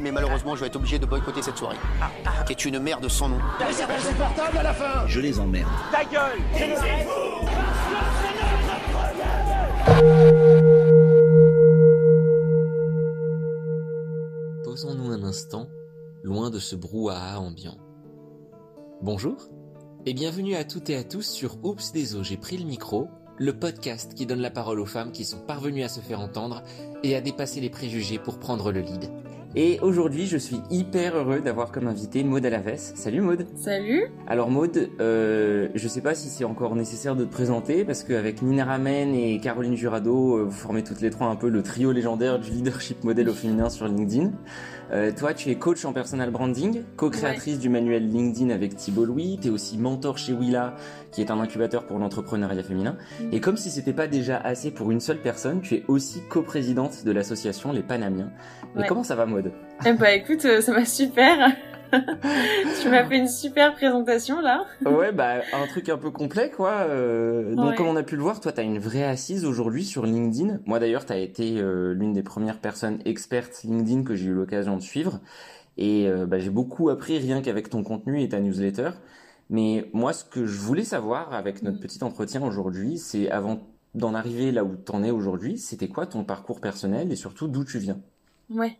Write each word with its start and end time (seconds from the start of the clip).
Mais 0.00 0.12
malheureusement, 0.12 0.54
je 0.54 0.60
vais 0.60 0.68
être 0.68 0.76
obligé 0.76 0.98
de 0.98 1.06
boycotter 1.06 1.42
cette 1.42 1.56
soirée. 1.56 1.76
Qui 2.46 2.52
est 2.52 2.64
une 2.64 2.78
merde 2.78 3.08
sans 3.08 3.28
nom. 3.28 3.38
Je 5.06 5.20
les 5.20 5.40
emmerde. 5.40 5.70
Ta 5.90 6.04
gueule 6.04 6.38
Posons-nous 14.64 15.10
un 15.10 15.22
instant, 15.24 15.68
loin 16.22 16.50
de 16.50 16.58
ce 16.58 16.76
brouhaha 16.76 17.40
ambiant. 17.40 17.76
Bonjour 19.02 19.48
et 20.06 20.14
bienvenue 20.14 20.54
à 20.54 20.64
toutes 20.64 20.90
et 20.90 20.96
à 20.96 21.04
tous 21.04 21.22
sur 21.22 21.62
Oups 21.64 21.92
des 21.92 22.14
eaux, 22.14 22.22
j'ai 22.22 22.36
pris 22.36 22.56
le 22.56 22.64
micro, 22.64 23.08
le 23.36 23.58
podcast 23.58 24.14
qui 24.14 24.26
donne 24.26 24.40
la 24.40 24.50
parole 24.50 24.80
aux 24.80 24.86
femmes 24.86 25.12
qui 25.12 25.24
sont 25.24 25.40
parvenues 25.40 25.82
à 25.82 25.88
se 25.88 26.00
faire 26.00 26.20
entendre 26.20 26.62
et 27.02 27.16
à 27.16 27.20
dépasser 27.20 27.60
les 27.60 27.70
préjugés 27.70 28.18
pour 28.18 28.38
prendre 28.38 28.70
le 28.70 28.80
lead. 28.80 29.10
Et 29.56 29.78
aujourd'hui, 29.80 30.26
je 30.26 30.36
suis 30.36 30.60
hyper 30.70 31.16
heureux 31.16 31.40
d'avoir 31.40 31.72
comme 31.72 31.86
invité 31.86 32.22
Maud 32.22 32.44
Alaves. 32.44 32.76
Salut 32.76 33.22
Maud 33.22 33.46
Salut 33.56 34.04
Alors 34.26 34.50
Maud, 34.50 34.90
euh, 35.00 35.68
je 35.74 35.88
sais 35.88 36.02
pas 36.02 36.14
si 36.14 36.28
c'est 36.28 36.44
encore 36.44 36.76
nécessaire 36.76 37.16
de 37.16 37.24
te 37.24 37.32
présenter 37.32 37.84
parce 37.84 38.04
qu'avec 38.04 38.42
Nina 38.42 38.66
Ramen 38.66 39.14
et 39.14 39.40
Caroline 39.40 39.74
Jurado, 39.74 40.36
euh, 40.36 40.44
vous 40.44 40.50
formez 40.50 40.84
toutes 40.84 41.00
les 41.00 41.08
trois 41.08 41.28
un 41.28 41.36
peu 41.36 41.48
le 41.48 41.62
trio 41.62 41.92
légendaire 41.92 42.38
du 42.38 42.50
leadership 42.50 43.04
modèle 43.04 43.28
au 43.30 43.32
féminin 43.32 43.70
sur 43.70 43.88
LinkedIn. 43.88 44.32
Euh, 44.90 45.12
toi, 45.16 45.34
tu 45.34 45.50
es 45.50 45.54
coach 45.56 45.84
en 45.84 45.92
personal 45.92 46.30
branding, 46.30 46.82
co-créatrice 46.96 47.58
du 47.58 47.68
manuel 47.68 48.06
LinkedIn 48.10 48.50
avec 48.50 48.76
Thibault 48.76 49.04
Louis. 49.04 49.38
Tu 49.40 49.48
es 49.48 49.50
aussi 49.50 49.78
mentor 49.78 50.18
chez 50.18 50.32
Willa, 50.32 50.76
qui 51.10 51.20
est 51.20 51.30
un 51.30 51.40
incubateur 51.40 51.86
pour 51.86 51.98
l'entrepreneuriat 51.98 52.62
féminin. 52.62 52.96
Mm. 53.20 53.32
Et 53.32 53.40
comme 53.40 53.56
si 53.56 53.70
c'était 53.70 53.92
pas 53.92 54.06
déjà 54.06 54.38
assez 54.38 54.70
pour 54.70 54.90
une 54.90 55.00
seule 55.00 55.20
personne, 55.20 55.60
tu 55.60 55.74
es 55.74 55.84
aussi 55.88 56.20
coprésidente 56.28 57.04
de 57.04 57.10
l'association 57.10 57.72
Les 57.72 57.82
Panamiens. 57.82 58.30
Ouais. 58.76 58.86
comment 58.86 59.02
ça 59.02 59.14
va, 59.14 59.26
Maud 59.26 59.37
Eh 59.86 59.92
bah 59.92 60.12
écoute, 60.12 60.44
euh, 60.44 60.60
ça 60.60 60.72
va 60.72 60.84
super 60.84 61.52
Tu 62.82 62.88
m'as 62.90 63.04
fait 63.06 63.16
une 63.18 63.28
super 63.28 63.74
présentation 63.74 64.40
là 64.40 64.64
Ouais, 64.84 65.10
bah 65.12 65.40
un 65.54 65.66
truc 65.66 65.88
un 65.88 65.96
peu 65.96 66.10
complet, 66.10 66.50
quoi. 66.50 66.72
Euh, 66.88 67.54
donc, 67.54 67.70
Ouais. 67.70 67.74
comme 67.76 67.86
on 67.86 67.96
a 67.96 68.02
pu 68.02 68.16
le 68.16 68.22
voir, 68.22 68.40
toi, 68.40 68.52
t'as 68.52 68.62
une 68.62 68.78
vraie 68.78 69.04
assise 69.04 69.44
aujourd'hui 69.46 69.84
sur 69.84 70.04
LinkedIn. 70.04 70.60
Moi, 70.66 70.78
d'ailleurs, 70.80 71.06
t'as 71.06 71.16
été 71.16 71.58
euh, 71.60 71.94
l'une 71.94 72.12
des 72.12 72.22
premières 72.22 72.58
personnes 72.58 72.98
expertes 73.06 73.62
LinkedIn 73.64 74.02
que 74.02 74.14
j'ai 74.14 74.26
eu 74.26 74.34
l'occasion 74.34 74.76
de 74.76 74.82
suivre. 74.82 75.20
Et 75.78 76.08
euh, 76.08 76.26
bah, 76.26 76.38
j'ai 76.38 76.50
beaucoup 76.50 76.90
appris 76.90 77.18
rien 77.18 77.40
qu'avec 77.40 77.70
ton 77.70 77.82
contenu 77.82 78.20
et 78.22 78.28
ta 78.28 78.40
newsletter. 78.40 78.90
Mais 79.48 79.88
moi, 79.94 80.12
ce 80.12 80.24
que 80.24 80.44
je 80.44 80.58
voulais 80.60 80.84
savoir 80.84 81.32
avec 81.32 81.62
notre 81.62 81.78
Mm. 81.78 81.80
petit 81.80 82.04
entretien 82.04 82.42
aujourd'hui, 82.42 82.98
c'est 82.98 83.30
avant 83.30 83.60
d'en 83.94 84.14
arriver 84.14 84.52
là 84.52 84.62
où 84.64 84.76
t'en 84.76 85.02
es 85.02 85.10
aujourd'hui, 85.10 85.56
c'était 85.56 85.88
quoi 85.88 86.04
ton 86.04 86.22
parcours 86.22 86.60
personnel 86.60 87.10
et 87.10 87.16
surtout 87.16 87.48
d'où 87.48 87.64
tu 87.64 87.78
viens? 87.78 87.98
Ouais. 88.50 88.76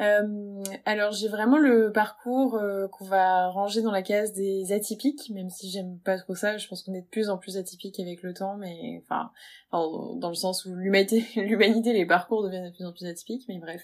Euh, 0.00 0.62
alors 0.86 1.12
j'ai 1.12 1.28
vraiment 1.28 1.56
le 1.56 1.92
parcours 1.92 2.56
euh, 2.56 2.88
qu'on 2.88 3.04
va 3.04 3.48
ranger 3.48 3.80
dans 3.80 3.92
la 3.92 4.02
case 4.02 4.32
des 4.32 4.72
atypiques, 4.72 5.30
même 5.30 5.50
si 5.50 5.70
j'aime 5.70 5.98
pas 6.00 6.18
trop 6.18 6.34
ça, 6.34 6.56
je 6.56 6.66
pense 6.66 6.82
qu'on 6.82 6.94
est 6.94 7.02
de 7.02 7.06
plus 7.06 7.30
en 7.30 7.38
plus 7.38 7.56
atypiques 7.56 8.00
avec 8.00 8.22
le 8.22 8.34
temps, 8.34 8.56
mais 8.56 9.00
enfin, 9.04 9.30
enfin, 9.70 10.16
dans 10.16 10.30
le 10.30 10.34
sens 10.34 10.64
où 10.64 10.74
l'humanité, 10.74 11.24
l'humanité, 11.36 11.92
les 11.92 12.06
parcours 12.06 12.42
deviennent 12.42 12.70
de 12.70 12.74
plus 12.74 12.84
en 12.84 12.92
plus 12.92 13.06
atypiques, 13.06 13.44
mais 13.48 13.58
bref. 13.58 13.82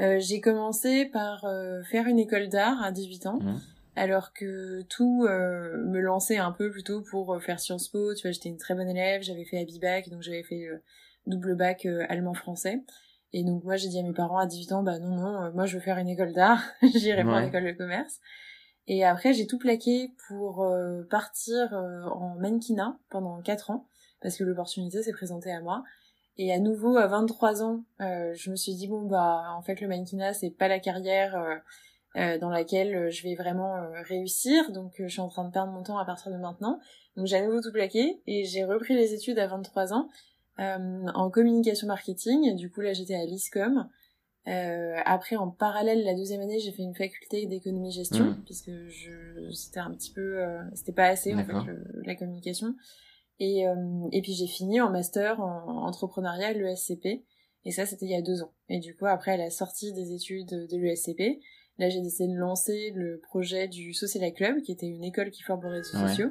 Euh, 0.00 0.18
j'ai 0.18 0.40
commencé 0.40 1.04
par 1.06 1.44
euh, 1.44 1.82
faire 1.84 2.06
une 2.06 2.18
école 2.18 2.48
d'art 2.48 2.82
à 2.82 2.90
18 2.90 3.26
ans. 3.26 3.38
Mhm. 3.40 3.60
alors 3.96 4.32
que 4.32 4.82
tout 4.88 5.24
euh, 5.24 5.76
me 5.86 6.00
lançait 6.00 6.38
un 6.38 6.50
peu 6.50 6.68
plutôt 6.68 7.00
pour 7.02 7.32
euh, 7.32 7.38
faire 7.38 7.60
Sciences 7.60 7.88
Po. 7.88 8.12
Tu 8.14 8.22
vois, 8.22 8.32
j'étais 8.32 8.48
une 8.48 8.56
très 8.56 8.74
bonne 8.74 8.88
élève, 8.88 9.22
j'avais 9.22 9.44
fait 9.44 9.58
Abibac, 9.58 10.08
donc 10.08 10.22
j'avais 10.22 10.42
fait 10.42 10.68
double 11.26 11.54
bac 11.54 11.86
allemand-français. 12.08 12.82
Et 13.36 13.42
donc 13.42 13.64
moi 13.64 13.74
j'ai 13.76 13.88
dit 13.88 13.98
à 13.98 14.02
mes 14.04 14.12
parents 14.12 14.38
à 14.38 14.46
18 14.46 14.72
ans, 14.72 14.82
bah 14.84 14.98
non, 15.00 15.16
non, 15.16 15.42
euh, 15.42 15.50
moi 15.52 15.66
je 15.66 15.74
veux 15.76 15.82
faire 15.82 15.98
une 15.98 16.08
école 16.08 16.32
d'art, 16.32 16.62
j'irai 16.94 17.24
pas 17.24 17.30
en 17.30 17.34
Ouais. 17.42 17.48
école 17.48 17.64
de 17.64 17.72
commerce. 17.72 18.20
Et 18.86 19.04
après 19.04 19.32
j'ai 19.32 19.46
tout 19.48 19.58
plaqué 19.58 20.12
pour 20.28 20.62
euh, 20.62 21.02
partir 21.10 21.74
euh, 21.74 22.02
en 22.04 22.36
mannequinat 22.36 22.96
pendant 23.10 23.42
4 23.42 23.70
ans, 23.70 23.86
parce 24.22 24.36
que 24.36 24.44
l'opportunité 24.44 25.02
s'est 25.02 25.12
présentée 25.12 25.50
à 25.52 25.60
moi. 25.60 25.82
Et 26.36 26.52
à 26.52 26.58
nouveau, 26.60 26.96
à 26.96 27.06
23 27.08 27.62
ans, 27.64 27.84
euh, 28.00 28.32
je 28.34 28.50
me 28.50 28.56
suis 28.56 28.74
dit, 28.74 28.86
bon 28.86 29.02
bah 29.02 29.44
en 29.56 29.62
fait 29.62 29.80
le 29.80 29.88
mannequinat 29.88 30.32
c'est 30.32 30.50
pas 30.50 30.68
la 30.68 30.78
carrière... 30.78 31.34
euh, 31.36 32.38
dans 32.38 32.48
laquelle 32.50 32.94
euh, 32.94 33.10
je 33.10 33.24
vais 33.24 33.34
vraiment 33.34 33.74
euh, 33.74 34.00
réussir. 34.02 34.70
Donc 34.70 34.92
je 35.00 35.08
suis 35.08 35.20
en 35.20 35.28
train 35.28 35.44
de 35.44 35.50
perdre 35.50 35.72
mon 35.72 35.82
temps 35.82 35.98
à 35.98 36.04
partir 36.04 36.30
de 36.30 36.36
maintenant. 36.36 36.78
Donc 37.16 37.26
j'ai 37.26 37.36
à 37.38 37.42
nouveau 37.44 37.60
tout 37.60 37.72
plaqué 37.72 38.22
et 38.28 38.44
j'ai 38.44 38.62
repris 38.64 38.94
les 38.94 39.14
études 39.14 39.36
à 39.40 39.48
23 39.48 39.92
ans 39.92 40.08
en 40.58 41.30
communication 41.30 41.86
marketing. 41.86 42.54
Du 42.56 42.70
coup 42.70 42.80
là 42.80 42.92
j'étais 42.92 43.14
à 43.14 43.24
l'ISCOM. 43.24 43.88
Euh, 44.46 44.96
après 45.06 45.36
en 45.36 45.48
parallèle 45.50 46.04
la 46.04 46.14
deuxième 46.14 46.42
année 46.42 46.58
j'ai 46.58 46.70
fait 46.70 46.82
une 46.82 46.94
faculté 46.94 47.46
d'économie 47.46 47.90
gestion 47.92 48.24
Mhm. 48.26 48.42
puisque 48.44 48.70
je 48.88 49.50
c'était 49.52 49.80
un 49.80 49.90
petit 49.92 50.10
peu 50.12 50.42
euh, 50.44 50.60
c'était 50.74 50.92
pas 50.92 51.06
assez 51.06 51.34
en 51.34 51.42
fait 51.44 51.52
le- 51.66 52.02
la 52.04 52.14
communication. 52.14 52.74
Et, 53.40 53.66
euh, 53.66 53.74
et 54.12 54.20
puis 54.22 54.32
j'ai 54.32 54.46
fini 54.46 54.80
en 54.80 54.90
master 54.90 55.40
en 55.40 55.86
entrepreneuriat 55.86 56.52
l'ESCP. 56.52 57.24
Et 57.66 57.70
ça, 57.72 57.86
c'était 57.86 58.04
il 58.04 58.10
y 58.12 58.14
a 58.14 58.20
deux 58.22 58.42
ans. 58.42 58.52
Et 58.68 58.78
du 58.78 58.94
coup, 58.94 59.06
après, 59.06 59.32
à 59.32 59.36
la 59.38 59.48
sortie 59.50 59.92
des 59.94 60.12
études 60.12 60.68
de 60.70 60.76
l'ESCP, 60.76 61.40
là, 61.78 61.88
j'ai 61.88 62.02
décidé 62.02 62.28
de 62.30 62.36
lancer 62.38 62.92
le 62.94 63.18
projet 63.20 63.68
du 63.68 63.94
Social 63.94 64.30
Club, 64.34 64.60
qui 64.60 64.70
était 64.70 64.86
une 64.86 65.02
école 65.02 65.30
qui 65.30 65.42
forme 65.42 65.64
aux 65.64 65.70
réseaux 65.70 65.96
Ouais. 65.98 66.08
sociaux, 66.08 66.28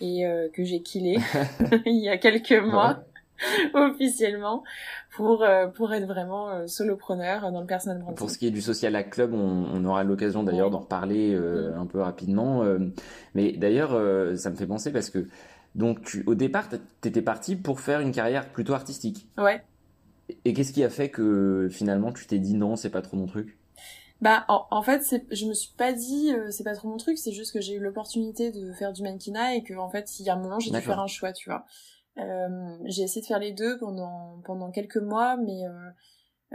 et 0.00 0.24
euh, 0.24 0.48
que 0.50 0.62
j'ai 0.62 0.80
killé 0.80 1.18
il 1.86 2.00
y 2.02 2.08
a 2.08 2.16
quelques 2.16 2.52
mois, 2.64 3.02
officiellement, 3.74 4.64
pour, 5.16 5.42
euh, 5.42 5.66
pour 5.68 5.92
être 5.92 6.06
vraiment 6.06 6.50
euh, 6.50 6.66
solopreneur 6.66 7.50
dans 7.52 7.60
le 7.60 7.66
personal 7.66 7.98
branding. 7.98 8.16
Pour 8.16 8.30
ce 8.30 8.38
qui 8.38 8.46
est 8.46 8.50
du 8.50 8.60
Social 8.62 8.94
Hack 8.96 9.10
Club, 9.10 9.34
on, 9.34 9.38
on 9.72 9.84
aura 9.84 10.04
l'occasion 10.04 10.42
d'ailleurs 10.42 10.66
Ouais. 10.66 10.72
d'en 10.72 10.80
reparler 10.80 11.34
euh, 11.34 11.72
Mhm. 11.72 11.78
un 11.80 11.86
peu 11.86 12.00
rapidement. 12.00 12.62
euh, 12.64 12.78
mais 13.34 13.52
d'ailleurs, 13.52 13.92
euh, 13.94 14.36
ça 14.36 14.50
me 14.50 14.56
fait 14.56 14.66
penser 14.66 14.92
parce 14.92 15.10
que 15.10 15.26
donc 15.74 16.02
tu, 16.02 16.24
au 16.26 16.34
départ, 16.34 16.68
t'étais 17.00 17.22
parti 17.22 17.54
pour 17.56 17.80
faire 17.80 18.00
une 18.00 18.12
carrière 18.12 18.48
plutôt 18.50 18.72
artistique. 18.74 19.28
Ouais. 19.36 19.62
Et 20.44 20.52
qu'est-ce 20.52 20.72
qui 20.72 20.84
a 20.84 20.90
fait 20.90 21.08
que 21.10 21.68
finalement 21.70 22.12
tu 22.12 22.26
t'es 22.26 22.38
dit 22.38 22.54
non, 22.54 22.76
c'est 22.76 22.90
pas 22.90 23.02
trop 23.02 23.16
mon 23.16 23.26
truc? 23.26 23.58
Bah, 24.20 24.44
en, 24.48 24.66
en 24.72 24.82
fait, 24.82 25.02
je 25.30 25.46
me 25.46 25.54
suis 25.54 25.72
pas 25.76 25.92
dit, 25.92 26.32
euh, 26.34 26.50
c'est 26.50 26.64
pas 26.64 26.74
trop 26.74 26.88
mon 26.88 26.96
truc, 26.96 27.16
c'est 27.18 27.30
juste 27.30 27.52
que 27.52 27.60
j'ai 27.60 27.74
eu 27.74 27.78
l'opportunité 27.78 28.50
de 28.50 28.72
faire 28.72 28.92
du 28.92 29.02
mannequinat 29.04 29.54
et 29.54 29.62
que, 29.62 29.74
en 29.74 29.88
fait, 29.88 30.18
il 30.18 30.26
y 30.26 30.28
a 30.28 30.34
un 30.34 30.38
moment, 30.38 30.58
j'ai 30.58 30.72
dû 30.72 30.80
faire 30.80 30.98
un 30.98 31.06
choix, 31.06 31.32
tu 31.32 31.48
vois. 31.48 31.64
Euh, 32.18 32.76
j'ai 32.84 33.02
essayé 33.02 33.20
de 33.20 33.26
faire 33.26 33.38
les 33.38 33.52
deux 33.52 33.78
pendant, 33.78 34.40
pendant 34.44 34.70
quelques 34.70 34.96
mois, 34.96 35.36
mais 35.36 35.66
euh, 35.66 35.90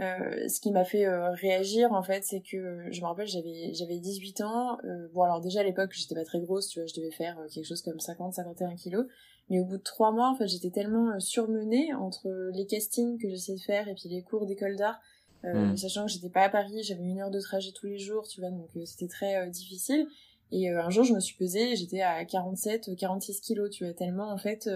euh, 0.00 0.48
ce 0.48 0.60
qui 0.60 0.72
m'a 0.72 0.84
fait 0.84 1.06
euh, 1.06 1.30
réagir, 1.30 1.92
en 1.92 2.02
fait, 2.02 2.24
c'est 2.24 2.40
que, 2.40 2.86
je 2.90 3.00
me 3.00 3.06
rappelle, 3.06 3.26
j'avais, 3.26 3.72
j'avais 3.72 3.98
18 3.98 4.40
ans, 4.42 4.78
bon, 5.12 5.22
alors 5.22 5.40
déjà, 5.40 5.60
à 5.60 5.62
l'époque, 5.62 5.92
j'étais 5.92 6.14
pas 6.14 6.24
très 6.24 6.40
grosse, 6.40 6.68
tu 6.68 6.80
vois, 6.80 6.86
je 6.86 6.94
devais 6.94 7.12
faire 7.12 7.38
quelque 7.52 7.66
chose 7.66 7.82
comme 7.82 8.00
50, 8.00 8.34
51 8.34 8.74
kilos, 8.76 9.06
mais 9.48 9.60
au 9.60 9.64
bout 9.64 9.78
de 9.78 9.82
trois 9.82 10.12
mois, 10.12 10.28
en 10.28 10.34
fait, 10.34 10.46
j'étais 10.48 10.70
tellement 10.70 11.18
surmenée 11.20 11.94
entre 11.94 12.28
les 12.54 12.66
castings 12.66 13.18
que 13.20 13.28
j'essayais 13.28 13.58
de 13.58 13.62
faire 13.62 13.88
et 13.88 13.94
puis 13.94 14.08
les 14.08 14.22
cours 14.22 14.46
d'école 14.46 14.76
d'art, 14.76 15.00
euh, 15.44 15.72
Mm. 15.72 15.76
sachant 15.76 16.06
que 16.06 16.12
j'étais 16.12 16.30
pas 16.30 16.42
à 16.42 16.48
Paris, 16.48 16.82
j'avais 16.82 17.04
une 17.04 17.20
heure 17.20 17.30
de 17.30 17.40
trajet 17.40 17.70
tous 17.72 17.86
les 17.86 17.98
jours, 17.98 18.26
tu 18.26 18.40
vois, 18.40 18.50
donc 18.50 18.70
c'était 18.86 19.08
très 19.08 19.48
difficile. 19.50 20.06
Et 20.52 20.68
un 20.70 20.90
jour, 20.90 21.04
je 21.04 21.12
me 21.14 21.20
suis 21.20 21.36
pesée, 21.36 21.74
j'étais 21.76 22.00
à 22.00 22.24
47, 22.24 22.88
euh, 22.88 22.94
46 22.96 23.40
kilos, 23.40 23.70
tu 23.70 23.84
vois, 23.84 23.92
tellement 23.94 24.30
en 24.30 24.38
fait, 24.38 24.68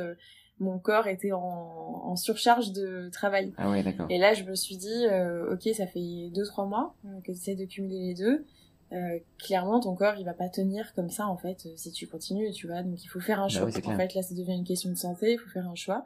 mon 0.60 0.78
corps 0.78 1.06
était 1.06 1.32
en, 1.32 1.38
en 1.40 2.16
surcharge 2.16 2.72
de 2.72 3.08
travail. 3.10 3.52
Ah 3.56 3.70
ouais, 3.70 3.82
d'accord. 3.82 4.06
Et 4.10 4.18
là, 4.18 4.34
je 4.34 4.44
me 4.44 4.54
suis 4.54 4.76
dit, 4.76 5.06
euh, 5.06 5.52
ok, 5.54 5.68
ça 5.74 5.86
fait 5.86 6.30
deux 6.34 6.44
trois 6.44 6.66
mois 6.66 6.94
euh, 7.04 7.20
que 7.20 7.26
tu 7.26 7.30
essaies 7.32 7.54
de 7.54 7.64
cumuler 7.64 7.98
les 8.08 8.14
deux. 8.14 8.44
Euh, 8.92 9.18
clairement, 9.38 9.80
ton 9.80 9.94
corps, 9.94 10.14
il 10.18 10.24
va 10.24 10.32
pas 10.32 10.48
tenir 10.48 10.92
comme 10.94 11.10
ça, 11.10 11.26
en 11.26 11.36
fait, 11.36 11.68
si 11.76 11.92
tu 11.92 12.06
continues, 12.06 12.50
tu 12.52 12.66
vois. 12.66 12.82
Donc, 12.82 13.02
il 13.04 13.06
faut 13.06 13.20
faire 13.20 13.38
un 13.40 13.44
Bah 13.44 13.48
choix. 13.50 13.64
oui, 13.66 13.72
en 13.84 13.96
fait, 13.96 14.14
là, 14.14 14.22
ça 14.22 14.34
devient 14.34 14.54
une 14.54 14.64
question 14.64 14.88
de 14.90 14.96
santé, 14.96 15.32
il 15.32 15.38
faut 15.38 15.50
faire 15.50 15.68
un 15.68 15.74
choix. 15.74 16.04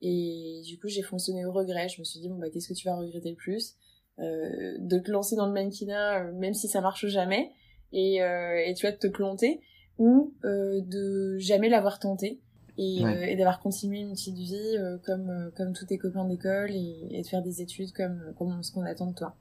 Et 0.00 0.60
du 0.64 0.78
coup, 0.78 0.88
j'ai 0.88 1.02
fonctionné 1.02 1.44
au 1.44 1.52
regret. 1.52 1.88
Je 1.88 2.00
me 2.00 2.04
suis 2.04 2.20
dit, 2.20 2.28
bon, 2.28 2.36
bah, 2.36 2.50
qu'est-ce 2.50 2.68
que 2.68 2.74
tu 2.74 2.86
vas 2.86 2.96
regretter 2.96 3.30
le 3.30 3.36
plus? 3.36 3.74
Euh, 4.20 4.76
De 4.78 4.98
te 4.98 5.10
lancer 5.10 5.36
dans 5.36 5.46
le 5.46 5.52
mannequinat, 5.52 6.24
euh, 6.26 6.32
même 6.34 6.54
si 6.54 6.68
ça 6.68 6.80
marche 6.80 7.06
jamais, 7.06 7.50
et, 7.92 8.22
euh, 8.22 8.62
et 8.64 8.74
tu 8.74 8.86
vas 8.86 8.92
te 8.92 9.06
planter, 9.08 9.60
ou 9.96 10.34
euh, 10.44 10.80
de 10.82 11.38
jamais 11.38 11.68
l'avoir 11.68 11.98
tenté. 11.98 12.40
Et, 12.80 13.02
Ouais. 13.04 13.16
euh, 13.16 13.26
et 13.26 13.34
d'avoir 13.36 13.58
continué 13.60 13.98
une 14.00 14.12
petite 14.12 14.36
vie 14.36 14.76
euh, 14.76 14.98
comme 15.04 15.28
euh, 15.30 15.50
comme 15.56 15.72
tous 15.72 15.86
tes 15.86 15.98
copains 15.98 16.24
d'école 16.24 16.70
et, 16.70 17.08
et 17.10 17.22
de 17.22 17.26
faire 17.26 17.42
des 17.42 17.60
études 17.60 17.92
comme 17.92 18.20
comme 18.38 18.62
ce 18.62 18.70
qu'on 18.72 18.84
attend 18.84 19.06
de 19.08 19.14
toi. 19.14 19.34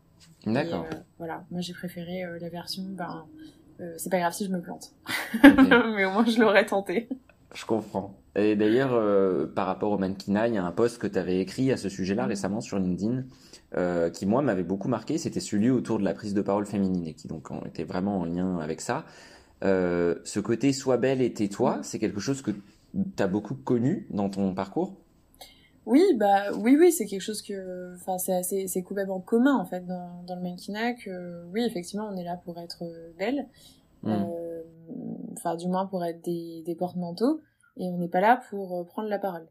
D'accord. 0.46 0.86
Voilà, 1.20 1.44
moi 1.52 1.62
j'ai 1.62 1.74
préféré 1.74 2.24
la 2.42 2.50
version 2.50 2.84
ben 2.90 3.26
c'est 3.98 4.10
pas 4.10 4.18
grave 4.18 4.34
si 4.34 4.46
je 4.46 4.50
me 4.50 4.60
plante. 4.60 4.92
Mais 5.44 6.06
au 6.06 6.12
moins 6.12 6.26
je 6.26 6.40
l'aurais 6.40 6.66
tenté. 6.66 7.10
Je 7.54 7.64
comprends. 7.66 8.16
Et 8.36 8.56
d'ailleurs, 8.56 9.50
par 9.54 9.68
rapport 9.68 9.92
au 9.92 9.98
mannequinat, 10.00 10.48
il 10.48 10.56
y 10.56 10.58
a 10.58 10.66
un 10.66 10.72
post 10.72 10.98
que 10.98 11.06
tu 11.08 11.18
avais 11.20 11.40
écrit 11.40 11.72
à 11.72 11.78
ce 11.78 11.90
sujet-là 11.90 12.24
Mhm. 12.24 12.30
récemment 12.30 12.62
sur 12.62 12.80
LinkedIn, 12.80 13.24
qui 14.12 14.26
moi 14.26 14.42
m'avait 14.42 14.64
beaucoup 14.64 14.88
marqué. 14.88 15.18
C'était 15.20 15.40
celui 15.40 15.70
autour 15.70 16.00
de 16.00 16.04
la 16.04 16.14
prise 16.16 16.34
de 16.34 16.42
parole 16.42 16.66
féminine 16.66 17.06
et 17.06 17.14
qui 17.14 17.28
donc 17.28 17.50
était 17.68 17.84
vraiment 17.84 18.18
en 18.20 18.26
lien 18.26 18.58
avec 18.60 18.82
ça. 18.82 19.06
Ce 19.62 20.40
côté 20.40 20.74
sois 20.74 20.98
belle 20.98 21.22
et 21.22 21.34
tais-toi, 21.34 21.80
c'est 21.84 22.00
quelque 22.00 22.20
chose 22.20 22.42
que 22.42 22.52
tu 22.94 23.24
as 23.24 23.28
beaucoup 23.28 23.56
connu 23.56 24.08
dans 24.10 24.30
ton 24.30 24.54
parcours? 24.54 24.96
Oui, 25.86 26.04
bah 26.16 26.52
oui, 26.54 26.76
oui, 26.78 26.92
c'est 26.92 27.06
quelque 27.06 27.22
chose 27.22 27.42
que, 27.42 27.96
enfin, 27.96 28.18
c'est 28.18 28.34
assez, 28.34 28.68
c'est 28.68 28.84
complètement 28.84 29.22
commun 29.22 29.56
en 29.56 29.66
fait 29.66 29.86
dans, 29.86 30.22
dans 30.24 30.36
le 30.36 30.42
mannequinat 30.42 30.94
que, 30.94 31.46
oui, 31.54 31.64
effectivement, 31.64 32.10
on 32.12 32.18
est 32.18 32.26
là 32.26 32.36
pour 32.44 32.60
être 32.60 32.84
belle, 33.18 33.48
mm. 34.04 34.12
euh, 34.12 34.64
enfin, 35.38 35.56
du 35.56 35.68
moins 35.70 35.86
pour 35.86 36.04
être 36.04 36.22
des, 36.26 36.62
des 36.66 36.76
porte-manteaux, 36.76 37.40
et 37.78 37.88
on 37.90 37.98
n'est 37.98 38.10
pas 38.10 38.20
là 38.20 38.42
pour 38.50 38.86
prendre 38.86 39.08
la 39.08 39.18
parole. 39.18 39.48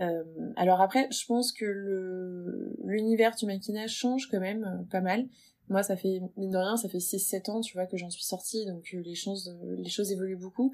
Euh, 0.00 0.24
alors 0.56 0.80
après, 0.80 1.08
je 1.10 1.24
pense 1.26 1.52
que 1.52 1.64
le 1.64 2.76
l'univers 2.84 3.34
du 3.34 3.46
mannequinat 3.46 3.86
change 3.86 4.28
quand 4.30 4.40
même 4.40 4.64
euh, 4.64 4.84
pas 4.90 5.00
mal. 5.00 5.26
Moi, 5.68 5.82
ça 5.82 5.96
fait 5.96 6.20
mine 6.36 6.50
de 6.50 6.58
rien, 6.58 6.76
ça 6.76 6.88
fait 6.88 6.98
6-7 6.98 7.50
ans, 7.50 7.60
tu 7.60 7.76
vois, 7.76 7.86
que 7.86 7.96
j'en 7.96 8.10
suis 8.10 8.22
sortie, 8.22 8.66
donc 8.66 8.88
les 8.92 9.16
choses, 9.16 9.56
les 9.78 9.88
choses 9.88 10.12
évoluent 10.12 10.36
beaucoup, 10.36 10.72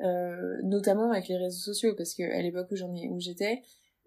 notamment 0.00 1.10
avec 1.10 1.28
les 1.28 1.36
réseaux 1.36 1.72
sociaux, 1.72 1.94
parce 1.96 2.14
que 2.14 2.22
à 2.22 2.42
l'époque 2.42 2.68
où 2.70 2.76
j'en 2.76 2.94
ai, 2.94 3.08
où 3.08 3.20
j'étais, 3.20 3.62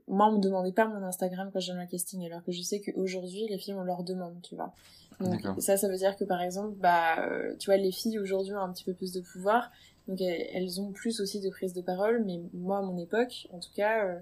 moi, 0.08 0.28
on 0.28 0.38
me 0.38 0.42
demandait 0.42 0.72
pas 0.72 0.88
mon 0.88 1.04
Instagram 1.04 1.50
quand 1.52 1.60
j'ai 1.60 1.74
un 1.74 1.86
casting, 1.86 2.26
alors 2.26 2.44
que 2.44 2.52
je 2.52 2.62
sais 2.62 2.80
qu'aujourd'hui, 2.80 3.46
les 3.50 3.58
filles, 3.58 3.74
on 3.74 3.84
leur 3.84 4.04
demande, 4.04 4.42
tu 4.42 4.56
vois. 4.56 4.74
Donc, 5.20 5.42
ça, 5.60 5.78
ça 5.78 5.90
veut 5.90 5.98
dire 5.98 6.16
que, 6.16 6.24
par 6.24 6.42
exemple, 6.42 6.76
bah, 6.78 7.28
euh, 7.28 7.56
tu 7.58 7.66
vois, 7.66 7.78
les 7.78 7.92
filles, 7.92 8.20
aujourd'hui, 8.20 8.54
ont 8.54 8.60
un 8.60 8.72
petit 8.72 8.84
peu 8.84 8.94
plus 8.94 9.12
de 9.12 9.22
pouvoir, 9.22 9.72
donc 10.08 10.22
elles, 10.22 10.80
ont 10.80 10.92
plus 10.92 11.20
aussi 11.20 11.42
de 11.42 11.50
prise 11.50 11.74
de 11.74 11.82
parole, 11.82 12.24
mais 12.26 12.40
moi, 12.54 12.78
à 12.78 12.82
mon 12.82 12.98
époque, 12.98 13.48
en 13.52 13.60
tout 13.60 13.72
cas, 13.76 14.06
euh, 14.06 14.20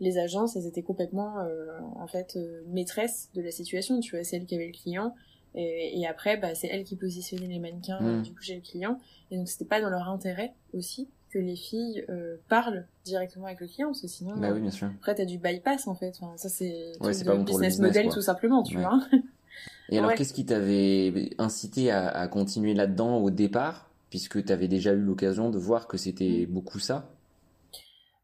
les 0.00 0.18
agences, 0.18 0.56
elles 0.56 0.66
étaient 0.66 0.82
complètement, 0.82 1.40
euh, 1.40 1.78
en 1.96 2.06
fait, 2.06 2.38
maîtresses 2.66 3.28
de 3.34 3.42
la 3.42 3.52
situation, 3.52 4.00
tu 4.00 4.16
vois, 4.16 4.24
c'est 4.24 4.36
elles 4.36 4.46
qui 4.46 4.54
avaient 4.54 4.66
le 4.66 4.72
client, 4.72 5.14
et, 5.58 6.00
et 6.00 6.06
après, 6.06 6.36
bah, 6.36 6.54
c'est 6.54 6.68
elles 6.68 6.84
qui 6.84 6.96
positionnaient 6.96 7.48
les 7.48 7.58
mannequins, 7.58 8.00
mmh. 8.00 8.22
du 8.22 8.30
coup, 8.32 8.42
j'ai 8.42 8.54
le 8.54 8.62
client, 8.62 8.98
et 9.30 9.36
donc 9.36 9.48
c'était 9.48 9.64
pas 9.64 9.80
dans 9.80 9.90
leur 9.90 10.08
intérêt 10.08 10.54
aussi 10.72 11.08
que 11.30 11.38
les 11.38 11.56
filles 11.56 12.04
euh, 12.08 12.36
parlent 12.48 12.86
directement 13.04 13.46
avec 13.46 13.60
le 13.60 13.66
client 13.66 13.88
parce 13.88 14.00
que 14.00 14.08
sinon 14.08 14.36
bah 14.36 14.50
oui, 14.52 14.60
bien 14.60 14.70
sûr. 14.70 14.88
après 14.98 15.14
t'as 15.14 15.24
du 15.24 15.38
bypass 15.38 15.86
en 15.86 15.94
fait. 15.94 16.14
Enfin, 16.20 16.36
ça 16.36 16.48
c'est 16.48 16.92
ouais, 17.00 17.24
pas 17.24 17.36
bon 17.36 17.44
business, 17.44 17.74
business 17.74 17.78
model 17.78 18.08
tout 18.08 18.22
simplement 18.22 18.62
tu 18.62 18.78
vois. 18.78 19.00
Et 19.90 19.98
alors 19.98 20.14
qu'est-ce 20.14 20.34
qui 20.34 20.44
t'avait 20.44 21.30
incité 21.38 21.90
à, 21.90 22.08
à 22.08 22.28
continuer 22.28 22.74
là-dedans 22.74 23.18
au 23.18 23.30
départ 23.30 23.90
puisque 24.10 24.42
t'avais 24.44 24.68
déjà 24.68 24.92
eu 24.92 25.00
l'occasion 25.00 25.50
de 25.50 25.58
voir 25.58 25.86
que 25.86 25.96
c'était 25.96 26.46
mm. 26.48 26.52
beaucoup 26.52 26.78
ça? 26.78 27.10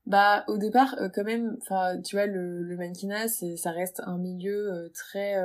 Bah 0.07 0.45
au 0.49 0.59
départ 0.59 0.95
euh, 1.01 1.09
quand 1.09 1.25
même 1.25 1.57
enfin 1.63 2.01
tu 2.03 2.17
vois 2.17 2.27
le, 2.27 2.63
le 2.63 2.77
mannequinat 2.77 3.29
ça 3.29 3.71
reste 3.71 4.03
un 4.05 4.19
milieu 4.19 4.73
euh, 4.73 4.89
très 4.93 5.37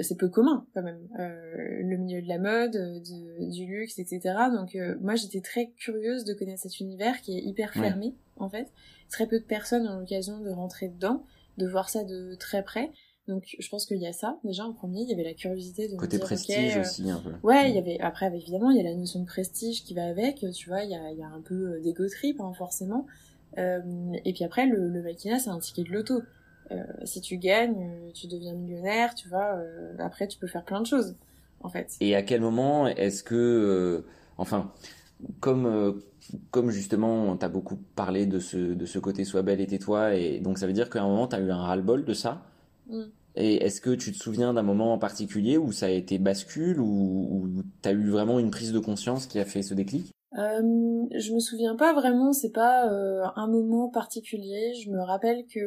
c'est 0.00 0.16
peu 0.18 0.28
commun 0.28 0.66
quand 0.74 0.82
même. 0.82 0.98
Euh, 1.20 1.80
le 1.82 1.96
milieu 1.96 2.20
de 2.20 2.26
la 2.28 2.38
mode 2.38 2.74
euh, 2.76 2.98
du 2.98 3.64
luxe 3.66 3.98
etc 4.00 4.34
donc 4.52 4.74
euh, 4.74 4.96
moi 5.00 5.14
j'étais 5.14 5.40
très 5.40 5.70
curieuse 5.76 6.24
de 6.24 6.34
connaître 6.34 6.62
cet 6.62 6.80
univers 6.80 7.20
qui 7.20 7.38
est 7.38 7.42
hyper 7.42 7.72
fermé 7.72 8.14
en 8.36 8.48
fait. 8.48 8.72
Très 9.10 9.26
peu 9.28 9.38
de 9.38 9.44
personnes 9.44 9.86
ont 9.86 10.00
l'occasion 10.00 10.40
de 10.40 10.50
rentrer 10.50 10.88
dedans 10.88 11.24
de 11.58 11.68
voir 11.68 11.88
ça 11.88 12.02
de 12.02 12.34
très 12.34 12.64
près. 12.64 12.90
Donc 13.28 13.54
je 13.58 13.68
pense 13.68 13.86
qu'il 13.86 13.98
y 13.98 14.06
a 14.06 14.12
ça. 14.12 14.38
Déjà 14.42 14.64
en 14.66 14.72
premier 14.72 15.02
il 15.02 15.08
y 15.08 15.12
avait 15.14 15.22
la 15.22 15.34
curiosité 15.34 15.86
de 15.88 15.96
côté 15.96 16.18
prestige 16.18 16.76
aussi 16.76 17.08
un 17.08 17.20
peu. 17.20 17.30
ouais 17.44 17.70
il 17.70 17.76
y 17.76 17.78
avait 17.78 18.00
après 18.00 18.26
évidemment 18.34 18.70
il 18.72 18.76
y 18.76 18.80
a 18.80 18.82
la 18.82 18.94
notion 18.96 19.20
de 19.20 19.26
prestige 19.26 19.84
qui 19.84 19.94
va 19.94 20.06
avec 20.06 20.44
tu 20.52 20.68
vois 20.68 20.82
il 20.82 20.90
y 20.90 20.94
a, 20.96 21.10
il 21.12 21.18
y 21.18 21.22
a 21.22 21.28
un 21.28 21.40
peu 21.40 21.80
d'ego 21.82 22.08
trip 22.08 22.40
hein, 22.40 22.52
forcément. 22.58 23.06
Et 23.56 24.32
puis 24.34 24.42
après 24.42 24.66
le, 24.66 24.88
le 24.88 25.02
maquillage 25.02 25.42
c'est 25.42 25.50
un 25.50 25.60
ticket 25.60 25.84
de 25.84 25.92
loto. 25.92 26.14
euh, 26.16 26.20
si 27.04 27.20
tu 27.20 27.36
gagnes, 27.36 27.90
euh, 27.90 28.10
tu 28.12 28.26
deviens 28.26 28.54
millionnaire, 28.54 29.14
tu 29.14 29.28
vois. 29.28 29.56
Euh, 29.56 29.94
après, 29.98 30.26
tu 30.26 30.38
peux 30.38 30.46
faire 30.46 30.64
plein 30.64 30.80
de 30.80 30.86
choses, 30.86 31.16
en 31.60 31.68
fait. 31.68 31.96
Et 32.00 32.14
à 32.14 32.22
quel 32.22 32.40
moment 32.40 32.86
est-ce 32.88 33.22
que, 33.22 34.04
enfin, 34.38 34.72
comme 35.40 36.02
comme 36.50 36.70
justement, 36.70 37.36
t'as 37.36 37.48
beaucoup 37.48 37.76
parlé 37.94 38.26
de 38.26 38.38
ce 38.38 38.56
de 38.56 38.86
ce 38.86 38.98
côté 38.98 39.24
sois 39.24 39.42
belle 39.42 39.60
et 39.60 39.66
tais-toi, 39.66 40.14
et 40.14 40.40
donc 40.40 40.58
ça 40.58 40.66
veut 40.66 40.72
dire 40.72 40.90
qu'à 40.90 41.02
un 41.02 41.08
moment, 41.08 41.26
t'as 41.26 41.40
eu 41.40 41.50
un 41.50 41.58
ras-le-bol 41.58 42.04
de 42.04 42.14
ça? 42.14 42.42
Mm. 42.88 43.02
Et 43.36 43.64
est-ce 43.64 43.80
que 43.80 43.90
tu 43.90 44.12
te 44.12 44.16
souviens 44.16 44.54
d'un 44.54 44.62
moment 44.62 44.92
en 44.92 44.98
particulier 44.98 45.58
où 45.58 45.72
ça 45.72 45.86
a 45.86 45.90
été 45.90 46.18
bascule 46.18 46.78
ou, 46.78 46.86
ou 46.86 47.62
t'as 47.82 47.92
eu 47.92 48.08
vraiment 48.10 48.38
une 48.38 48.50
prise 48.50 48.72
de 48.72 48.78
conscience 48.78 49.26
qui 49.26 49.40
a 49.40 49.44
fait 49.44 49.62
ce 49.62 49.74
déclic? 49.74 50.12
Euh, 50.38 50.60
Je 51.16 51.32
me 51.32 51.40
souviens 51.40 51.74
pas 51.74 51.92
vraiment, 51.94 52.32
c'est 52.32 52.52
pas 52.52 52.88
un 53.36 53.48
moment 53.48 53.88
particulier. 53.88 54.74
Je 54.74 54.90
me 54.90 55.02
rappelle 55.02 55.46
que 55.46 55.60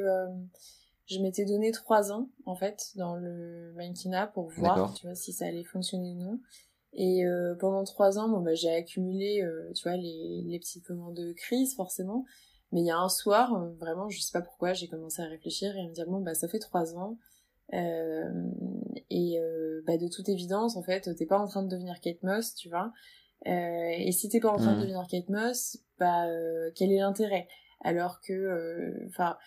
je 1.08 1.20
m'étais 1.20 1.46
donné 1.46 1.72
trois 1.72 2.12
ans 2.12 2.30
en 2.46 2.56
fait 2.56 2.92
dans 2.96 3.16
le 3.16 3.72
mannequinat 3.76 4.28
pour 4.28 4.50
voir 4.50 4.94
tu 4.94 5.06
vois 5.06 5.16
si 5.16 5.32
ça 5.32 5.46
allait 5.46 5.64
fonctionner 5.64 6.12
ou 6.12 6.16
non. 6.16 6.40
Et 6.94 7.26
euh, 7.26 7.56
pendant 7.56 7.84
trois 7.84 8.20
ans 8.20 8.28
bon 8.28 8.42
bah 8.42 8.56
j'ai 8.56 8.74
accumulé 8.74 9.42
euh, 9.42 9.72
tu 9.74 9.88
vois 9.88 9.98
les, 9.98 10.44
les 10.46 10.60
petits 10.60 10.84
moments 10.90 11.12
de 11.12 11.32
crise 11.34 11.76
forcément. 11.76 12.26
Mais 12.72 12.82
il 12.82 12.86
y 12.86 12.92
a 12.92 12.98
un 12.98 13.10
soir 13.10 13.54
euh, 13.54 13.70
vraiment 13.80 14.10
je 14.10 14.20
sais 14.20 14.32
pas 14.34 14.42
pourquoi 14.42 14.74
j'ai 14.74 14.88
commencé 14.88 15.22
à 15.22 15.26
réfléchir 15.26 15.76
et 15.78 15.80
à 15.80 15.88
me 15.88 15.94
dire 15.94 16.08
bon 16.08 16.20
bah 16.20 16.34
ça 16.34 16.48
fait 16.48 16.60
trois 16.60 16.96
ans 16.98 17.18
et 17.72 19.40
bah 19.86 19.98
de 19.98 20.08
toute 20.08 20.28
évidence 20.30 20.76
en 20.76 20.84
fait 20.84 21.14
t'es 21.16 21.26
pas 21.26 21.40
en 21.40 21.48
train 21.48 21.64
de 21.64 21.70
devenir 21.70 22.00
Kate 22.02 22.24
Moss 22.24 22.56
tu 22.56 22.70
vois. 22.70 22.92
Et 23.46 24.12
si 24.12 24.28
t'es 24.30 24.40
pas 24.40 24.50
en 24.50 24.58
train 24.58 24.74
de 24.74 24.78
mmh. 24.78 24.82
devenir 24.82 25.08
Kate 25.10 25.30
Moss 25.30 25.78
bah 26.00 26.26
quel 26.76 26.92
est 26.92 27.00
l'intérêt? 27.00 27.48
Alors 27.82 28.22
que 28.22 29.06
enfin 29.08 29.38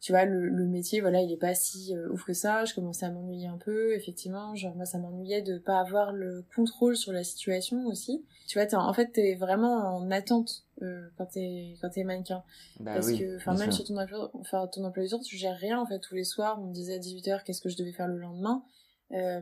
tu 0.00 0.12
vois 0.12 0.24
le, 0.24 0.48
le, 0.48 0.66
métier 0.66 1.02
voilà 1.02 1.20
il 1.20 1.30
est 1.30 1.36
pas 1.36 1.54
si 1.54 1.94
euh, 1.94 2.08
ouf 2.10 2.24
que 2.24 2.32
ça. 2.32 2.64
Je 2.64 2.74
commençais 2.74 3.04
à 3.04 3.10
m'ennuyer 3.10 3.48
un 3.48 3.58
peu 3.58 3.94
effectivement. 3.94 4.54
Genre 4.54 4.74
moi 4.74 4.86
ça 4.86 4.98
m'ennuyait 4.98 5.42
de 5.42 5.58
pas 5.58 5.78
avoir 5.78 6.12
le 6.12 6.42
contrôle 6.56 6.96
sur 6.96 7.12
la 7.12 7.22
situation 7.22 7.86
aussi. 7.86 8.24
Tu 8.46 8.58
vois 8.58 8.66
en, 8.74 8.88
en 8.88 8.92
fait 8.94 9.12
t'es 9.12 9.34
vraiment 9.34 9.96
en 9.96 10.10
attente 10.10 10.64
euh, 10.80 11.06
quand 11.18 11.26
t'es 11.26 11.76
quand 11.82 11.90
t'es 11.90 12.04
mannequin. 12.04 12.42
Bah 12.80 12.94
parce 12.94 13.12
que 13.12 13.36
enfin 13.36 13.54
même 13.54 13.72
sur 13.72 13.84
ton 13.84 13.98
emploi 13.98 14.30
enfin 14.34 14.66
ton 14.68 14.84
emploi 14.84 15.04
du 15.04 15.10
temps 15.10 15.20
tu 15.20 15.36
gères 15.36 15.58
rien 15.58 15.78
en 15.78 15.84
fait 15.84 15.98
tous 15.98 16.14
les 16.14 16.24
soirs. 16.24 16.58
On 16.60 16.68
me 16.68 16.72
disait 16.72 16.94
à 16.94 16.98
18h 16.98 17.44
qu'est-ce 17.44 17.60
que 17.60 17.68
je 17.68 17.76
devais 17.76 17.92
faire 17.92 18.08
le 18.08 18.18
lendemain. 18.18 18.64
Euh, 19.12 19.40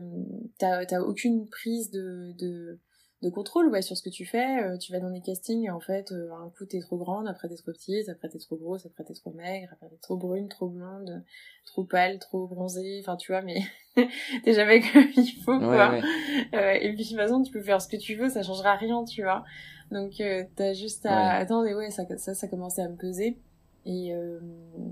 t'as 0.57 0.85
t'as 0.85 0.99
aucune 0.99 1.47
prise 1.47 1.89
de 1.89 2.33
de 2.37 2.79
de 3.21 3.29
contrôle 3.29 3.67
ouais 3.67 3.81
sur 3.81 3.97
ce 3.97 4.01
que 4.01 4.09
tu 4.09 4.25
fais 4.25 4.63
euh, 4.63 4.77
tu 4.77 4.93
vas 4.93 4.99
dans 4.99 5.09
des 5.09 5.19
castings 5.19 5.65
et 5.65 5.69
en 5.69 5.81
fait 5.81 6.11
euh, 6.11 6.31
un 6.33 6.49
coup 6.57 6.65
t'es 6.65 6.79
trop 6.79 6.97
grande 6.97 7.27
après 7.27 7.49
t'es 7.49 7.55
trop 7.55 7.71
petite 7.73 8.07
après 8.07 8.29
t'es 8.29 8.39
trop 8.39 8.55
grosse 8.55 8.85
après 8.85 9.03
t'es 9.03 9.13
trop 9.13 9.31
maigre 9.31 9.67
après 9.73 9.89
t'es 9.89 9.97
trop 9.97 10.15
brune 10.15 10.47
trop 10.47 10.69
blonde 10.69 11.21
trop 11.65 11.83
pâle 11.83 12.17
trop 12.19 12.47
bronzée 12.47 12.99
enfin 13.01 13.17
tu 13.17 13.33
vois 13.33 13.41
mais 13.41 13.59
t'es 14.43 14.53
jamais 14.53 14.79
comme 14.79 15.03
il 15.17 15.43
faut 15.43 15.59
quoi. 15.59 15.99
euh, 16.53 16.71
et 16.71 16.93
puis 16.93 17.03
de 17.03 17.09
toute 17.09 17.17
façon 17.17 17.43
tu 17.43 17.51
peux 17.51 17.61
faire 17.61 17.81
ce 17.81 17.89
que 17.89 17.97
tu 17.97 18.15
veux 18.15 18.29
ça 18.29 18.41
changera 18.41 18.75
rien 18.75 19.03
tu 19.03 19.23
vois. 19.23 19.43
Donc 19.91 20.21
t'as 20.55 20.73
juste 20.73 21.07
à 21.07 21.31
attendre 21.31 21.65
et 21.65 21.73
ouais 21.73 21.89
ça 21.89 22.03
ça 22.17 22.35
ça 22.35 22.47
commençait 22.47 22.83
à 22.83 22.89
me 22.89 22.95
peser. 22.95 23.37
Et 23.87 24.13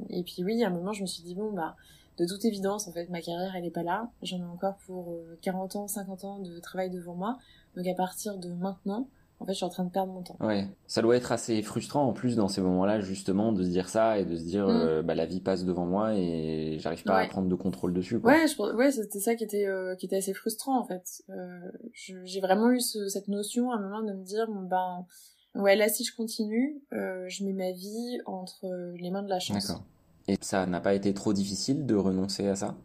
et 0.09 0.23
puis 0.23 0.43
oui 0.43 0.63
à 0.63 0.67
un 0.67 0.71
moment 0.71 0.91
je 0.91 1.03
me 1.03 1.07
suis 1.07 1.21
dit 1.21 1.35
bon 1.35 1.51
bah 1.51 1.75
de 2.17 2.25
toute 2.25 2.43
évidence, 2.45 2.87
en 2.87 2.91
fait, 2.91 3.09
ma 3.09 3.21
carrière, 3.21 3.55
elle 3.55 3.65
est 3.65 3.71
pas 3.71 3.83
là. 3.83 4.09
J'en 4.23 4.39
ai 4.39 4.43
encore 4.45 4.75
pour 4.87 5.15
40 5.43 5.75
ans, 5.75 5.87
50 5.87 6.23
ans 6.23 6.39
de 6.39 6.59
travail 6.59 6.89
devant 6.89 7.13
moi. 7.13 7.37
Donc 7.77 7.87
à 7.87 7.93
partir 7.93 8.37
de 8.37 8.49
maintenant, 8.49 9.07
en 9.39 9.45
fait, 9.45 9.51
je 9.51 9.57
suis 9.57 9.65
en 9.65 9.69
train 9.69 9.83
de 9.83 9.91
perdre 9.91 10.11
mon 10.11 10.23
temps. 10.23 10.37
Ouais, 10.39 10.67
ça 10.87 11.03
doit 11.03 11.15
être 11.15 11.31
assez 11.31 11.61
frustrant 11.61 12.07
en 12.07 12.13
plus 12.13 12.35
dans 12.35 12.47
ces 12.47 12.61
moments-là, 12.61 13.01
justement, 13.01 13.51
de 13.51 13.63
se 13.63 13.69
dire 13.69 13.87
ça 13.87 14.17
et 14.17 14.25
de 14.25 14.35
se 14.35 14.43
dire, 14.43 14.67
mm. 14.67 14.71
euh, 14.71 15.03
bah 15.03 15.13
la 15.13 15.27
vie 15.27 15.41
passe 15.41 15.63
devant 15.63 15.85
moi 15.85 16.15
et 16.15 16.77
j'arrive 16.79 17.03
pas 17.03 17.19
à 17.19 17.27
prendre 17.27 17.47
de 17.47 17.55
contrôle 17.55 17.93
dessus. 17.93 18.19
Quoi. 18.19 18.31
Ouais, 18.31 18.47
je, 18.47 18.75
ouais, 18.75 18.91
c'était 18.91 19.19
ça 19.19 19.35
qui 19.35 19.43
était 19.43 19.67
euh, 19.67 19.95
qui 19.95 20.07
était 20.07 20.17
assez 20.17 20.33
frustrant 20.33 20.79
en 20.79 20.85
fait. 20.85 21.23
Euh, 21.29 21.71
j'ai 21.93 22.41
vraiment 22.41 22.71
eu 22.71 22.79
cette 22.79 23.27
notion 23.27 23.71
à 23.71 23.75
un 23.75 23.81
moment 23.81 24.01
de 24.01 24.13
me 24.13 24.23
dire, 24.23 24.47
ben, 24.49 25.05
ouais, 25.53 25.75
là 25.75 25.87
si 25.87 26.03
je 26.03 26.15
continue, 26.15 26.81
je 26.91 27.45
mets 27.45 27.53
ma 27.53 27.71
vie 27.73 28.17
entre 28.25 28.65
les 28.99 29.11
mains 29.11 29.23
de 29.23 29.29
la 29.29 29.39
chance. 29.39 29.67
D'accord. 29.67 29.83
Et 30.27 30.35
ça 30.41 30.65
n'a 30.65 30.81
pas 30.81 30.95
été 30.95 31.13
trop 31.13 31.31
difficile 31.31 31.85
de 31.85 31.95
renoncer 31.95 32.47
à 32.47 32.55
ça? 32.55 32.75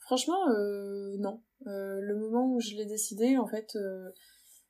Franchement, 0.00 0.48
non. 1.18 1.40
le 1.64 2.14
moment 2.16 2.52
où 2.52 2.60
je 2.60 2.74
l'ai 2.74 2.86
décidé, 2.86 3.38
en 3.38 3.46
fait 3.46 3.78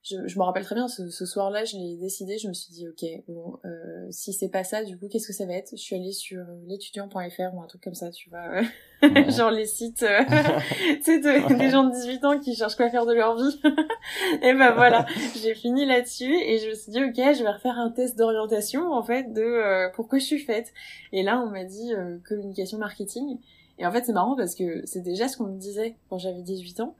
je, 0.02 0.16
je 0.26 0.38
me 0.38 0.42
rappelle 0.42 0.64
très 0.64 0.74
bien 0.74 0.88
ce, 0.88 1.08
ce 1.10 1.26
soir-là, 1.26 1.64
je 1.64 1.76
l'ai 1.76 1.96
décidé, 1.96 2.36
je 2.36 2.48
me 2.48 2.52
suis 2.52 2.72
dit 2.72 2.88
ok, 2.88 3.04
bon, 3.28 3.58
euh, 3.64 4.06
si 4.10 4.32
c'est 4.32 4.48
pas 4.48 4.64
ça, 4.64 4.82
du 4.82 4.98
coup, 4.98 5.06
qu'est-ce 5.08 5.28
que 5.28 5.32
ça 5.32 5.46
va 5.46 5.54
être? 5.54 5.70
Je 5.76 5.80
suis 5.80 5.94
allée 5.94 6.10
sur 6.10 6.40
euh, 6.40 6.58
l'étudiant.fr 6.66 7.54
ou 7.54 7.62
un 7.62 7.66
truc 7.68 7.82
comme 7.82 7.94
ça, 7.94 8.10
tu 8.10 8.28
vois, 8.28 8.62
genre 9.30 9.52
les 9.52 9.66
sites, 9.66 10.02
euh, 10.02 10.22
tu 10.96 11.02
sais, 11.02 11.20
des 11.20 11.70
gens 11.70 11.84
de 11.84 11.92
18 11.92 12.24
ans 12.24 12.40
qui 12.40 12.56
cherchent 12.56 12.74
quoi 12.74 12.90
faire 12.90 13.06
de 13.06 13.14
leur 13.14 13.36
vie. 13.36 13.60
et 14.42 14.52
ben 14.54 14.72
voilà, 14.72 15.06
j'ai 15.40 15.54
fini 15.54 15.86
là-dessus 15.86 16.34
et 16.34 16.58
je 16.58 16.70
me 16.70 16.74
suis 16.74 16.90
dit 16.90 17.04
ok, 17.04 17.34
je 17.36 17.44
vais 17.44 17.50
refaire 17.50 17.78
un 17.78 17.90
test 17.90 18.18
d'orientation 18.18 18.92
en 18.92 19.04
fait 19.04 19.32
de 19.32 19.40
euh, 19.40 19.88
pourquoi 19.94 20.18
je 20.18 20.24
suis 20.24 20.40
faite. 20.40 20.72
Et 21.12 21.22
là, 21.22 21.40
on 21.40 21.50
m'a 21.50 21.64
dit 21.64 21.92
communication 22.26 22.78
marketing. 22.78 23.38
Et 23.78 23.86
en 23.86 23.92
fait, 23.92 24.04
c'est 24.04 24.12
marrant 24.12 24.36
parce 24.36 24.54
que 24.54 24.82
c'est 24.84 25.00
déjà 25.00 25.28
ce 25.28 25.36
qu'on 25.36 25.46
me 25.46 25.58
disait 25.58 25.96
quand 26.08 26.18
j'avais 26.18 26.42
18 26.42 26.80
ans. 26.80 26.94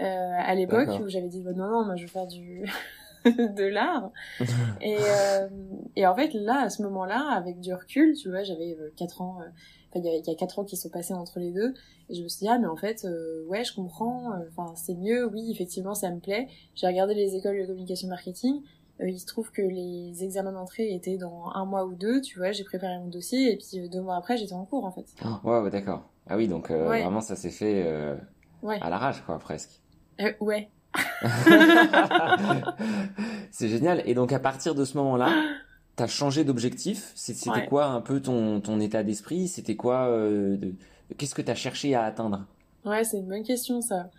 Euh, 0.00 0.04
à 0.38 0.54
l'époque 0.56 0.88
où 1.00 1.08
j'avais 1.08 1.28
dit 1.28 1.40
bah, 1.40 1.52
non 1.52 1.68
non 1.68 1.84
moi 1.84 1.94
je 1.94 2.02
veux 2.02 2.08
faire 2.08 2.26
du 2.26 2.64
de 3.24 3.64
l'art. 3.64 4.10
Et 4.80 4.96
euh, 4.98 5.48
et 5.94 6.06
en 6.06 6.14
fait 6.14 6.34
là 6.34 6.62
à 6.62 6.70
ce 6.70 6.82
moment-là 6.82 7.30
avec 7.32 7.60
du 7.60 7.72
recul 7.72 8.14
tu 8.16 8.28
vois 8.28 8.42
j'avais 8.42 8.76
4 8.96 9.20
euh, 9.20 9.24
ans 9.24 9.38
enfin 9.38 10.00
il 10.00 10.04
y 10.04 10.08
a, 10.08 10.16
il 10.16 10.26
y 10.26 10.30
a 10.30 10.34
4 10.34 10.58
ans 10.58 10.64
qui 10.64 10.76
sont 10.76 10.88
passés 10.88 11.14
entre 11.14 11.38
les 11.38 11.52
deux. 11.52 11.74
Et 12.10 12.14
je 12.14 12.22
me 12.22 12.28
suis 12.28 12.40
dit 12.40 12.48
ah 12.48 12.58
mais 12.58 12.66
en 12.66 12.76
fait 12.76 13.06
ouais 13.48 13.62
je 13.64 13.72
comprends. 13.74 14.32
Enfin 14.50 14.74
c'est 14.74 14.94
mieux. 14.94 15.30
Oui 15.30 15.50
effectivement 15.52 15.94
ça 15.94 16.10
me 16.10 16.18
plaît. 16.18 16.48
J'ai 16.74 16.88
regardé 16.88 17.14
les 17.14 17.36
écoles 17.36 17.60
de 17.60 17.66
communication 17.66 18.08
marketing. 18.08 18.62
Euh, 19.00 19.08
il 19.08 19.18
se 19.18 19.26
trouve 19.26 19.50
que 19.52 19.62
les 19.62 20.22
examens 20.22 20.52
d'entrée 20.52 20.92
étaient 20.92 21.16
dans 21.18 21.50
un 21.52 21.64
mois 21.64 21.84
ou 21.84 21.94
deux, 21.96 22.20
tu 22.20 22.38
vois, 22.38 22.52
j'ai 22.52 22.62
préparé 22.62 22.96
mon 22.98 23.08
dossier 23.08 23.52
et 23.52 23.56
puis 23.56 23.88
deux 23.88 24.00
mois 24.00 24.14
après 24.14 24.36
j'étais 24.36 24.52
en 24.52 24.64
cours 24.64 24.84
en 24.84 24.92
fait. 24.92 25.06
Oh, 25.24 25.50
ouais, 25.50 25.70
d'accord. 25.70 26.08
Ah 26.28 26.36
oui, 26.36 26.46
donc 26.48 26.70
vraiment 26.70 27.20
ça 27.20 27.36
s'est 27.36 27.50
fait 27.50 27.88
à 28.62 28.90
l'arrache 28.90 29.22
quoi, 29.22 29.38
presque. 29.38 29.83
Ouais. 30.40 30.68
c'est 33.50 33.68
génial. 33.68 34.02
Et 34.06 34.14
donc 34.14 34.32
à 34.32 34.38
partir 34.38 34.74
de 34.74 34.84
ce 34.84 34.96
moment-là, 34.98 35.30
t'as 35.96 36.06
changé 36.06 36.44
d'objectif. 36.44 37.12
C'était 37.14 37.66
quoi 37.66 37.86
un 37.86 38.00
peu 38.00 38.20
ton, 38.20 38.60
ton 38.60 38.80
état 38.80 39.02
d'esprit? 39.02 39.48
C'était 39.48 39.76
quoi 39.76 40.08
Qu'est-ce 41.18 41.34
que 41.34 41.42
t'as 41.42 41.54
cherché 41.54 41.94
à 41.94 42.04
atteindre? 42.04 42.46
Ouais, 42.84 43.04
c'est 43.04 43.18
une 43.18 43.28
bonne 43.28 43.42
question 43.42 43.80
ça. 43.80 44.10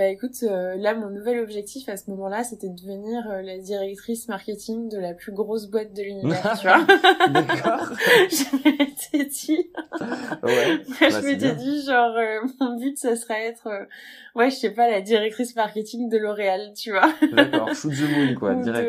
Bah 0.00 0.06
écoute, 0.06 0.44
euh, 0.44 0.76
là 0.78 0.94
mon 0.94 1.10
nouvel 1.10 1.40
objectif 1.40 1.90
à 1.90 1.98
ce 1.98 2.08
moment-là, 2.10 2.42
c'était 2.42 2.70
de 2.70 2.74
devenir 2.74 3.22
euh, 3.28 3.42
la 3.42 3.58
directrice 3.58 4.28
marketing 4.28 4.88
de 4.88 4.96
la 4.96 5.12
plus 5.12 5.30
grosse 5.30 5.66
boîte 5.66 5.92
de 5.92 6.00
l'univers, 6.00 6.58
tu 6.58 6.66
vois. 6.66 6.86
D'accord. 7.28 7.86
je 8.30 8.56
m'étais 8.64 9.28
dit. 9.28 9.70
ouais. 10.42 10.80
je 10.88 11.10
bah, 11.10 11.20
m'étais 11.20 11.54
dit 11.54 11.84
genre 11.84 12.16
euh, 12.16 12.38
mon 12.60 12.78
but 12.78 12.96
ça 12.96 13.14
serait 13.14 13.48
être 13.48 13.68
ouais, 14.36 14.48
je 14.48 14.56
sais 14.56 14.70
pas 14.70 14.90
la 14.90 15.02
directrice 15.02 15.54
marketing 15.54 16.08
de 16.08 16.16
L'Oréal, 16.16 16.72
tu 16.74 16.92
vois. 16.92 17.12
D'accord, 17.30 17.74
shoot 17.74 17.92
the 17.92 18.08
moon 18.10 18.34
quoi, 18.36 18.54
direct. 18.54 18.88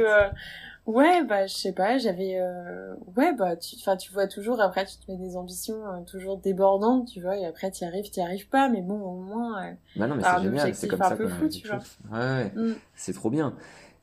Ouais, 0.88 1.24
bah 1.24 1.46
je 1.46 1.54
sais 1.54 1.74
pas, 1.74 2.00
j'avais 2.00 2.40
euh... 2.40 2.96
ouais 3.16 3.34
bah 3.34 3.56
tu 3.56 3.76
enfin 3.80 3.96
tu 3.98 4.12
vois 4.12 4.28
toujours 4.28 4.60
après 4.62 4.84
tu 4.86 4.98
te 4.98 5.12
mets 5.12 5.18
des 5.18 5.38
ambitions 5.38 5.86
euh, 5.86 6.02
toujours 6.06 6.38
débordantes, 6.38 7.08
tu 7.08 7.22
vois, 7.22 7.38
et 7.38 7.46
après 7.46 7.70
tu 7.70 7.84
y 7.84 7.88
arrives, 7.88 8.10
tu 8.10 8.20
y 8.20 8.24
arrives 8.24 8.50
pas, 8.50 8.68
mais 8.68 8.82
bon 8.82 9.00
au 9.00 9.16
moins 9.22 9.64
euh... 9.64 9.72
Bah 9.96 10.08
non, 10.08 10.16
mais 10.16 10.24
c'est 10.24 10.42
génial, 10.42 10.76
c'est 10.76 10.88
comme 10.88 11.00
ça 11.00 11.16
peu 11.16 11.28
fou, 11.28 11.48
tu 11.50 11.68
vois. 11.68 11.78
Ouais, 12.12 12.20
ouais. 12.20 12.52
Mm. 12.56 12.76
c'est 12.96 13.14
trop 13.14 13.30
bien. 13.30 13.54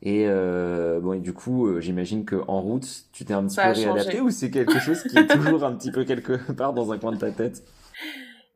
Et 0.03 0.27
euh, 0.29 1.01
bon, 1.01 1.15
et 1.15 1.19
du 1.19 1.33
coup, 1.33 1.67
euh, 1.67 1.81
j'imagine 1.81 2.25
que 2.25 2.37
en 2.47 2.61
route, 2.61 2.87
tu 3.13 3.25
t'es 3.25 3.35
un 3.35 3.45
petit 3.45 3.57
peu 3.57 3.73
réadapté 3.73 4.21
ou 4.21 4.31
c'est 4.31 4.51
quelque 4.51 4.79
chose 4.79 5.03
qui 5.03 5.19
est 5.19 5.27
toujours 5.27 5.65
un 5.65 5.75
petit 5.75 5.91
peu 5.91 6.05
quelque 6.05 6.53
part 6.53 6.73
dans 6.73 6.93
un 6.93 6.99
coin 6.99 7.13
de 7.13 7.19
ta 7.19 7.33
tête? 7.33 7.65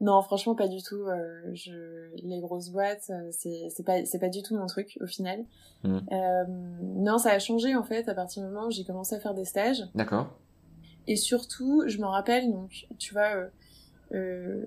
Non, 0.02 0.20
franchement, 0.20 0.56
pas 0.56 0.66
du 0.66 0.82
tout. 0.82 1.06
Euh, 1.06 1.54
je... 1.54 2.10
Les 2.16 2.40
grosses 2.40 2.70
boîtes, 2.70 3.10
euh, 3.10 3.30
c'est 3.30 3.84
pas 3.86 4.04
c'est 4.04 4.18
pas 4.18 4.28
du 4.28 4.42
tout 4.42 4.56
mon 4.56 4.66
truc 4.66 4.98
au 5.00 5.06
final. 5.06 5.44
Hmm. 5.84 6.00
Euh, 6.10 6.44
non, 6.82 7.18
ça 7.18 7.30
a 7.30 7.38
changé 7.38 7.76
en 7.76 7.84
fait 7.84 8.08
à 8.08 8.14
partir 8.14 8.42
du 8.42 8.48
moment 8.48 8.66
où 8.66 8.70
j'ai 8.72 8.82
commencé 8.82 9.14
à 9.14 9.20
faire 9.20 9.32
des 9.32 9.44
stages. 9.44 9.84
D'accord. 9.94 10.36
Et 11.06 11.14
surtout, 11.14 11.84
je 11.86 11.98
m'en 11.98 12.10
rappelle 12.10 12.50
donc, 12.50 12.88
tu 12.98 13.12
vois, 13.14 13.36
euh, 13.36 13.48
euh 14.12 14.66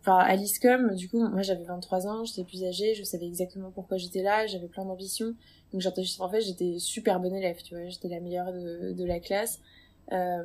enfin 0.00 0.18
à 0.18 0.36
l'ISCOM, 0.36 0.94
du 0.94 1.10
coup, 1.10 1.18
moi 1.18 1.42
j'avais 1.42 1.64
23 1.64 2.06
ans, 2.06 2.24
j'étais 2.24 2.44
plus 2.44 2.64
âgée, 2.64 2.94
je 2.94 3.02
savais 3.02 3.26
exactement 3.26 3.70
pourquoi 3.70 3.98
j'étais 3.98 4.22
là, 4.22 4.46
j'avais 4.46 4.68
plein 4.68 4.86
d'ambitions. 4.86 5.34
Donc 5.74 5.82
en 5.84 6.30
fait, 6.30 6.40
j'étais 6.40 6.78
super 6.78 7.20
bonne 7.20 7.34
élève, 7.34 7.60
tu 7.62 7.74
vois, 7.74 7.86
j'étais 7.88 8.08
la 8.08 8.20
meilleure 8.20 8.52
de, 8.54 8.94
de 8.94 9.04
la 9.04 9.20
classe. 9.20 9.60
Euh, 10.12 10.44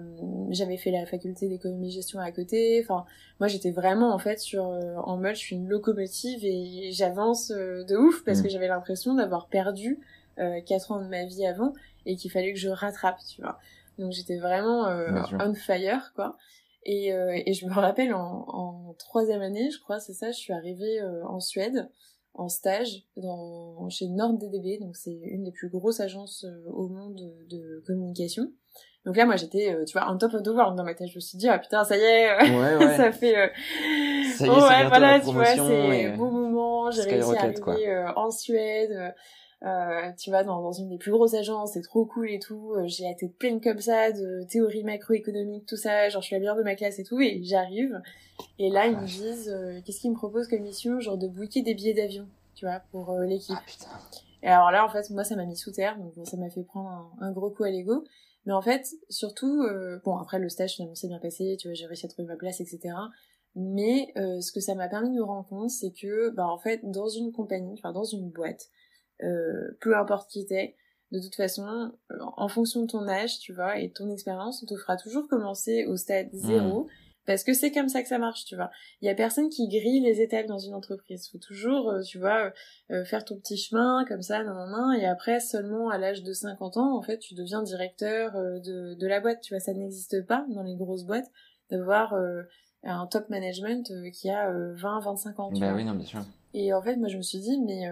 j'avais 0.50 0.78
fait 0.78 0.90
la 0.90 1.06
faculté 1.06 1.48
d'économie 1.48 1.92
gestion 1.92 2.20
à 2.20 2.32
côté. 2.32 2.82
Enfin, 2.84 3.06
moi 3.40 3.48
j'étais 3.48 3.72
vraiment 3.72 4.14
en 4.14 4.18
fait 4.18 4.40
sur 4.40 4.68
euh, 4.68 4.96
en 4.96 5.18
mode 5.18 5.36
je 5.36 5.40
suis 5.40 5.56
une 5.56 5.68
locomotive 5.68 6.44
et 6.44 6.92
j'avance 6.92 7.52
euh, 7.52 7.84
de 7.84 7.96
ouf 7.96 8.24
parce 8.26 8.40
mm. 8.40 8.44
que 8.44 8.50
j'avais 8.50 8.68
l'impression 8.68 9.14
d'avoir 9.16 9.48
perdu 9.48 10.00
quatre 10.66 10.92
ans 10.92 11.00
de 11.00 11.08
ma 11.08 11.26
vie 11.26 11.46
avant 11.46 11.74
et 12.08 12.16
qu'il 12.16 12.32
fallait 12.32 12.52
que 12.52 12.58
je 12.58 12.70
rattrape, 12.70 13.20
tu 13.30 13.42
vois. 13.42 13.60
Donc 14.00 14.12
j'étais 14.12 14.38
vraiment 14.40 14.88
on 15.40 15.54
fire 15.54 16.14
quoi. 16.16 16.36
Et, 16.84 17.10
et 17.10 17.54
je 17.54 17.68
me 17.68 17.72
rappelle 17.72 18.12
en, 18.16 18.46
en 18.48 18.96
troisième 18.98 19.42
année, 19.42 19.70
je 19.70 19.80
crois, 19.80 20.00
c'est 20.00 20.14
ça, 20.14 20.32
je 20.32 20.38
suis 20.38 20.54
arrivée 20.54 21.00
en 21.26 21.40
Suède 21.40 21.88
en 22.34 22.50
stage 22.50 23.04
dans, 23.18 23.88
chez 23.90 24.08
NordDDB, 24.08 24.80
donc 24.80 24.96
c'est 24.96 25.14
une 25.14 25.44
des 25.44 25.52
plus 25.52 25.70
grosses 25.70 26.00
agences 26.00 26.48
au 26.74 26.88
monde 26.88 27.14
de, 27.14 27.56
de 27.56 27.84
communication. 27.86 28.52
Donc 29.06 29.18
là, 29.18 29.26
moi, 29.26 29.36
j'étais, 29.36 29.74
euh, 29.74 29.84
tu 29.84 29.94
vois, 29.94 30.08
un 30.08 30.18
top 30.18 30.34
of 30.36 30.44
the 30.44 30.50
world 30.50 30.78
dans 30.78 30.84
ma 30.84 30.94
tête. 30.94 31.08
Je 31.08 31.16
me 31.16 31.20
suis 31.20 31.38
dit, 31.38 31.50
ah 31.50 31.58
putain, 31.58 31.84
ça 31.84 31.98
y 31.98 32.02
est, 32.02 32.30
euh, 32.30 32.78
ouais, 32.80 32.86
ouais. 32.86 32.98
ça 32.98 33.12
fait... 33.12 33.36
Euh... 33.36 33.48
Ça 34.36 34.46
y 34.46 34.50
est, 34.50 34.52
ouais, 34.52 34.88
voilà, 34.88 35.20
tu 35.20 35.32
vois, 35.32 35.46
c'est 35.46 35.60
un 35.60 36.16
beau 36.16 36.30
moment. 36.30 36.92
J'ai 36.92 37.04
réussi 37.04 37.36
à 37.36 37.42
arriver 37.42 37.90
euh, 37.90 38.14
en 38.16 38.30
Suède. 38.30 39.14
tu 40.20 40.30
vois, 40.30 40.44
dans, 40.44 40.62
dans 40.62 40.72
une 40.72 40.90
des 40.90 40.98
plus 41.00 41.12
grosses 41.12 41.34
agences, 41.34 41.74
c'est 41.74 41.82
trop 41.82 42.06
cool 42.06 42.30
et 42.30 42.40
tout. 42.40 42.76
J'ai 42.86 43.06
la 43.06 43.16
tête 43.16 43.36
pleine 43.38 43.60
comme 43.60 43.80
ça 43.80 44.12
de 44.12 44.44
théorie 44.48 44.84
macroéconomique, 44.84 45.66
tout 45.66 45.78
ça. 45.78 46.10
Genre, 46.10 46.22
je 46.22 46.28
suis 46.28 46.36
la 46.36 46.40
meilleure 46.40 46.58
de 46.58 46.64
ma 46.64 46.76
classe 46.76 47.00
et 47.00 47.04
tout. 47.04 47.20
Et 47.20 47.42
j'arrive. 47.44 48.00
Et 48.60 48.70
là, 48.70 48.86
ils 48.86 48.98
me 48.98 49.06
disent, 49.06 49.56
qu'est-ce 49.84 50.00
qu'ils 50.00 50.12
me 50.12 50.16
proposent 50.16 50.48
comme 50.48 50.62
mission? 50.62 51.00
Genre 51.00 51.18
de 51.18 51.28
booker 51.28 51.64
des 51.64 51.74
billets 51.74 51.96
d'avion, 51.96 52.28
tu 52.54 52.66
vois, 52.66 52.82
pour 52.92 53.18
l'équipe. 53.22 53.56
Ah, 53.58 53.64
putain. 53.66 53.88
Et 54.44 54.48
alors 54.48 54.72
là, 54.72 54.86
en 54.86 54.90
fait, 54.90 55.10
moi, 55.10 55.24
ça 55.24 55.36
m'a 55.36 55.46
mis 55.46 55.56
sous 55.56 55.72
terre. 55.72 55.98
Donc, 55.98 56.14
ça 56.26 56.38
m'a 56.38 56.50
fait 56.50 56.64
prendre 56.64 56.90
un, 56.90 57.28
un 57.28 57.32
gros 57.32 57.52
coup 57.52 57.64
à 57.64 57.70
l'ego. 57.70 58.04
Mais 58.46 58.54
en 58.54 58.62
fait, 58.62 58.88
surtout, 59.10 59.62
euh, 59.62 60.00
bon, 60.04 60.18
après 60.18 60.40
le 60.40 60.50
stage 60.50 60.74
finalement 60.74 60.96
s'est 60.96 61.08
bien 61.08 61.20
passé, 61.20 61.58
tu 61.60 61.68
vois, 61.68 61.76
j'ai 61.76 61.86
réussi 61.86 62.06
à 62.06 62.10
trouver 62.10 62.28
ma 62.28 62.36
place, 62.36 62.60
etc. 62.60 62.96
Mais 63.56 64.12
euh, 64.18 64.42
ce 64.42 64.52
que 64.52 64.60
ça 64.60 64.76
m'a 64.76 64.88
permis 64.88 65.10
de 65.10 65.16
me 65.16 65.24
rendre 65.24 65.48
compte, 65.48 65.70
c'est 65.70 65.92
que, 65.92 66.30
bah 66.32 66.48
en 66.48 66.58
fait, 66.58 66.80
dans 66.84 67.08
une 67.08 67.32
compagnie, 67.32 67.74
enfin 67.74 67.92
dans 67.92 68.04
une 68.04 68.30
boîte, 68.30 68.70
euh, 69.24 69.78
peu 69.82 69.96
importe 69.96 70.30
qui 70.32 70.46
t'es, 70.46 70.76
de 71.12 71.20
toute 71.20 71.36
façon, 71.36 71.92
en 72.38 72.48
fonction 72.48 72.82
de 72.82 72.88
ton 72.88 73.08
âge, 73.08 73.40
tu 73.40 73.54
vois, 73.54 73.78
et 73.78 73.90
de 73.90 73.94
ton 73.94 74.10
expérience, 74.10 74.64
on 74.64 74.66
te 74.66 74.78
fera 74.78 74.96
toujours 74.96 75.28
commencer 75.28 75.86
au 75.86 75.98
stade 75.98 76.30
zéro. 76.34 76.88
Parce 77.26 77.44
que 77.44 77.54
c'est 77.54 77.72
comme 77.72 77.88
ça 77.88 78.02
que 78.02 78.08
ça 78.08 78.18
marche, 78.18 78.46
tu 78.46 78.56
vois. 78.56 78.72
Il 79.02 79.06
y 79.06 79.10
a 79.10 79.16
personne 79.16 79.50
qui 79.50 79.68
grille 79.68 80.02
les 80.02 80.22
étapes 80.22 80.48
dans 80.48 80.58
une 80.58 80.74
entreprise. 80.74 81.30
Faut 81.32 81.38
toujours, 81.38 81.90
euh, 81.90 82.02
tu 82.02 82.18
vois, 82.18 82.46
euh, 82.46 82.52
euh, 82.92 83.06
faire 83.06 83.24
ton 83.24 83.38
petit 83.38 83.58
chemin 83.58 84.06
comme 84.08 84.24
ça, 84.24 84.44
nan, 84.44 84.56
nan, 84.56 85.00
et 85.00 85.06
après 85.06 85.40
seulement 85.40 85.90
à 85.90 85.98
l'âge 85.98 86.24
de 86.24 86.34
50 86.34 86.78
ans, 86.78 86.98
en 86.98 87.02
fait, 87.02 87.20
tu 87.20 87.36
deviens 87.36 87.62
directeur 87.62 88.34
de, 88.34 88.96
de 88.96 89.08
la 89.08 89.20
boîte. 89.20 89.42
Tu 89.42 89.54
vois, 89.54 89.60
ça 89.60 89.74
n'existe 89.74 90.26
pas 90.26 90.46
dans 90.50 90.64
les 90.64 90.76
grosses 90.76 91.06
boîtes 91.06 91.30
d'avoir 91.70 92.16
un 92.84 93.08
top 93.08 93.30
management 93.30 93.92
qui 94.12 94.30
a 94.30 94.52
20-25 94.52 95.42
ans. 95.42 95.52
bah 95.60 95.74
oui, 95.76 95.86
non, 95.86 95.94
bien 95.94 96.06
sûr. 96.06 96.22
Et 96.54 96.74
en 96.74 96.82
fait, 96.82 96.98
moi, 96.98 97.08
je 97.08 97.18
me 97.18 97.22
suis 97.22 97.40
dit, 97.40 97.62
mais 97.62 97.84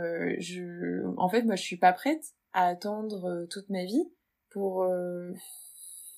je, 0.42 1.06
en 1.18 1.30
fait, 1.30 1.44
moi, 1.44 1.56
je 1.56 1.62
suis 1.62 1.78
pas 1.78 1.94
prête 1.94 2.34
à 2.52 2.68
attendre 2.68 3.46
toute 3.50 3.70
ma 3.70 3.86
vie 3.86 4.04
pour 4.50 4.86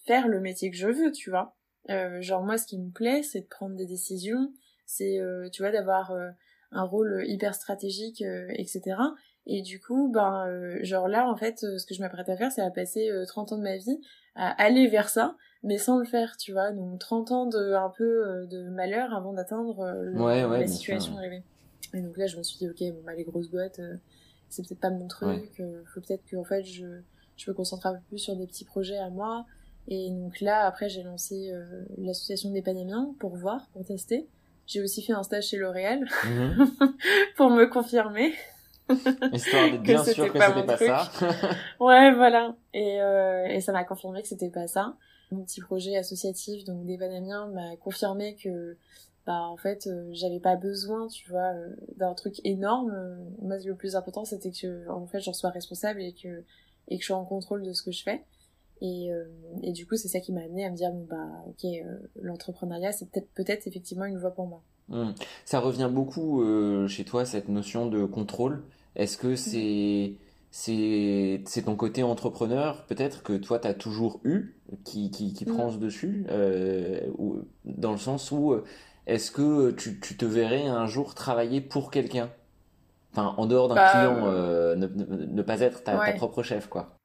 faire 0.08 0.28
le 0.28 0.40
métier 0.40 0.72
que 0.72 0.78
je 0.78 0.88
veux, 0.88 1.12
tu 1.12 1.30
vois. 1.30 1.56
Euh, 1.90 2.22
genre 2.22 2.44
moi, 2.44 2.58
ce 2.58 2.66
qui 2.68 2.78
me 2.78 2.92
plaît, 2.92 3.24
c'est 3.24 3.42
de 3.42 3.48
prendre 3.48 3.76
des 3.76 3.86
décisions, 3.86 4.52
c'est, 4.86 5.20
euh, 5.20 5.50
tu 5.50 5.62
vois, 5.62 5.72
d'avoir 5.72 6.12
euh, 6.12 6.30
un 6.72 6.84
rôle 6.84 7.24
hyper 7.28 7.56
stratégique, 7.56 8.24
etc. 8.54 8.98
Et 9.48 9.62
du 9.62 9.80
coup, 9.80 10.10
ben, 10.14 10.48
genre 10.84 11.08
là, 11.08 11.28
en 11.28 11.36
fait, 11.36 11.60
ce 11.60 11.86
que 11.86 11.94
je 11.94 12.00
m'apprête 12.00 12.30
à 12.30 12.38
faire, 12.38 12.52
c'est 12.52 12.62
à 12.62 12.70
passer 12.70 13.10
30 13.28 13.54
ans 13.54 13.58
de 13.58 13.64
ma 13.64 13.78
vie 13.78 14.00
à 14.36 14.50
aller 14.64 14.88
vers 14.88 15.10
ça, 15.10 15.36
mais 15.64 15.78
sans 15.78 15.98
le 15.98 16.06
faire, 16.06 16.38
tu 16.38 16.54
vois. 16.54 16.72
Donc 16.72 17.00
30 17.00 17.32
ans 17.32 17.46
de 17.48 17.74
un 17.74 17.90
peu 17.90 18.48
de 18.48 18.70
malheur 18.70 19.14
avant 19.14 19.34
d'atteindre 19.34 19.84
la 20.48 20.68
situation 20.68 21.16
rêvée. 21.16 21.44
Et 21.94 22.02
donc 22.02 22.16
là, 22.16 22.28
je 22.28 22.38
me 22.38 22.44
suis 22.44 22.58
dit, 22.58 22.70
ok, 22.70 22.96
bon 22.96 23.02
bah 23.04 23.16
les 23.16 23.26
grosses 23.26 23.50
boîtes, 23.50 23.82
c'est 24.48 24.66
peut-être 24.66 24.80
pas 24.80 24.92
mon 24.92 25.08
truc. 25.08 25.62
faut 25.94 26.00
peut-être 26.00 26.24
que 26.26 26.38
en 26.38 26.46
fait, 26.46 26.64
je 26.64 27.02
je 27.42 27.50
me 27.50 27.56
concentre 27.56 27.88
un 27.88 27.96
peu 27.96 28.02
plus 28.08 28.20
sur 28.20 28.36
des 28.36 28.46
petits 28.46 28.66
projets 28.66 28.98
à 28.98 29.10
moi. 29.10 29.46
Et 29.88 30.10
donc 30.10 30.40
là, 30.42 30.66
après, 30.66 30.90
j'ai 30.90 31.04
lancé 31.04 31.52
euh, 31.52 31.84
l'association 31.98 32.52
des 32.52 32.62
Panamiens 32.62 33.14
pour 33.20 33.36
voir, 33.36 33.68
pour 33.74 33.84
tester. 33.84 34.28
J'ai 34.68 34.82
aussi 34.82 35.04
fait 35.04 35.14
un 35.14 35.24
stage 35.24 35.48
chez 35.48 35.58
L'Oréal 35.58 36.08
mhm. 36.26 36.72
pour 37.36 37.50
me 37.50 37.66
confirmer. 37.66 38.34
Histoire 39.34 39.70
d'être 39.70 39.82
bien 39.82 40.04
sûr 40.04 40.32
que 40.32 40.40
c'était 40.40 40.64
pas 40.64 40.78
ça. 40.78 41.12
ouais, 41.80 42.14
voilà. 42.14 42.56
Et, 42.74 43.02
euh, 43.02 43.46
et 43.48 43.62
ça 43.62 43.72
m'a 43.72 43.84
confirmé 43.84 44.22
que 44.22 44.28
c'était 44.28 44.50
pas 44.50 44.68
ça. 44.68 44.96
Mon 45.32 45.44
petit 45.44 45.62
projet 45.62 45.98
associatif, 45.98 46.64
donc 46.66 46.86
des 46.86 46.98
Panamiens, 46.98 47.48
m'a 47.48 47.76
confirmé 47.78 48.36
que, 48.36 48.78
bah, 49.26 49.42
en 49.44 49.58
fait, 49.58 49.88
euh, 49.88 50.10
j'avais 50.12 50.40
pas 50.40 50.56
besoin, 50.56 51.08
tu 51.08 51.30
vois, 51.30 51.54
euh, 51.54 51.70
d'un 51.98 52.14
truc 52.14 52.42
énorme. 52.44 53.18
Moi, 53.42 53.58
le 53.66 53.76
plus 53.76 53.96
important, 53.96 54.26
c'était 54.26 54.52
que, 54.52 54.90
en 54.90 55.06
fait, 55.08 55.20
j'en 55.20 55.34
sois 55.34 55.50
responsable 55.52 56.02
et 56.02 56.14
que, 56.14 56.44
et 56.90 56.98
que 56.98 57.02
je 57.02 57.08
sois 57.08 57.18
en 57.18 57.26
contrôle 57.26 57.64
de 57.64 57.74
ce 57.74 57.84
que 57.84 57.92
je 57.92 58.04
fais. 58.04 58.24
Et, 58.82 59.12
euh, 59.12 59.26
et 59.62 59.72
du 59.72 59.86
coup, 59.86 59.96
c'est 59.96 60.08
ça 60.08 60.20
qui 60.20 60.34
m'a 60.34 60.42
amené 60.42 60.66
à 60.66 60.72
me 60.72 60.76
dire, 60.76 60.92
bon, 60.92 61.06
bah, 61.10 61.44
ok, 61.48 61.66
euh, 61.66 62.00
l'entrepreneuriat, 62.22 62.92
c'est 62.92 63.10
peut-être 63.36 63.68
effectivement 63.68 64.06
une 64.06 64.18
voie 64.18 64.32
pour 64.32 64.48
moi. 64.48 64.64
Mmh. 64.90 65.12
Ça 65.46 65.60
revient 65.60 65.90
beaucoup 65.92 66.42
euh, 66.42 66.88
chez 66.88 67.06
toi, 67.06 67.24
cette 67.24 67.48
notion 67.48 67.86
de 67.86 68.06
contrôle. 68.06 68.64
Est-ce 68.96 69.18
que 69.18 69.36
c'est 69.36 70.16
c'est 70.54 71.42
c'est 71.46 71.62
ton 71.62 71.78
côté 71.78 72.04
entrepreneur 72.04 72.86
peut-être 72.86 73.24
que 73.24 73.32
toi 73.32 73.58
tu 73.58 73.70
as 73.70 73.74
toujours 73.74 74.20
eu 74.26 74.58
qui 74.84 75.10
qui, 75.10 75.32
qui 75.32 75.46
mmh. 75.46 75.54
prend 75.54 75.72
ce 75.72 75.78
dessus 75.78 76.26
ou 77.18 77.38
dans 77.64 77.94
le 77.94 77.98
sens 77.98 78.32
où 78.32 78.56
est-ce 79.08 79.32
que 79.32 79.72
tu, 79.72 80.02
tu 80.02 80.18
te 80.18 80.26
verrais 80.26 80.68
un 80.68 80.88
jour 80.88 81.16
travailler 81.16 81.62
pour 81.62 81.90
quelqu'un? 81.90 82.30
Enfin 83.14 83.34
en 83.38 83.46
dehors 83.46 83.70
d'un 83.70 83.76
bah, 83.76 83.92
client 83.92 84.26
ne, 84.76 84.88
ne, 84.88 85.42
pas 85.42 85.62
être 85.62 85.86
ta, 85.86 85.98
ta 85.98 86.12
propre 86.12 86.44
chef 86.44 86.68
quoi 86.68 87.01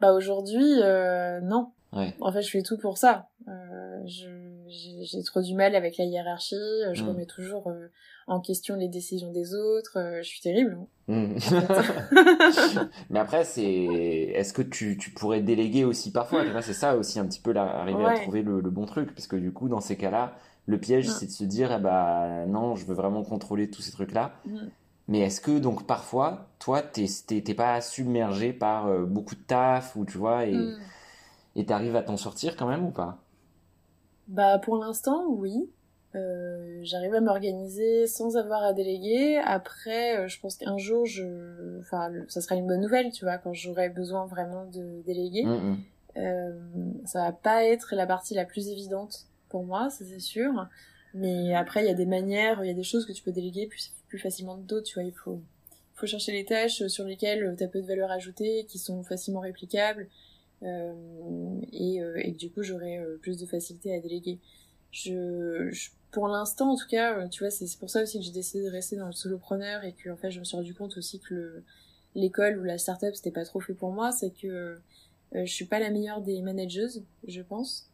bah 0.00 0.12
aujourd'hui, 0.12 0.82
euh, 0.82 1.40
non. 1.40 1.70
Ouais. 1.92 2.14
En 2.20 2.32
fait, 2.32 2.42
je 2.42 2.50
fais 2.50 2.62
tout 2.62 2.76
pour 2.76 2.98
ça. 2.98 3.28
Euh, 3.48 4.02
j'ai 4.06 5.22
trop 5.24 5.40
du 5.40 5.54
mal 5.54 5.74
avec 5.74 5.96
la 5.96 6.04
hiérarchie. 6.04 6.56
Je 6.92 7.02
mm. 7.02 7.08
remets 7.08 7.26
toujours 7.26 7.72
en 8.26 8.40
question 8.40 8.76
les 8.76 8.88
décisions 8.88 9.32
des 9.32 9.54
autres. 9.54 10.18
je 10.18 10.26
suis 10.26 10.40
terrible. 10.40 10.76
Hein. 11.08 11.36
Mm. 11.38 11.38
Mais 13.10 13.18
après, 13.18 13.44
c'est 13.44 13.64
est-ce 13.64 14.52
que 14.52 14.62
tu, 14.62 14.98
tu 14.98 15.10
pourrais 15.10 15.40
déléguer 15.40 15.84
aussi 15.84 16.12
parfois 16.12 16.42
C'est 16.60 16.74
ça 16.74 16.96
aussi 16.96 17.18
un 17.18 17.26
petit 17.26 17.40
peu 17.40 17.52
là, 17.52 17.62
arriver 17.62 18.04
à 18.04 18.14
trouver 18.14 18.42
le, 18.42 18.60
le, 18.60 18.70
bon 18.70 18.84
truc, 18.84 19.14
parce 19.14 19.26
que 19.26 19.36
du 19.36 19.52
coup, 19.52 19.68
dans 19.68 19.80
ces 19.80 19.96
cas-là, 19.96 20.36
le 20.66 20.78
piège, 20.78 21.08
c'est 21.08 21.26
de 21.26 21.30
se 21.30 21.44
dire, 21.44 21.72
eh 21.72 21.80
bah 21.80 22.44
non, 22.46 22.74
je 22.74 22.84
veux 22.84 22.94
vraiment 22.94 23.22
contrôler 23.22 23.70
tous 23.70 23.82
ces 23.82 23.92
trucs-là. 23.92 24.32
Mais 25.08 25.20
est-ce 25.20 25.40
que 25.40 25.58
donc 25.58 25.86
parfois, 25.86 26.48
toi, 26.58 26.82
t'es 26.82 27.54
pas 27.54 27.80
submergé 27.80 28.52
par 28.52 28.86
euh, 28.88 29.04
beaucoup 29.04 29.34
de 29.36 29.40
taf 29.40 29.94
ou 29.96 30.04
tu 30.04 30.18
vois 30.18 30.46
et 30.46 30.56
mm. 31.54 31.64
t'arrives 31.64 31.96
à 31.96 32.02
t'en 32.02 32.16
sortir 32.16 32.56
quand 32.56 32.66
même 32.66 32.84
ou 32.84 32.90
pas? 32.90 33.18
Bah 34.28 34.58
pour 34.58 34.76
l'instant, 34.76 35.26
oui. 35.28 35.70
Euh, 36.14 36.80
j'arrive 36.82 37.14
à 37.14 37.20
m'organiser 37.20 38.06
sans 38.06 38.36
avoir 38.36 38.62
à 38.62 38.72
déléguer. 38.72 39.38
Après, 39.38 40.18
euh, 40.18 40.28
je 40.28 40.40
pense 40.40 40.56
qu'un 40.56 40.78
jour, 40.78 41.04
je, 41.04 41.78
enfin, 41.80 42.10
ça 42.28 42.40
sera 42.40 42.56
une 42.56 42.66
bonne 42.66 42.80
nouvelle, 42.80 43.12
tu 43.12 43.24
vois, 43.24 43.38
quand 43.38 43.52
j'aurai 43.52 43.90
besoin 43.90 44.26
vraiment 44.26 44.64
de 44.66 45.02
déléguer. 45.04 45.44
Mm, 45.44 45.70
mm. 45.70 45.76
Euh, 46.16 46.52
ça 47.04 47.24
va 47.24 47.32
pas 47.32 47.64
être 47.64 47.94
la 47.94 48.06
partie 48.06 48.34
la 48.34 48.46
plus 48.46 48.68
évidente 48.68 49.26
pour 49.50 49.64
moi, 49.64 49.90
ça 49.90 50.04
c'est 50.04 50.20
sûr. 50.20 50.66
Mais 51.12 51.54
après, 51.54 51.82
il 51.82 51.86
y 51.86 51.90
a 51.90 51.94
des 51.94 52.06
manières, 52.06 52.64
il 52.64 52.68
y 52.68 52.70
a 52.70 52.74
des 52.74 52.82
choses 52.82 53.06
que 53.06 53.12
tu 53.12 53.22
peux 53.22 53.32
déléguer 53.32 53.66
plus, 53.66 53.92
plus 54.08 54.18
facilement 54.18 54.56
que 54.56 54.62
d'autres, 54.62 54.86
tu 54.86 54.94
vois. 54.94 55.04
Il 55.04 55.12
faut, 55.12 55.40
faut 55.94 56.06
chercher 56.06 56.32
les 56.32 56.44
tâches 56.44 56.86
sur 56.86 57.04
lesquelles 57.04 57.54
tu 57.56 57.64
as 57.64 57.68
peu 57.68 57.80
de 57.80 57.86
valeur 57.86 58.10
ajoutée, 58.10 58.66
qui 58.68 58.78
sont 58.78 59.02
facilement 59.02 59.40
réplicables, 59.40 60.08
euh, 60.62 61.60
et, 61.72 62.00
euh, 62.02 62.16
et 62.16 62.32
du 62.32 62.50
coup, 62.50 62.62
j'aurai 62.62 62.98
euh, 62.98 63.18
plus 63.20 63.36
de 63.36 63.46
facilité 63.46 63.94
à 63.94 64.00
déléguer. 64.00 64.38
Je, 64.90 65.70
pour 66.10 66.28
l'instant, 66.28 66.72
en 66.72 66.76
tout 66.76 66.88
cas, 66.88 67.18
euh, 67.18 67.28
tu 67.28 67.42
vois, 67.42 67.50
c'est 67.50 67.66
pour 67.78 67.90
ça 67.90 68.02
aussi 68.02 68.18
que 68.18 68.24
j'ai 68.24 68.32
décidé 68.32 68.64
de 68.64 68.70
rester 68.70 68.96
dans 68.96 69.06
le 69.06 69.12
solopreneur 69.12 69.84
et 69.84 69.92
que, 69.92 70.14
fait, 70.16 70.30
je 70.30 70.40
me 70.40 70.44
suis 70.44 70.56
rendu 70.56 70.74
compte 70.74 70.96
aussi 70.96 71.20
que 71.20 71.62
l'école 72.14 72.58
ou 72.58 72.64
la 72.64 72.78
startup, 72.78 73.14
c'était 73.14 73.30
pas 73.30 73.44
trop 73.44 73.60
fait 73.60 73.74
pour 73.74 73.92
moi, 73.92 74.12
c'est 74.12 74.30
que 74.30 74.78
je 75.34 75.52
suis 75.52 75.66
pas 75.66 75.78
la 75.78 75.90
meilleure 75.90 76.22
des 76.22 76.40
manageuses, 76.40 77.02
je 77.28 77.42
pense. 77.42 77.90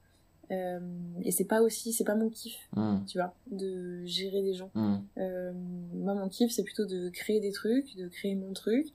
Euh, 0.52 0.80
et 1.22 1.30
c'est 1.30 1.46
pas 1.46 1.62
aussi, 1.62 1.92
c'est 1.92 2.04
pas 2.04 2.14
mon 2.14 2.28
kiff, 2.28 2.68
hmm. 2.76 3.04
tu 3.06 3.18
vois, 3.18 3.34
de 3.50 4.04
gérer 4.04 4.42
des 4.42 4.52
gens. 4.52 4.70
Hmm. 4.74 4.96
Euh, 5.18 5.52
moi, 5.94 6.14
mon 6.14 6.28
kiff, 6.28 6.50
c'est 6.52 6.62
plutôt 6.62 6.84
de 6.84 7.08
créer 7.08 7.40
des 7.40 7.52
trucs, 7.52 7.96
de 7.96 8.08
créer 8.08 8.34
mon 8.34 8.52
truc. 8.52 8.86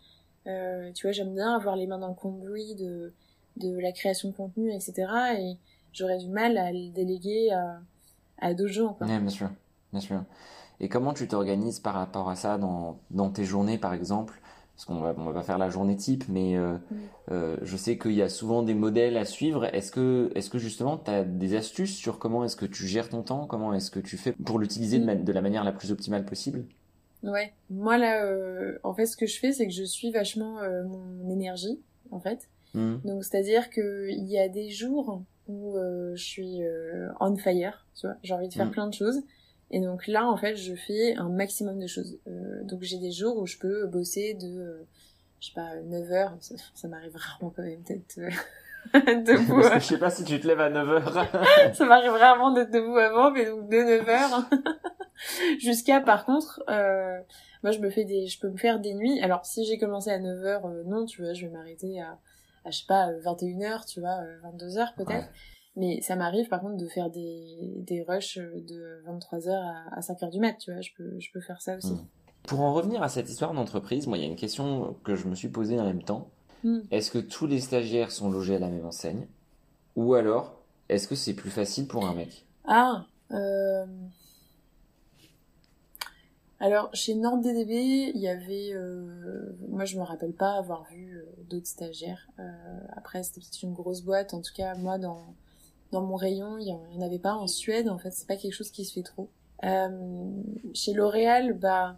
Euh, 0.46 0.92
tu 0.94 1.08
vois, 1.08 1.12
j'aime 1.12 1.34
bien 1.34 1.56
avoir 1.56 1.76
les 1.76 1.88
mains 1.88 1.98
dans 1.98 2.10
le 2.10 2.14
cambouis 2.14 2.76
de, 2.76 3.14
de 3.58 3.78
la 3.80 3.92
création 3.92 4.30
de 4.30 4.36
contenu, 4.36 4.72
etc. 4.72 4.94
Et 5.40 5.58
j'aurais 5.94 6.20
du 6.20 6.30
mal 6.30 6.58
à 6.58 6.72
le 6.72 6.90
déléguer 6.92 7.52
à, 7.52 7.80
à 8.40 8.54
d'autres 8.54 8.74
gens. 8.74 8.94
Quoi. 8.94 9.08
bien 9.08 9.30
sûr, 9.30 9.50
bien 9.92 10.02
sûr. 10.02 10.24
Et 10.80 10.90
comment 10.90 11.14
tu 11.14 11.28
t'organises 11.28 11.80
par 11.80 11.96
rapport 11.96 12.30
à 12.30 12.36
ça 12.36 12.60
dans, 12.60 13.00
dans 13.10 13.32
tes 13.32 13.46
journées, 13.46 13.80
par 13.80 13.94
exemple? 13.94 14.40
Parce 14.78 14.86
qu'on 14.86 15.00
va, 15.00 15.16
on 15.18 15.24
va 15.24 15.34
pas 15.34 15.42
faire 15.42 15.58
la 15.58 15.72
journée 15.72 15.96
type, 15.96 16.26
mais 16.30 16.56
euh, 16.56 16.74
mm. 16.74 16.96
euh, 17.32 17.58
je 17.64 17.76
sais 17.76 17.98
qu'il 17.98 18.12
y 18.12 18.22
a 18.22 18.30
souvent 18.30 18.62
des 18.62 18.76
modèles 18.76 19.18
à 19.18 19.26
suivre. 19.26 19.66
Est-ce 19.74 19.92
que, 19.92 20.32
est-ce 20.36 20.52
que 20.52 20.60
justement, 20.60 21.00
tu 21.00 21.10
as 21.10 21.24
des 21.24 21.56
astuces 21.56 21.96
sur 21.96 22.20
comment 22.20 22.46
est-ce 22.46 22.56
que 22.56 22.68
tu 22.68 22.86
gères 22.86 23.10
ton 23.10 23.24
temps? 23.24 23.48
Comment 23.48 23.74
est-ce 23.74 23.90
que 23.90 24.00
tu 24.00 24.18
fais 24.18 24.34
pour 24.34 24.60
l'utiliser 24.60 25.00
de, 25.00 25.06
mm. 25.06 25.32
la 25.32 25.42
manière 25.42 25.64
la 25.64 25.72
plus 25.72 25.92
optimale 25.92 26.26
possible? 26.26 26.64
Ouais, 27.24 27.54
moi 27.72 27.98
là, 27.98 28.24
euh, 28.26 28.78
en 28.84 28.94
fait, 28.94 29.08
ce 29.08 29.18
que 29.18 29.26
je 29.26 29.40
fais, 29.40 29.52
c'est 29.52 29.66
que 29.66 29.74
je 29.74 29.84
suis 29.84 30.12
vachement 30.12 30.60
mon 30.86 31.28
énergie, 31.32 31.80
en 32.12 32.20
fait. 32.20 32.48
Mm. 32.76 32.98
Donc, 33.04 33.24
c'est-à-dire 33.24 33.72
qu'il 33.72 34.28
y 34.28 34.38
a 34.38 34.48
des 34.48 34.70
jours 34.70 35.24
où 35.48 35.76
je 36.14 36.24
suis 36.24 36.60
on 37.20 37.36
fire, 37.36 37.88
tu 37.96 38.06
vois, 38.06 38.18
j'ai 38.22 38.36
envie 38.36 38.48
de 38.48 38.54
faire 38.54 38.70
plein 38.70 38.86
de 38.86 38.94
choses. 38.94 39.24
Et 39.72 39.82
donc 39.82 40.08
là, 40.08 40.28
en 40.28 40.38
fait, 40.38 40.56
je 40.56 40.76
fais 40.76 41.16
un 41.16 41.30
maximum 41.30 41.80
de 41.80 41.88
choses. 41.88 42.18
Euh, 42.28 42.64
donc 42.64 42.84
j'ai 42.84 42.98
des 42.98 43.12
jours 43.12 43.38
où 43.38 43.46
je 43.46 43.58
peux 43.58 43.86
bosser 43.88 44.34
de, 44.34 44.48
euh, 44.48 44.88
je 45.42 45.48
sais 45.48 45.54
pas, 45.54 45.76
9 45.76 46.12
heures. 46.12 46.38
Ça, 46.40 46.88
m'arrive 46.88 47.16
rarement 47.16 47.52
quand 47.56 47.64
même 47.64 47.82
d'être 47.82 48.18
euh, 48.18 48.30
debout. 49.24 49.62
Parce 49.62 49.74
que 49.74 49.80
je 49.80 49.86
sais 49.86 50.00
pas 50.00 50.10
si 50.10 50.24
tu 50.24 50.40
te 50.40 50.48
lèves 50.48 50.62
à 50.62 50.70
9 50.70 50.90
heures. 50.90 51.28
ça 51.74 51.86
m'arrive 51.86 52.12
rarement 52.12 52.52
d'être 52.52 52.72
debout 52.72 52.98
avant, 52.98 53.32
mais 53.32 53.46
donc 53.46 53.68
de 53.70 53.78
9 53.78 54.10
heures. 54.10 54.50
Jusqu'à, 55.60 56.00
par 56.00 56.26
contre, 56.26 56.64
euh, 56.70 57.20
moi 57.64 57.72
je 57.72 57.80
me 57.80 57.90
fais 57.90 58.06
des, 58.06 58.28
je 58.28 58.40
peux 58.40 58.50
me 58.50 58.58
faire 58.58 58.80
des 58.80 58.94
nuits. 58.94 59.20
Alors 59.22 59.46
si 59.46 59.66
j'ai 59.66 59.78
commencé 59.78 60.12
à 60.12 60.20
9 60.20 60.46
heures, 60.46 60.68
non, 60.86 61.06
tu 61.06 61.22
vois, 61.22 61.34
je 61.34 61.46
vais 61.46 61.52
m'arrêter 61.52 62.00
à, 62.00 62.20
à, 62.64 62.72
je 62.72 62.80
sais 62.80 62.86
pas, 62.88 63.12
21 63.22 63.62
heures, 63.64 63.86
tu 63.86 64.00
vois, 64.00 64.20
22 64.44 64.78
heures 64.78 64.94
peut-être. 64.96 65.28
Mais 65.78 66.02
ça 66.02 66.16
m'arrive 66.16 66.50
par 66.50 66.60
contre 66.60 66.76
de 66.76 66.88
faire 66.88 67.12
des, 67.12 67.74
des 67.78 68.02
rushs 68.02 68.38
de 68.38 69.04
23h 69.08 69.52
à, 69.52 69.96
à 69.96 70.00
5h 70.00 70.32
du 70.32 70.40
mat, 70.40 70.58
tu 70.58 70.72
vois, 70.72 70.82
je 70.82 70.90
peux, 70.98 71.20
je 71.20 71.32
peux 71.32 71.40
faire 71.40 71.62
ça 71.62 71.78
aussi. 71.78 71.94
Hmm. 71.94 72.06
Pour 72.48 72.62
en 72.62 72.74
revenir 72.74 73.04
à 73.04 73.10
cette 73.10 73.30
histoire 73.30 73.54
d'entreprise, 73.54 74.08
moi 74.08 74.18
il 74.18 74.22
y 74.22 74.24
a 74.26 74.28
une 74.28 74.36
question 74.36 74.96
que 75.04 75.16
je 75.16 75.28
me 75.28 75.36
suis 75.36 75.50
posée 75.50 75.80
en 75.80 75.86
même 75.86 76.02
temps. 76.02 76.30
Hmm. 76.64 76.80
Est-ce 76.90 77.12
que 77.12 77.20
tous 77.20 77.46
les 77.46 77.60
stagiaires 77.60 78.12
sont 78.12 78.32
logés 78.32 78.56
à 78.56 78.60
la 78.60 78.70
même 78.70 78.86
enseigne? 78.88 79.28
Ou 79.96 80.16
alors, 80.16 80.58
est-ce 80.90 81.08
que 81.08 81.16
c'est 81.16 81.36
plus 81.36 81.52
facile 81.52 81.88
pour 81.88 82.08
un 82.08 82.16
mec? 82.16 82.46
Ah 82.66 83.06
euh... 83.32 83.86
Alors, 86.60 86.90
chez 86.94 87.14
NordDDB, 87.14 88.12
il 88.16 88.20
y 88.20 88.28
avait... 88.28 88.72
Euh... 88.74 89.56
Moi, 89.70 89.86
je 89.86 89.98
me 89.98 90.04
rappelle 90.04 90.34
pas 90.34 90.54
avoir 90.54 90.86
vu 90.86 91.18
euh, 91.18 91.44
d'autres 91.48 91.68
stagiaires. 91.68 92.28
Euh... 92.40 92.44
Après, 92.96 93.22
c'était 93.22 93.42
peut-être 93.42 93.62
une 93.62 93.74
grosse 93.74 94.02
boîte. 94.02 94.34
En 94.34 94.42
tout 94.42 94.54
cas, 94.56 94.74
moi, 94.76 94.98
dans 94.98 95.36
dans 95.92 96.02
mon 96.02 96.16
rayon, 96.16 96.58
il 96.58 96.66
n'y 96.66 96.74
en 96.74 97.02
avait 97.06 97.20
pas. 97.20 97.34
En 97.34 97.48
Suède, 97.48 97.90
en 97.90 97.98
fait, 97.98 98.12
c'est 98.12 98.28
pas 98.28 98.36
quelque 98.36 98.54
chose 98.54 98.72
qui 98.72 98.86
se 98.86 98.94
fait 98.94 99.04
trop. 99.04 99.30
Euh, 99.64 100.30
chez 100.74 100.94
L'Oréal, 100.94 101.54
bah, 101.54 101.98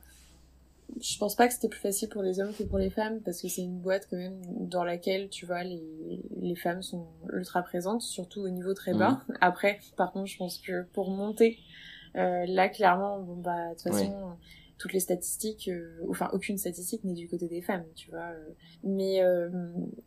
je 1.02 1.18
pense 1.18 1.36
pas 1.36 1.48
que 1.48 1.54
c'était 1.54 1.68
plus 1.68 1.80
facile 1.80 2.10
pour 2.10 2.24
les 2.24 2.40
hommes 2.40 2.54
que 2.54 2.64
pour 2.64 2.78
les 2.78 2.90
femmes 2.90 3.20
parce 3.22 3.42
que 3.42 3.48
c'est 3.48 3.62
une 3.62 3.80
boîte 3.80 4.08
quand 4.10 4.18
même 4.18 4.42
dans 4.46 4.84
laquelle 4.84 5.30
tu 5.30 5.46
vois 5.46 5.64
les, 5.64 6.22
les 6.40 6.56
femmes 6.56 6.82
sont 6.82 7.08
ultra 7.32 7.62
présentes 7.62 8.02
surtout 8.02 8.42
au 8.42 8.50
niveau 8.50 8.74
très 8.74 8.94
bas 8.94 9.22
mmh. 9.28 9.34
après 9.42 9.80
par 9.98 10.12
contre 10.12 10.28
je 10.28 10.38
pense 10.38 10.58
que 10.58 10.84
pour 10.94 11.12
monter 11.12 11.60
euh, 12.16 12.46
là 12.48 12.70
clairement 12.70 13.20
bon 13.20 13.36
bah 13.36 13.70
de 13.70 13.74
toute 13.76 13.94
façon 13.94 14.36
toutes 14.80 14.94
les 14.94 15.02
statistiques, 15.02 15.68
euh, 15.68 16.00
enfin 16.10 16.30
aucune 16.34 16.58
statistique 16.58 17.04
n'est 17.04 17.14
du 17.14 17.28
côté 17.28 17.48
des 17.48 17.62
femmes, 17.62 17.84
tu 17.96 18.10
vois. 18.10 18.32
Euh. 18.32 18.50
Mais 18.84 19.22
euh, 19.22 19.50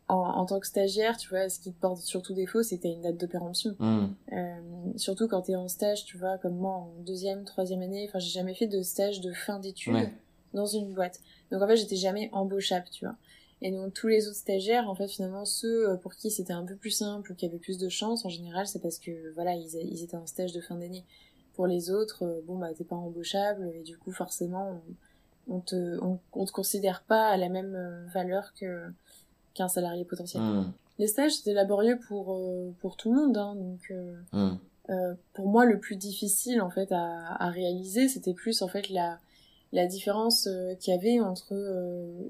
en, 0.09 0.17
en, 0.17 0.47
tant 0.47 0.59
que 0.59 0.67
stagiaire, 0.67 1.19
tu 1.19 1.29
vois, 1.29 1.51
ce 1.51 1.61
qui 1.61 1.73
te 1.73 1.79
porte 1.79 1.99
surtout 1.99 2.33
défaut, 2.33 2.63
c'est 2.63 2.79
que 2.79 2.83
t'as 2.85 2.89
une 2.89 3.03
date 3.03 3.19
de 3.19 3.27
péremption. 3.27 3.77
Mmh. 3.79 4.97
surtout 4.97 5.29
quand 5.29 5.43
t'es 5.43 5.57
en 5.57 5.69
stage, 5.69 6.05
tu 6.07 6.17
vois, 6.17 6.39
comme 6.39 6.57
moi 6.57 6.73
en 6.73 6.95
deuxième, 7.05 7.45
troisième 7.45 7.83
année, 7.83 8.07
enfin 8.09 8.19
j'ai 8.19 8.31
jamais 8.31 8.55
fait 8.55 8.67
de 8.67 8.83
stage 8.83 9.21
de 9.21 9.33
fin 9.33 9.59
d'études 9.59 10.11
dans 10.55 10.67
une 10.67 10.95
boîte. 10.95 11.21
Donc 11.51 11.63
en 11.63 11.67
fait 11.69 11.77
j'étais 11.77 11.97
jamais 11.97 12.31
embauchable, 12.33 12.87
tu 12.91 13.05
vois. 13.05 13.17
Et 13.61 13.71
donc 13.71 13.93
tous 13.93 14.09
les 14.09 14.27
autres 14.27 14.39
stagiaires, 14.39 14.89
en 14.89 14.95
fait 14.95 15.07
finalement 15.07 15.45
ceux 15.45 15.99
pour 16.03 16.15
qui 16.15 16.31
c'était 16.31 16.55
un 16.55 16.65
peu 16.65 16.77
plus 16.77 16.91
simple 16.91 17.31
ou 17.31 17.35
qui 17.35 17.45
avaient 17.45 17.59
plus 17.59 17.79
de 17.79 17.91
chance, 17.91 18.25
en 18.25 18.31
général 18.31 18.67
c'est 18.67 18.81
parce 18.81 18.99
que 18.99 19.33
voilà 19.35 19.55
ils, 19.55 19.77
ils 19.77 20.03
étaient 20.03 20.17
en 20.17 20.27
stage 20.27 20.53
de 20.53 20.63
fin 20.63 20.77
d'année. 20.77 21.05
Pour 21.55 21.67
les 21.67 21.91
autres, 21.91 22.25
euh, 22.25 22.41
bon 22.47 22.57
bah 22.57 22.69
t'es 22.77 22.85
pas 22.85 22.97
embauchable 22.97 23.71
et 23.75 23.83
du 23.83 23.99
coup 23.99 24.12
forcément 24.12 24.81
on, 25.49 25.61
te 25.61 25.99
on, 26.01 26.45
te 26.47 26.53
considère 26.53 27.03
pas 27.03 27.29
à 27.29 27.37
la 27.37 27.49
même 27.49 27.75
euh, 27.75 28.07
valeur 28.12 28.55
que 28.55 28.87
qu'un 29.55 29.69
salarié 29.69 30.05
potentiel. 30.05 30.43
Hmm. 30.43 30.73
Les 30.99 31.07
stages 31.07 31.33
c'était 31.33 31.53
laborieux 31.53 31.99
pour 32.09 32.35
euh, 32.35 32.75
pour 32.81 32.97
tout 32.97 33.12
le 33.12 33.21
monde 33.21 33.37
hein, 33.37 33.55
donc 33.55 33.93
hmm. 34.33 35.15
pour 35.35 35.49
moi 35.49 35.67
le 35.67 35.79
plus 35.79 35.97
difficile 35.97 36.62
en 36.62 36.71
fait 36.71 36.91
à, 36.91 37.37
à 37.38 37.51
réaliser 37.51 38.09
c'était 38.09 38.35
plus 38.35 38.62
en 38.62 38.69
fait 38.69 38.88
la 38.88 39.19
la 39.73 39.87
différence 39.87 40.49
qu'il 40.81 40.93
y 40.93 40.97
avait 40.97 41.21
entre 41.21 41.55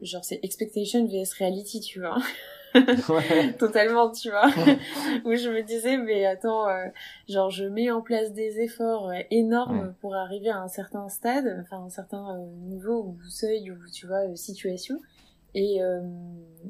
genre 0.00 0.24
c'est 0.24 0.40
expectation 0.42 1.04
vs 1.06 1.32
reality 1.38 1.80
tu 1.80 2.00
vois 2.00 2.18
ouais. 2.74 3.52
totalement, 3.58 4.10
tu 4.10 4.30
vois. 4.30 4.46
où 5.24 5.34
je 5.34 5.50
me 5.50 5.62
disais, 5.62 5.96
mais 5.96 6.26
attends, 6.26 6.68
euh, 6.68 6.86
genre 7.28 7.50
je 7.50 7.64
mets 7.64 7.90
en 7.90 8.00
place 8.00 8.32
des 8.32 8.60
efforts 8.60 9.08
euh, 9.08 9.20
énormes 9.30 9.94
pour 10.00 10.14
arriver 10.14 10.50
à 10.50 10.58
un 10.58 10.68
certain 10.68 11.08
stade, 11.08 11.62
enfin 11.62 11.84
un 11.84 11.90
certain 11.90 12.36
euh, 12.36 12.46
niveau 12.68 13.02
ou 13.02 13.16
seuil 13.28 13.70
ou 13.70 13.76
tu 13.92 14.06
vois 14.06 14.34
situation. 14.36 15.00
Et, 15.54 15.80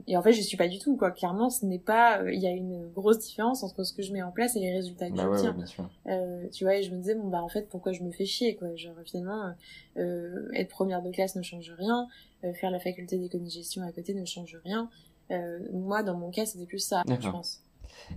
et 0.09 0.17
en 0.17 0.23
fait, 0.23 0.33
je 0.33 0.41
suis 0.41 0.57
pas 0.57 0.67
du 0.67 0.81
tout 0.81 0.97
quoi. 0.97 1.13
Clairement, 1.13 1.51
ce 1.51 1.65
n'est 1.65 1.79
pas. 1.79 2.21
Il 2.33 2.41
y 2.41 2.49
a 2.49 2.51
une 2.51 2.89
grosse 2.89 3.21
différence 3.21 3.63
entre 3.63 3.85
ce 3.85 3.93
que 3.93 4.03
je 4.03 4.13
mets 4.13 4.25
en 4.25 4.33
place 4.33 4.57
et 4.57 4.59
les 4.59 4.73
résultats 4.73 5.09
que 5.09 5.15
bah 5.15 5.23
j'obtiens. 5.23 5.89
Euh, 6.09 6.49
tu 6.51 6.65
vois, 6.65 6.75
et 6.75 6.83
je 6.83 6.91
me 6.91 6.97
disais 6.97 7.15
bon 7.15 7.29
bah 7.29 7.41
en 7.45 7.49
fait 7.49 7.69
pourquoi 7.69 7.93
je 7.93 8.03
me 8.03 8.11
fais 8.11 8.25
chier 8.25 8.57
quoi. 8.57 8.75
Genre 8.75 8.97
finalement, 9.05 9.55
être 9.97 10.69
première 10.69 11.01
de 11.01 11.13
classe 11.13 11.37
ne 11.37 11.43
change 11.43 11.73
rien. 11.79 12.09
faire 12.55 12.73
la 12.73 12.81
faculté 12.81 13.19
d'économie 13.19 13.51
gestion 13.51 13.85
à 13.85 13.93
côté 13.93 14.15
ne 14.15 14.25
change 14.25 14.59
rien. 14.65 14.91
Euh, 15.33 15.59
moi, 15.73 16.03
dans 16.03 16.17
mon 16.17 16.31
cas, 16.31 16.47
c'était 16.47 16.67
plus 16.67 16.79
ça, 16.79 17.03
je 17.09 17.29
pense. 17.29 17.63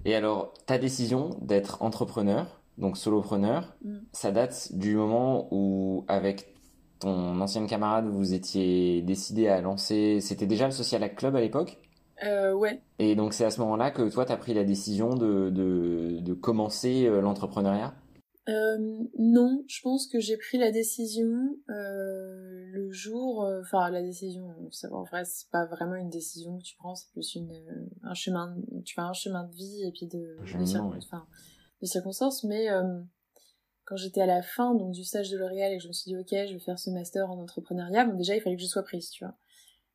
Et 0.04 0.16
alors, 0.16 0.54
ta 0.66 0.78
décision 0.78 1.38
d'être 1.42 1.82
entrepreneur, 1.82 2.62
donc 2.78 2.98
solopreneur, 2.98 3.76
mm. 3.84 3.98
ça 4.12 4.32
date 4.32 4.70
du 4.74 4.96
moment 4.96 5.48
où, 5.52 6.04
avec 6.08 6.54
ton 7.00 7.40
ancienne 7.42 7.68
camarade, 7.68 8.08
vous 8.08 8.34
étiez 8.34 9.02
décidé 9.02 9.48
à 9.48 9.62
lancer. 9.62 10.20
C'était 10.22 10.48
déjà 10.48 10.66
le 10.66 10.72
Social 10.72 11.14
Club 11.16 11.36
à 11.36 11.42
l'époque? 11.42 11.78
Euh, 12.24 12.54
ouais. 12.54 12.82
Et 13.00 13.16
donc, 13.16 13.34
c'est 13.34 13.46
à 13.46 13.52
ce 13.52 13.60
moment-là 13.62 13.92
que 13.92 14.10
toi, 14.10 14.26
tu 14.26 14.32
as 14.32 14.38
pris 14.38 14.54
la 14.54 14.64
décision 14.64 15.16
de, 15.16 15.50
de, 15.50 16.20
de 16.20 16.34
commencer 16.34 17.06
euh, 17.06 17.22
l'entrepreneuriat? 17.22 17.94
Euh, 18.48 18.78
non, 19.18 19.64
je 19.68 19.82
pense 19.82 20.06
que 20.08 20.20
j'ai 20.20 20.38
pris 20.38 20.60
la 20.60 20.72
décision 20.72 21.58
euh, 21.70 22.68
le 22.72 22.92
jour, 22.92 23.44
euh, 23.44 23.62
enfin 23.62 23.90
la 23.90 24.04
décision, 24.04 24.54
en 24.92 25.04
vrai 25.04 25.26
c'est 25.26 25.50
pas 25.50 25.66
vraiment 25.66 25.96
une 25.96 26.12
décision 26.12 26.60
que 26.60 26.64
tu 26.64 26.76
prends, 26.76 26.94
c'est 26.94 27.10
plus 27.12 27.34
une 27.34 27.52
euh, 27.52 27.90
un 28.04 28.14
chemin, 28.14 28.56
tu 28.86 28.94
fais 28.94 29.02
un 29.02 29.14
chemin 29.14 29.46
de 29.46 29.56
vie 29.56 29.84
et 29.84 29.92
puis 29.92 30.06
de, 30.06 30.38
de, 30.38 31.86
circonstances, 31.88 32.44
mais 32.44 32.68
quand 33.86 33.96
j'étais 33.96 34.22
à 34.22 34.28
la 34.28 34.44
fin 34.44 34.76
donc 34.76 34.92
du 34.92 35.04
stage 35.04 35.32
de 35.32 35.38
L'Oréal 35.38 35.74
et 35.74 35.78
que 35.78 35.84
je 35.84 35.88
me 35.88 35.94
suis 35.94 36.12
dit 36.12 36.18
ok 36.18 36.30
je 36.30 36.54
vais 36.54 36.60
faire 36.60 36.78
ce 36.78 36.92
master 36.92 37.32
en 37.32 37.40
entrepreneuriat, 37.42 38.06
bon 38.06 38.16
déjà 38.16 38.36
il 38.36 38.42
fallait 38.42 38.58
que 38.58 38.62
je 38.62 38.68
sois 38.68 38.84
prise, 38.84 39.10
tu 39.10 39.26
vois. 39.26 39.36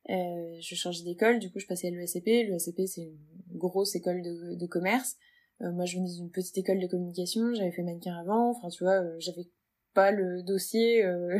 je 0.09 0.75
changeais 0.75 1.05
d'école, 1.05 1.39
du 1.39 1.49
coup 1.49 1.59
je 1.59 1.67
passais 1.67 1.87
à 1.87 1.91
l'ESCP, 1.91 2.49
l'ESCP 2.49 2.81
c'est 2.85 3.03
une 3.03 3.17
grosse 3.57 3.95
école 3.95 4.21
de, 4.21 4.55
de 4.55 4.65
commerce. 4.65 5.15
Euh, 5.61 5.71
moi, 5.71 5.85
je 5.85 5.97
venais 5.97 6.09
d'une 6.09 6.31
petite 6.31 6.57
école 6.57 6.79
de 6.79 6.87
communication, 6.87 7.53
j'avais 7.53 7.71
fait 7.71 7.83
mannequin 7.83 8.17
avant, 8.17 8.49
enfin, 8.49 8.69
tu 8.69 8.83
vois, 8.83 9.01
euh, 9.01 9.15
j'avais 9.19 9.47
pas 9.93 10.11
le 10.11 10.41
dossier 10.43 11.03
euh, 11.03 11.37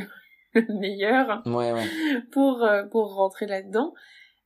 meilleur 0.68 1.42
ouais, 1.46 1.72
ouais. 1.72 1.86
pour 2.30 2.66
pour 2.90 3.14
rentrer 3.14 3.46
là-dedans. 3.46 3.94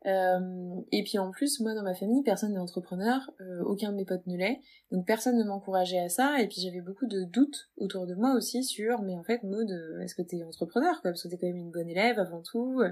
Euh, 0.06 0.80
et 0.92 1.02
puis 1.02 1.18
en 1.18 1.32
plus, 1.32 1.58
moi 1.60 1.74
dans 1.74 1.82
ma 1.82 1.94
famille, 1.94 2.22
personne 2.22 2.52
n'est 2.52 2.60
entrepreneur, 2.60 3.28
euh, 3.40 3.62
aucun 3.64 3.90
de 3.90 3.96
mes 3.96 4.04
potes 4.04 4.26
ne 4.26 4.36
l'est, 4.36 4.60
donc 4.92 5.04
personne 5.04 5.36
ne 5.36 5.42
m'encourageait 5.42 5.98
à 5.98 6.08
ça. 6.08 6.40
Et 6.40 6.46
puis 6.46 6.60
j'avais 6.60 6.80
beaucoup 6.80 7.06
de 7.06 7.24
doutes 7.24 7.70
autour 7.76 8.06
de 8.06 8.14
moi 8.14 8.34
aussi 8.34 8.62
sur, 8.62 9.02
mais 9.02 9.16
en 9.16 9.24
fait, 9.24 9.42
Maud, 9.42 9.68
est-ce 10.00 10.14
que 10.14 10.22
t'es 10.22 10.44
entrepreneur 10.44 11.02
quoi? 11.02 11.10
Parce 11.10 11.24
que 11.24 11.28
t'es 11.28 11.38
quand 11.38 11.48
même 11.48 11.56
une 11.56 11.72
bonne 11.72 11.88
élève 11.88 12.20
avant 12.20 12.40
tout, 12.40 12.82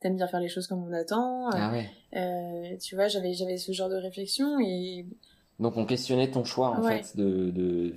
t'aimes 0.00 0.16
bien 0.16 0.28
faire 0.28 0.40
les 0.40 0.48
choses 0.48 0.66
comme 0.66 0.82
on 0.82 0.92
attend. 0.92 1.50
Ah 1.50 1.72
ouais. 1.72 2.78
tu 2.78 2.94
vois, 2.94 3.08
j'avais 3.08 3.34
j'avais 3.34 3.58
ce 3.58 3.72
genre 3.72 3.90
de 3.90 3.96
réflexion 3.96 4.58
et 4.60 5.06
donc 5.62 5.76
on 5.76 5.86
questionnait 5.86 6.30
ton 6.30 6.44
choix 6.44 6.70
en 6.70 6.82
fait 6.82 7.16
de 7.16 7.94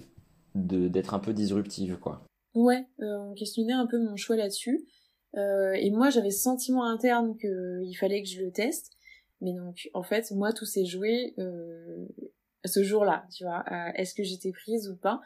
d'être 0.53 1.13
un 1.13 1.19
peu 1.19 1.33
disruptive 1.33 1.97
quoi. 1.97 2.25
Ouais, 2.53 2.87
euh, 3.01 3.17
on 3.17 3.33
questionnait 3.33 3.73
un 3.73 3.87
peu 3.87 3.99
mon 3.99 4.15
choix 4.15 4.37
là-dessus. 4.37 4.87
Euh, 5.35 5.73
et 5.73 5.91
moi 5.91 6.09
j'avais 6.09 6.31
ce 6.31 6.41
sentiment 6.41 6.85
interne 6.85 7.35
qu'il 7.37 7.97
fallait 7.97 8.23
que 8.23 8.29
je 8.29 8.41
le 8.41 8.51
teste. 8.51 8.93
Mais 9.41 9.51
donc 9.53 9.89
en 9.93 10.03
fait 10.03 10.31
moi 10.31 10.53
tout 10.53 10.65
s'est 10.65 10.85
joué 10.85 11.33
euh, 11.39 12.05
ce 12.63 12.83
jour-là, 12.83 13.25
tu 13.35 13.43
vois. 13.43 13.65
Est-ce 13.95 14.15
que 14.15 14.23
j'étais 14.23 14.51
prise 14.51 14.89
ou 14.89 14.95
pas? 14.95 15.19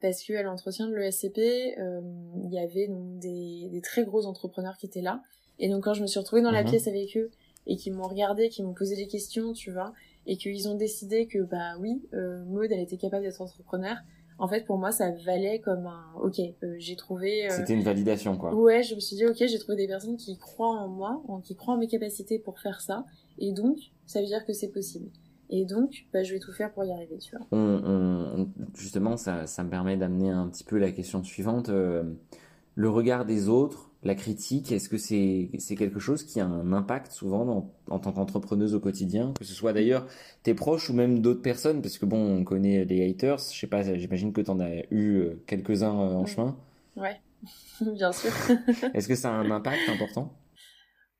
Parce 0.00 0.24
que 0.24 0.32
à 0.32 0.42
l'entretien 0.42 0.88
de 0.88 0.96
l'ESCP, 0.96 1.38
il 1.38 2.50
y 2.50 2.58
avait 2.58 2.88
donc 2.88 3.20
des, 3.20 3.68
des, 3.70 3.80
très 3.80 4.04
gros 4.04 4.26
entrepreneurs 4.26 4.76
qui 4.76 4.86
étaient 4.86 5.00
là. 5.00 5.22
Et 5.60 5.68
donc 5.68 5.84
quand 5.84 5.94
je 5.94 6.02
me 6.02 6.08
suis 6.08 6.18
retrouvée 6.18 6.42
dans 6.42 6.50
la 6.50 6.64
mhm. 6.64 6.70
pièce 6.70 6.88
avec 6.88 7.16
eux 7.16 7.30
et 7.66 7.76
qu'ils 7.76 7.94
m'ont 7.94 8.08
regardé, 8.08 8.48
qu'ils 8.48 8.64
m'ont 8.64 8.74
posé 8.74 8.96
des 8.96 9.06
questions, 9.06 9.52
tu 9.52 9.70
vois, 9.70 9.92
et 10.26 10.36
qu'ils 10.36 10.68
ont 10.68 10.76
décidé 10.76 11.26
que 11.26 11.38
bah 11.38 11.74
oui, 11.80 12.02
euh, 12.14 12.44
Maud 12.44 12.70
elle 12.70 12.80
était 12.80 12.96
capable 12.96 13.24
d'être 13.24 13.40
entrepreneur. 13.40 13.96
En 14.38 14.48
fait, 14.48 14.64
pour 14.64 14.78
moi, 14.78 14.90
ça 14.90 15.12
valait 15.24 15.60
comme 15.60 15.86
un 15.86 16.04
OK. 16.20 16.40
Euh, 16.40 16.74
j'ai 16.78 16.96
trouvé. 16.96 17.46
Euh, 17.46 17.54
C'était 17.56 17.74
une 17.74 17.82
validation, 17.82 18.36
quoi. 18.36 18.52
Ouais, 18.54 18.82
je 18.82 18.94
me 18.94 19.00
suis 19.00 19.14
dit 19.14 19.26
OK, 19.26 19.36
j'ai 19.38 19.58
trouvé 19.58 19.76
des 19.76 19.86
personnes 19.86 20.16
qui 20.16 20.36
croient 20.38 20.80
en 20.80 20.88
moi, 20.88 21.22
qui 21.44 21.54
croient 21.54 21.74
en 21.74 21.78
mes 21.78 21.86
capacités 21.86 22.38
pour 22.38 22.58
faire 22.58 22.80
ça, 22.80 23.04
et 23.38 23.52
donc 23.52 23.78
ça 24.06 24.20
veut 24.20 24.26
dire 24.26 24.44
que 24.44 24.52
c'est 24.52 24.72
possible. 24.72 25.10
Et 25.54 25.66
donc, 25.66 26.06
bah, 26.14 26.22
je 26.22 26.32
vais 26.32 26.38
tout 26.38 26.50
faire 26.50 26.72
pour 26.72 26.82
y 26.82 26.90
arriver, 26.90 27.18
tu 27.18 27.36
vois. 27.36 27.46
On, 27.52 28.48
justement, 28.74 29.18
ça, 29.18 29.46
ça 29.46 29.62
me 29.62 29.68
permet 29.68 29.98
d'amener 29.98 30.30
un 30.30 30.48
petit 30.48 30.64
peu 30.64 30.78
la 30.78 30.90
question 30.90 31.22
suivante. 31.22 31.68
Euh, 31.68 32.04
le 32.74 32.88
regard 32.88 33.26
des 33.26 33.50
autres, 33.50 33.91
la 34.04 34.14
critique, 34.14 34.72
est-ce 34.72 34.88
que 34.88 34.98
c'est 34.98 35.76
quelque 35.76 36.00
chose 36.00 36.24
qui 36.24 36.40
a 36.40 36.46
un 36.46 36.72
impact 36.72 37.12
souvent 37.12 37.70
en 37.88 37.98
tant 37.98 38.12
qu'entrepreneuse 38.12 38.74
au 38.74 38.80
quotidien, 38.80 39.32
que 39.38 39.44
ce 39.44 39.54
soit 39.54 39.72
d'ailleurs 39.72 40.06
tes 40.42 40.54
proches 40.54 40.90
ou 40.90 40.92
même 40.92 41.20
d'autres 41.20 41.42
personnes, 41.42 41.82
parce 41.82 41.98
que 41.98 42.06
bon, 42.06 42.18
on 42.18 42.44
connaît 42.44 42.84
les 42.84 43.08
haters, 43.08 43.38
je 43.38 43.58
sais 43.58 43.66
pas, 43.68 43.82
j'imagine 43.82 44.32
que 44.32 44.40
tu 44.40 44.50
en 44.50 44.58
as 44.60 44.82
eu 44.90 45.16
euh, 45.18 45.42
quelques-uns 45.46 45.94
euh, 45.94 46.14
en 46.14 46.26
chemin. 46.26 46.56
Ouais, 46.96 47.20
bien 47.80 48.12
sûr. 48.12 48.32
est-ce 48.94 49.06
que 49.06 49.14
ça 49.14 49.30
a 49.30 49.34
un 49.34 49.50
impact 49.50 49.88
important? 49.88 50.32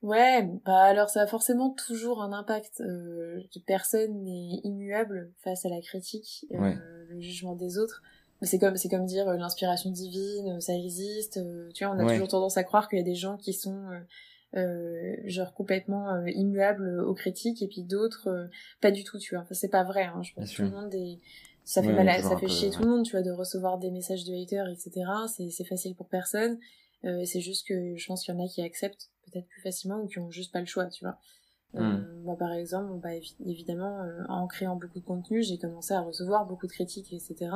Ouais, 0.02 0.42
bah 0.64 0.82
alors 0.82 1.08
ça 1.08 1.22
a 1.22 1.26
forcément 1.28 1.70
toujours 1.70 2.22
un 2.22 2.32
impact. 2.32 2.80
Euh, 2.80 3.40
personne 3.66 4.24
n'est 4.24 4.60
immuable 4.64 5.30
face 5.44 5.64
à 5.64 5.68
la 5.68 5.80
critique, 5.80 6.44
euh, 6.52 6.74
le 7.08 7.20
jugement 7.20 7.54
des 7.54 7.78
autres 7.78 8.02
c'est 8.42 8.58
comme 8.58 8.76
c'est 8.76 8.88
comme 8.88 9.06
dire 9.06 9.28
euh, 9.28 9.36
l'inspiration 9.36 9.90
divine, 9.90 10.56
euh, 10.56 10.60
ça 10.60 10.74
existe. 10.74 11.36
Euh, 11.36 11.70
tu 11.74 11.84
vois, 11.84 11.94
on 11.94 11.98
a 11.98 12.12
toujours 12.12 12.28
tendance 12.28 12.56
à 12.56 12.64
croire 12.64 12.88
qu'il 12.88 12.98
y 12.98 13.02
a 13.02 13.04
des 13.04 13.14
gens 13.14 13.36
qui 13.36 13.52
sont 13.52 13.88
euh, 14.56 15.16
genre 15.24 15.54
complètement 15.54 16.24
immuables 16.26 17.00
aux 17.00 17.14
critiques 17.14 17.62
et 17.62 17.68
puis 17.68 17.82
d'autres 17.82 18.48
pas 18.80 18.90
du 18.90 19.04
tout. 19.04 19.18
Tu 19.18 19.34
vois, 19.34 19.44
enfin 19.44 19.54
c'est 19.54 19.68
pas 19.70 19.84
vrai. 19.84 20.04
Hein. 20.04 20.22
Je 20.22 20.34
pense 20.34 20.50
que 20.50 20.56
tout 20.56 20.62
le 20.62 20.70
monde 20.70 20.94
est 20.94 21.18
ça 21.64 21.80
fait 21.80 21.92
mal 21.92 22.22
ça 22.22 22.36
fait 22.36 22.48
chier 22.48 22.70
tout 22.70 22.82
le 22.82 22.88
monde 22.88 23.04
tu 23.04 23.12
vois 23.12 23.22
de 23.22 23.30
recevoir 23.30 23.78
des 23.78 23.92
messages 23.92 24.24
de 24.24 24.34
haters 24.34 24.68
etc 24.68 25.04
c'est 25.32 25.48
c'est 25.48 25.62
facile 25.62 25.94
pour 25.94 26.08
personne 26.08 26.58
euh, 27.04 27.24
c'est 27.24 27.40
juste 27.40 27.68
que 27.68 27.96
je 27.96 28.04
pense 28.04 28.24
qu'il 28.24 28.34
y 28.34 28.36
en 28.36 28.44
a 28.44 28.48
qui 28.48 28.62
acceptent 28.62 29.10
peut-être 29.26 29.46
plus 29.46 29.62
facilement 29.62 30.00
ou 30.02 30.08
qui 30.08 30.18
ont 30.18 30.28
juste 30.28 30.52
pas 30.52 30.58
le 30.58 30.66
choix 30.66 30.86
tu 30.86 31.04
vois 31.04 31.18
hmm. 31.74 32.22
moi 32.24 32.36
par 32.36 32.52
exemple 32.52 32.98
bah 33.00 33.10
évidemment 33.46 34.04
en 34.28 34.48
créant 34.48 34.74
beaucoup 34.74 34.98
de 34.98 35.04
contenu 35.04 35.44
j'ai 35.44 35.56
commencé 35.56 35.94
à 35.94 36.00
recevoir 36.00 36.46
beaucoup 36.46 36.66
de 36.66 36.72
critiques 36.72 37.12
etc 37.12 37.52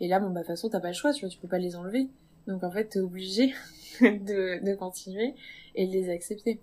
et 0.00 0.08
là, 0.08 0.20
bon, 0.20 0.30
bah, 0.30 0.40
de 0.40 0.46
toute 0.46 0.46
façon, 0.48 0.68
t'as 0.68 0.80
pas 0.80 0.88
le 0.88 0.94
choix, 0.94 1.12
tu 1.12 1.20
vois, 1.20 1.28
tu 1.28 1.38
peux 1.38 1.48
pas 1.48 1.58
les 1.58 1.76
enlever. 1.76 2.08
Donc, 2.46 2.64
en 2.64 2.70
fait, 2.70 2.86
t'es 2.86 3.00
obligé 3.00 3.54
de, 4.00 4.64
de 4.64 4.74
continuer 4.74 5.34
et 5.74 5.86
de 5.86 5.92
les 5.92 6.10
accepter. 6.10 6.60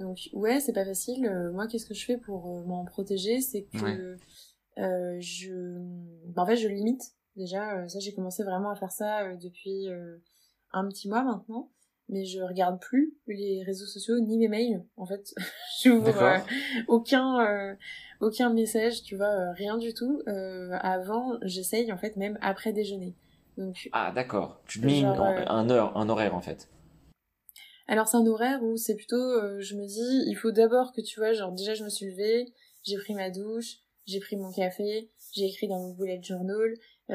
Donc, 0.00 0.28
ouais, 0.32 0.60
c'est 0.60 0.72
pas 0.72 0.84
facile. 0.84 1.26
Euh, 1.26 1.52
moi, 1.52 1.66
qu'est-ce 1.66 1.86
que 1.86 1.94
je 1.94 2.04
fais 2.04 2.16
pour 2.16 2.46
euh, 2.46 2.64
m'en 2.64 2.84
protéger? 2.84 3.40
C'est 3.40 3.62
que 3.62 4.16
euh, 4.78 5.16
je... 5.20 5.78
Bah, 6.26 6.42
en 6.42 6.46
fait, 6.46 6.56
je 6.56 6.68
limite. 6.68 7.14
Déjà, 7.36 7.88
ça, 7.88 7.98
j'ai 7.98 8.12
commencé 8.12 8.42
vraiment 8.42 8.70
à 8.70 8.74
faire 8.74 8.92
ça 8.92 9.34
depuis 9.36 9.88
un 10.72 10.86
petit 10.88 11.08
mois 11.08 11.22
maintenant. 11.24 11.70
Mais 12.08 12.24
je 12.24 12.40
regarde 12.40 12.80
plus 12.80 13.14
les 13.26 13.62
réseaux 13.64 13.86
sociaux 13.86 14.18
ni 14.20 14.36
mes 14.36 14.48
mails. 14.48 14.84
En 14.96 15.06
fait, 15.06 15.34
j'ouvre 15.82 16.42
aucun 16.88 17.76
aucun 18.22 18.52
message, 18.52 19.02
tu 19.02 19.16
vois, 19.16 19.26
euh, 19.26 19.52
rien 19.52 19.76
du 19.76 19.92
tout. 19.92 20.22
Euh, 20.28 20.70
avant, 20.80 21.38
j'essaye 21.42 21.92
en 21.92 21.98
fait 21.98 22.16
même 22.16 22.38
après 22.40 22.72
déjeuner. 22.72 23.14
Donc 23.58 23.90
ah 23.92 24.12
d'accord, 24.14 24.62
tu 24.66 24.80
mets 24.80 25.04
euh, 25.04 25.44
un 25.48 25.68
heure, 25.68 25.94
un 25.96 26.08
horaire 26.08 26.34
en 26.34 26.40
fait. 26.40 26.70
Alors 27.88 28.08
c'est 28.08 28.16
un 28.16 28.26
horaire 28.26 28.62
où 28.62 28.76
c'est 28.76 28.94
plutôt, 28.94 29.58
je 29.58 29.74
me 29.76 29.86
dis, 29.86 30.30
il 30.30 30.34
faut 30.34 30.52
d'abord 30.52 30.92
que 30.92 31.02
tu 31.02 31.20
vois, 31.20 31.32
genre 31.32 31.52
déjà 31.52 31.74
je 31.74 31.84
me 31.84 31.90
suis 31.90 32.06
levée, 32.06 32.46
j'ai 32.84 32.96
pris 32.96 33.12
ma 33.12 33.28
douche, 33.28 33.80
j'ai 34.06 34.20
pris 34.20 34.36
mon 34.36 34.50
café, 34.52 35.10
j'ai 35.34 35.46
écrit 35.46 35.68
dans 35.68 35.80
mon 35.80 35.92
bullet 35.92 36.22
journal, 36.22 36.72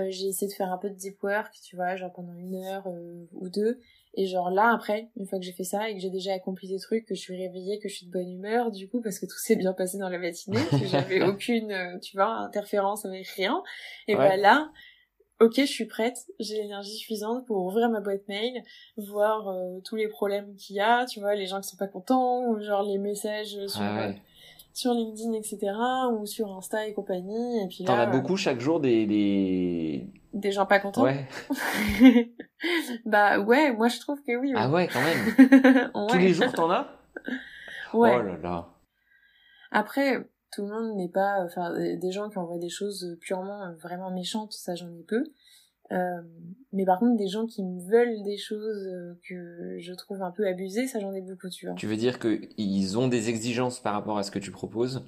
j'ai 0.09 0.27
essayé 0.27 0.51
de 0.51 0.55
faire 0.55 0.71
un 0.71 0.77
peu 0.77 0.89
de 0.89 0.95
deep 0.95 1.23
work, 1.23 1.55
tu 1.63 1.75
vois, 1.75 1.95
genre 1.95 2.11
pendant 2.13 2.33
une 2.33 2.55
heure 2.55 2.85
ou 2.85 3.49
deux, 3.49 3.79
et 4.17 4.25
genre 4.25 4.49
là, 4.49 4.73
après, 4.73 5.09
une 5.15 5.27
fois 5.27 5.37
que 5.37 5.45
j'ai 5.45 5.51
fait 5.51 5.63
ça 5.63 5.89
et 5.89 5.93
que 5.93 6.01
j'ai 6.01 6.09
déjà 6.09 6.33
accompli 6.33 6.67
des 6.67 6.79
trucs, 6.79 7.05
que 7.05 7.13
je 7.13 7.21
suis 7.21 7.37
réveillée, 7.37 7.77
que 7.77 7.87
je 7.87 7.97
suis 7.97 8.07
de 8.07 8.11
bonne 8.11 8.31
humeur, 8.31 8.71
du 8.71 8.89
coup, 8.89 8.99
parce 8.99 9.19
que 9.19 9.27
tout 9.27 9.37
s'est 9.37 9.55
bien 9.55 9.73
passé 9.73 9.99
dans 9.99 10.09
la 10.09 10.17
matinée, 10.17 10.57
que 10.71 10.85
j'avais 10.87 11.21
aucune, 11.21 11.71
euh, 11.71 11.99
tu 11.99 12.17
vois, 12.17 12.31
interférence 12.39 13.05
avec 13.05 13.27
rien. 13.27 13.61
Et 14.07 14.15
ouais. 14.15 14.27
bah 14.27 14.35
là, 14.35 14.71
ok, 15.39 15.53
je 15.57 15.65
suis 15.65 15.85
prête, 15.85 16.17
j'ai 16.39 16.55
l'énergie 16.55 16.95
suffisante 16.95 17.45
pour 17.45 17.63
ouvrir 17.63 17.91
ma 17.91 18.01
boîte 18.01 18.27
mail, 18.27 18.63
voir 18.97 19.49
euh, 19.49 19.79
tous 19.85 19.95
les 19.95 20.07
problèmes 20.07 20.55
qu'il 20.55 20.77
y 20.77 20.79
a, 20.79 21.05
tu 21.05 21.19
vois, 21.19 21.35
les 21.35 21.45
gens 21.45 21.61
qui 21.61 21.69
sont 21.69 21.77
pas 21.77 21.87
contents, 21.87 22.43
ou 22.47 22.59
genre 22.59 22.81
les 22.81 22.97
messages 22.97 23.55
sur, 23.67 23.81
ah 23.83 24.09
sur 24.77 24.93
LinkedIn, 24.93 25.33
etc., 25.33 25.73
ou 26.13 26.27
sur 26.27 26.55
Insta 26.55 26.85
et 26.85 26.93
compagnie. 26.93 27.63
Et 27.63 27.67
puis 27.67 27.83
T'en 27.83 27.97
as 27.97 28.05
beaucoup 28.05 28.37
chaque 28.37 28.59
jour 28.59 28.79
des, 28.79 29.07
des... 29.07 30.07
Des 30.33 30.51
gens 30.51 30.67
pas 30.67 30.79
contents 30.79 31.01
Ouais. 31.03 31.27
bah 33.05 33.39
ouais, 33.39 33.71
moi 33.71 33.87
je 33.87 33.99
trouve 33.99 34.21
que 34.21 34.35
oui. 34.35 34.53
Ah 34.55 34.69
ouais, 34.69 34.87
quand 34.87 35.01
même. 35.01 35.91
Tous 36.09 36.17
les 36.17 36.33
jours 36.33 36.51
t'en 36.53 36.69
as? 36.69 36.87
Ouais. 37.93 38.17
Oh 38.19 38.21
là 38.21 38.37
là. 38.37 38.67
Après, 39.71 40.29
tout 40.51 40.63
le 40.63 40.67
monde 40.67 40.97
n'est 40.97 41.07
pas... 41.07 41.41
Enfin, 41.45 41.73
des 41.73 42.11
gens 42.11 42.29
qui 42.29 42.37
envoient 42.37 42.57
des 42.57 42.69
choses 42.69 43.17
purement, 43.21 43.73
vraiment 43.81 44.11
méchantes, 44.11 44.51
ça 44.51 44.75
j'en 44.75 44.89
ai 44.89 45.03
peu. 45.07 45.23
Euh, 45.91 46.21
mais 46.73 46.85
par 46.85 46.99
contre, 46.99 47.17
des 47.17 47.27
gens 47.27 47.45
qui 47.45 47.63
me 47.63 47.79
veulent 47.81 48.21
des 48.23 48.37
choses 48.37 48.87
euh, 48.87 49.17
que 49.27 49.77
je 49.79 49.93
trouve 49.93 50.21
un 50.21 50.31
peu 50.31 50.45
abusées, 50.47 50.87
ça 50.87 50.99
j'en 50.99 51.13
ai 51.13 51.21
beaucoup, 51.21 51.49
tu 51.49 51.65
vois. 51.65 51.75
Tu 51.75 51.87
veux 51.87 51.95
dire 51.95 52.19
qu'ils 52.19 52.97
ont 52.97 53.07
des 53.07 53.29
exigences 53.29 53.79
par 53.79 53.93
rapport 53.93 54.17
à 54.17 54.23
ce 54.23 54.31
que 54.31 54.39
tu 54.39 54.51
proposes 54.51 55.03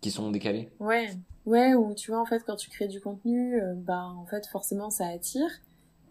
qui 0.00 0.10
sont 0.10 0.30
décalées? 0.30 0.70
Ouais, 0.80 1.10
ouais, 1.46 1.74
ou 1.74 1.94
tu 1.94 2.10
vois, 2.10 2.20
en 2.20 2.26
fait, 2.26 2.42
quand 2.44 2.56
tu 2.56 2.70
crées 2.70 2.88
du 2.88 3.00
contenu, 3.00 3.60
euh, 3.60 3.74
bah 3.74 4.06
en 4.16 4.26
fait, 4.26 4.46
forcément, 4.46 4.90
ça 4.90 5.06
attire, 5.06 5.50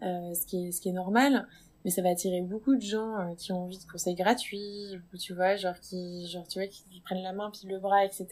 ce, 0.00 0.46
qui 0.46 0.66
est, 0.68 0.72
ce 0.72 0.80
qui 0.80 0.88
est 0.88 0.92
normal, 0.92 1.46
mais 1.84 1.90
ça 1.90 2.02
va 2.02 2.10
attirer 2.10 2.42
beaucoup 2.42 2.76
de 2.76 2.82
gens 2.82 3.34
qui 3.36 3.52
ont 3.52 3.64
envie 3.64 3.78
de 3.78 3.90
conseils 3.90 4.14
gratuits, 4.14 4.96
ou 5.12 5.16
tu 5.16 5.34
vois, 5.34 5.56
genre 5.56 5.78
qui, 5.80 6.26
genre, 6.28 6.46
tu 6.46 6.58
vois, 6.60 6.68
qui, 6.68 7.00
prennent 7.04 7.22
la 7.22 7.32
main, 7.32 7.50
puis 7.50 7.68
le 7.68 7.78
bras, 7.78 8.04
etc. 8.04 8.26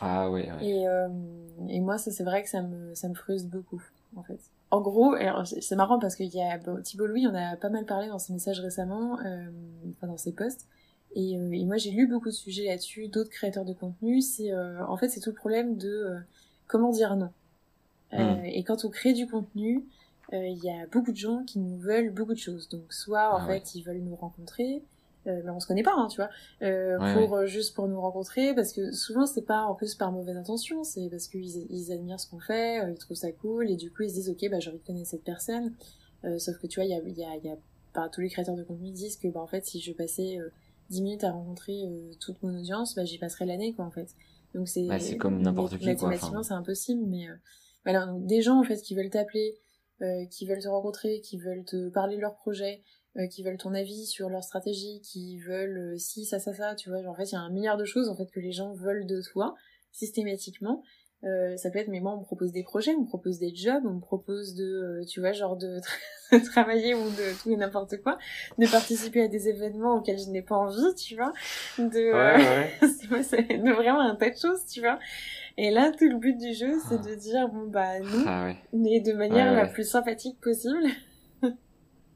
Ah 0.00 0.30
ouais, 0.30 0.50
ouais. 0.50 0.66
Et, 0.66 1.74
et 1.74 1.80
moi, 1.80 1.98
ça 1.98 2.10
c'est 2.10 2.24
vrai 2.24 2.42
que 2.42 2.48
ça 2.48 2.62
me, 2.62 2.94
ça 2.94 3.08
me 3.08 3.14
frustre 3.14 3.48
beaucoup, 3.48 3.82
en 4.16 4.22
fait 4.22 4.40
en 4.70 4.80
gros, 4.80 5.14
c'est 5.44 5.76
marrant 5.76 5.98
parce 5.98 6.14
qu'il 6.14 6.34
y 6.34 6.42
a 6.42 6.58
Thibault 6.82 7.06
Louis, 7.06 7.26
on 7.26 7.34
a 7.34 7.56
pas 7.56 7.70
mal 7.70 7.86
parlé 7.86 8.08
dans 8.08 8.18
ses 8.18 8.32
messages 8.32 8.60
récemment, 8.60 9.18
euh, 9.20 9.46
enfin 9.96 10.06
dans 10.06 10.18
ses 10.18 10.32
posts. 10.32 10.68
Et, 11.14 11.38
euh, 11.38 11.52
et 11.52 11.64
moi 11.64 11.76
j'ai 11.76 11.90
lu 11.90 12.06
beaucoup 12.06 12.28
de 12.28 12.34
sujets 12.34 12.66
là-dessus, 12.66 13.08
d'autres 13.08 13.30
créateurs 13.30 13.64
de 13.64 13.72
contenu. 13.72 14.20
C'est 14.20 14.52
euh, 14.52 14.84
en 14.86 14.96
fait 14.96 15.08
c'est 15.08 15.20
tout 15.20 15.30
le 15.30 15.36
problème 15.36 15.76
de 15.76 15.88
euh, 15.88 16.18
comment 16.66 16.90
dire 16.90 17.16
non. 17.16 17.30
Hmm. 18.12 18.42
Et 18.44 18.64
quand 18.64 18.84
on 18.84 18.88
crée 18.88 19.12
du 19.12 19.26
contenu, 19.26 19.84
il 20.32 20.58
y 20.62 20.70
a 20.70 20.86
beaucoup 20.86 21.12
de 21.12 21.16
gens 21.16 21.44
qui 21.44 21.58
nous 21.58 21.78
veulent 21.78 22.10
beaucoup 22.10 22.32
de 22.32 22.38
choses. 22.38 22.68
Donc 22.68 22.92
soit 22.92 23.34
en 23.34 23.38
ah 23.38 23.46
fait 23.46 23.74
ils 23.74 23.82
veulent 23.82 24.00
nous 24.00 24.16
rencontrer, 24.16 24.82
euh, 25.26 25.40
mais 25.44 25.50
on 25.50 25.60
se 25.60 25.66
connaît 25.66 25.82
pas, 25.82 25.94
hein, 25.94 26.06
tu 26.08 26.16
vois, 26.16 26.30
euh, 26.62 26.96
pour 27.14 27.34
euh, 27.34 27.46
juste 27.46 27.74
pour 27.74 27.88
nous 27.88 28.00
rencontrer, 28.00 28.54
parce 28.54 28.72
que 28.72 28.92
souvent 28.92 29.26
c'est 29.26 29.42
pas 29.42 29.62
en 29.62 29.74
plus 29.74 29.94
par 29.94 30.12
mauvaise 30.12 30.36
intention, 30.36 30.84
c'est 30.84 31.08
parce 31.10 31.26
qu'ils 31.26 31.66
ils 31.70 31.92
admirent 31.92 32.20
ce 32.20 32.30
qu'on 32.30 32.38
fait, 32.38 32.78
ils 32.90 32.98
trouvent 32.98 33.16
ça 33.16 33.32
cool, 33.32 33.70
et 33.70 33.76
du 33.76 33.90
coup 33.90 34.04
ils 34.04 34.10
se 34.10 34.14
disent 34.14 34.30
ok 34.30 34.48
bah 34.50 34.60
j'ai 34.60 34.70
envie 34.70 34.78
de 34.78 34.86
connaître 34.86 35.08
cette 35.08 35.24
personne, 35.24 35.74
sauf 36.38 36.58
que 36.58 36.66
tu 36.66 36.80
vois 36.80 36.84
il 36.84 36.90
y 36.90 36.94
a, 36.94 37.00
y 37.00 37.24
a, 37.24 37.36
y 37.36 37.50
a 37.50 37.56
bah, 37.94 38.08
tous 38.12 38.20
les 38.20 38.28
créateurs 38.28 38.56
de 38.56 38.62
contenu 38.62 38.90
disent 38.90 39.16
que 39.16 39.28
bah 39.28 39.40
en 39.40 39.46
fait 39.46 39.66
si 39.66 39.80
je 39.80 39.92
passais 39.92 40.38
10 40.90 41.02
minutes 41.02 41.24
à 41.24 41.32
rencontrer 41.32 41.82
toute 42.20 42.42
mon 42.42 42.56
audience, 42.56 42.94
bah 42.94 43.04
j'y 43.04 43.18
passerais 43.18 43.46
l'année 43.46 43.74
quoi 43.74 43.84
en 43.84 43.90
fait. 43.90 44.14
Donc 44.54 44.68
c'est 44.68 44.86
c'est 45.00 45.16
comme 45.16 45.42
n'importe 45.42 45.78
qui 45.78 45.94
quoi. 45.96 46.14
Enfin... 46.14 46.42
c'est 46.42 46.54
impossible, 46.54 47.04
mais 47.06 47.26
voilà 47.84 48.06
donc 48.06 48.24
des 48.24 48.40
gens 48.40 48.58
en 48.58 48.64
fait 48.64 48.80
qui 48.80 48.94
veulent 48.94 49.10
t'appeler, 49.10 49.58
qui 50.30 50.46
veulent 50.46 50.62
te 50.62 50.68
rencontrer, 50.68 51.20
qui 51.20 51.38
veulent 51.38 51.64
te 51.64 51.88
parler 51.88 52.16
de 52.16 52.22
leur 52.22 52.36
projet 52.36 52.82
euh, 52.82 52.97
qui 53.30 53.42
veulent 53.42 53.58
ton 53.58 53.74
avis 53.74 54.06
sur 54.06 54.28
leur 54.28 54.44
stratégie, 54.44 55.00
qui 55.02 55.38
veulent 55.38 55.94
euh, 55.94 55.98
si, 55.98 56.24
ça, 56.24 56.38
ça, 56.38 56.52
ça, 56.54 56.74
tu 56.74 56.88
vois. 56.88 57.02
Genre, 57.02 57.12
en 57.12 57.16
fait, 57.16 57.30
il 57.30 57.32
y 57.32 57.36
a 57.36 57.40
un 57.40 57.50
milliard 57.50 57.76
de 57.76 57.84
choses 57.84 58.08
en 58.08 58.16
fait 58.16 58.30
que 58.30 58.40
les 58.40 58.52
gens 58.52 58.72
veulent 58.74 59.06
de 59.06 59.20
toi, 59.32 59.54
systématiquement. 59.92 60.82
Euh, 61.24 61.56
ça 61.56 61.70
peut 61.70 61.80
être, 61.80 61.88
mais 61.88 61.98
moi, 61.98 62.14
on 62.14 62.20
me 62.20 62.24
propose 62.24 62.52
des 62.52 62.62
projets, 62.62 62.94
on 62.94 63.00
me 63.00 63.06
propose 63.06 63.40
des 63.40 63.52
jobs, 63.52 63.82
on 63.84 63.94
me 63.94 64.00
propose 64.00 64.54
de, 64.54 65.00
tu 65.08 65.18
vois, 65.18 65.32
genre 65.32 65.56
de, 65.56 65.80
travailler 66.52 66.94
ou 66.94 67.02
de 67.02 67.42
tout 67.42 67.50
et 67.50 67.56
n'importe 67.56 68.00
quoi, 68.02 68.18
de 68.56 68.70
participer 68.70 69.22
à 69.22 69.28
des 69.28 69.48
événements 69.48 69.96
auxquels 69.96 70.20
je 70.20 70.30
n'ai 70.30 70.42
pas 70.42 70.54
envie, 70.54 70.94
tu 70.94 71.16
vois, 71.16 71.32
de, 71.76 72.12
ouais, 72.12 72.70
c'est 73.24 73.58
de 73.58 73.72
vraiment 73.72 74.00
un 74.00 74.14
tas 74.14 74.30
de 74.30 74.36
choses, 74.36 74.64
tu 74.66 74.80
vois. 74.80 75.00
Et 75.56 75.72
là, 75.72 75.90
tout 75.90 76.08
le 76.08 76.18
but 76.18 76.38
du 76.38 76.54
jeu, 76.54 76.78
c'est 76.88 77.02
de 77.02 77.16
dire, 77.16 77.48
bon, 77.48 77.66
bah, 77.66 77.98
nous, 77.98 78.24
ah 78.24 78.52
mais 78.72 79.00
de 79.00 79.12
manière 79.12 79.52
la 79.52 79.66
plus 79.66 79.90
sympathique 79.90 80.40
possible, 80.40 80.86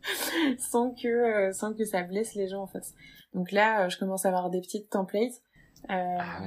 sans 0.58 0.90
que 0.90 1.08
euh, 1.08 1.52
sans 1.52 1.74
que 1.74 1.84
ça 1.84 2.02
blesse 2.02 2.34
les 2.34 2.48
gens 2.48 2.62
en 2.62 2.66
fait. 2.66 2.84
Donc 3.34 3.52
là, 3.52 3.84
euh, 3.84 3.88
je 3.88 3.98
commence 3.98 4.24
à 4.24 4.28
avoir 4.28 4.50
des 4.50 4.60
petites 4.60 4.90
templates. 4.90 5.42
Euh, 5.90 6.16
ah, 6.20 6.40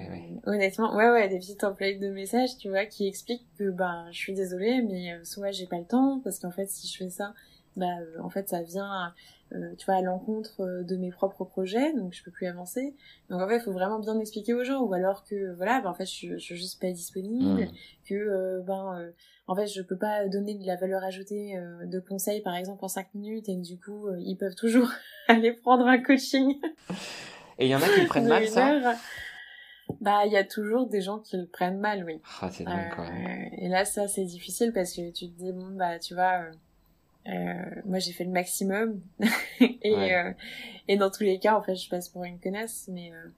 Honnêtement, 0.45 0.95
ouais 0.95 1.09
ouais, 1.09 1.27
des 1.27 1.39
petites 1.39 1.59
templates 1.59 1.99
de 1.99 2.09
messages, 2.09 2.57
tu 2.57 2.69
vois, 2.69 2.85
qui 2.85 3.07
expliquent 3.07 3.47
que 3.59 3.69
ben 3.69 4.07
je 4.11 4.17
suis 4.17 4.33
désolée, 4.33 4.81
mais 4.81 5.23
soit 5.23 5.51
j'ai 5.51 5.67
pas 5.67 5.79
le 5.79 5.85
temps 5.85 6.21
parce 6.23 6.39
qu'en 6.39 6.51
fait 6.51 6.67
si 6.67 6.87
je 6.87 6.97
fais 6.97 7.09
ça, 7.09 7.33
bah 7.75 7.85
en 8.21 8.29
fait 8.29 8.47
ça 8.47 8.61
vient 8.61 9.13
euh, 9.53 9.75
tu 9.77 9.85
vois, 9.85 9.95
à 9.95 10.01
l'encontre 10.01 10.61
euh, 10.61 10.83
de 10.83 10.95
mes 10.97 11.11
propres 11.11 11.45
projets, 11.45 11.93
donc 11.93 12.13
je 12.13 12.23
peux 12.23 12.31
plus 12.31 12.47
avancer. 12.47 12.95
Donc 13.29 13.41
en 13.41 13.47
fait, 13.47 13.57
il 13.57 13.61
faut 13.61 13.71
vraiment 13.71 13.99
bien 13.99 14.19
expliquer 14.19 14.53
aux 14.55 14.63
gens, 14.63 14.81
ou 14.81 14.93
alors 14.93 15.23
que 15.23 15.53
voilà, 15.55 15.81
ben, 15.81 15.91
en 15.91 15.93
fait, 15.93 16.05
je, 16.05 16.33
je 16.33 16.37
suis 16.37 16.55
juste 16.55 16.81
pas 16.81 16.91
disponible, 16.91 17.61
mmh. 17.61 17.69
que 18.09 18.61
ben 18.61 19.11
en 19.47 19.55
fait, 19.55 19.67
je 19.67 19.81
peux 19.81 19.97
pas 19.97 20.27
donner 20.27 20.55
de 20.55 20.65
la 20.65 20.75
valeur 20.75 21.03
ajoutée 21.03 21.60
de 21.84 21.99
conseils, 21.99 22.41
par 22.41 22.55
exemple, 22.55 22.84
en 22.84 22.88
5 22.88 23.13
minutes, 23.13 23.49
et 23.49 23.55
du 23.55 23.77
coup, 23.79 24.08
ils 24.19 24.36
peuvent 24.36 24.55
toujours 24.55 24.89
aller 25.27 25.53
prendre 25.53 25.86
un 25.86 25.99
coaching. 25.99 26.60
et 27.60 27.65
il 27.65 27.69
y 27.69 27.75
en 27.75 27.81
a 27.81 27.88
qui 27.88 28.01
le 28.01 28.08
prennent 28.08 28.27
mal, 28.27 28.47
ça? 28.47 28.95
bah, 30.01 30.25
il 30.25 30.31
y 30.31 30.38
a 30.38 30.43
toujours 30.43 30.88
des 30.88 31.01
gens 31.01 31.19
qui 31.19 31.38
le 31.38 31.45
prennent 31.45 31.79
mal, 31.79 32.03
oui. 32.05 32.19
Ah, 32.41 32.49
c'est 32.51 32.63
dingue, 32.63 32.93
quoi. 32.93 33.08
Et 33.58 33.67
là, 33.69 33.86
ça, 33.86 34.08
c'est 34.08 34.25
difficile 34.25 34.71
parce 34.73 34.93
que 34.93 35.12
tu 35.12 35.29
te 35.29 35.38
dis, 35.38 35.51
bon, 35.51 35.75
bah, 35.75 35.99
tu 35.99 36.15
vois, 36.15 36.45
euh, 37.27 37.81
moi 37.86 37.97
j'ai 37.97 38.12
fait 38.12 38.23
le 38.23 38.29
maximum 38.29 39.01
et 39.60 40.13
euh, 40.13 40.31
et 40.88 40.95
dans 40.95 41.10
tous 41.10 41.23
les 41.23 41.39
cas 41.39 41.58
en 41.58 41.62
fait 41.63 41.75
je 41.75 41.89
passe 41.89 42.08
pour 42.08 42.23
une 42.23 42.39
connasse 42.39 42.88
mais 42.91 43.12
euh, 43.12 43.29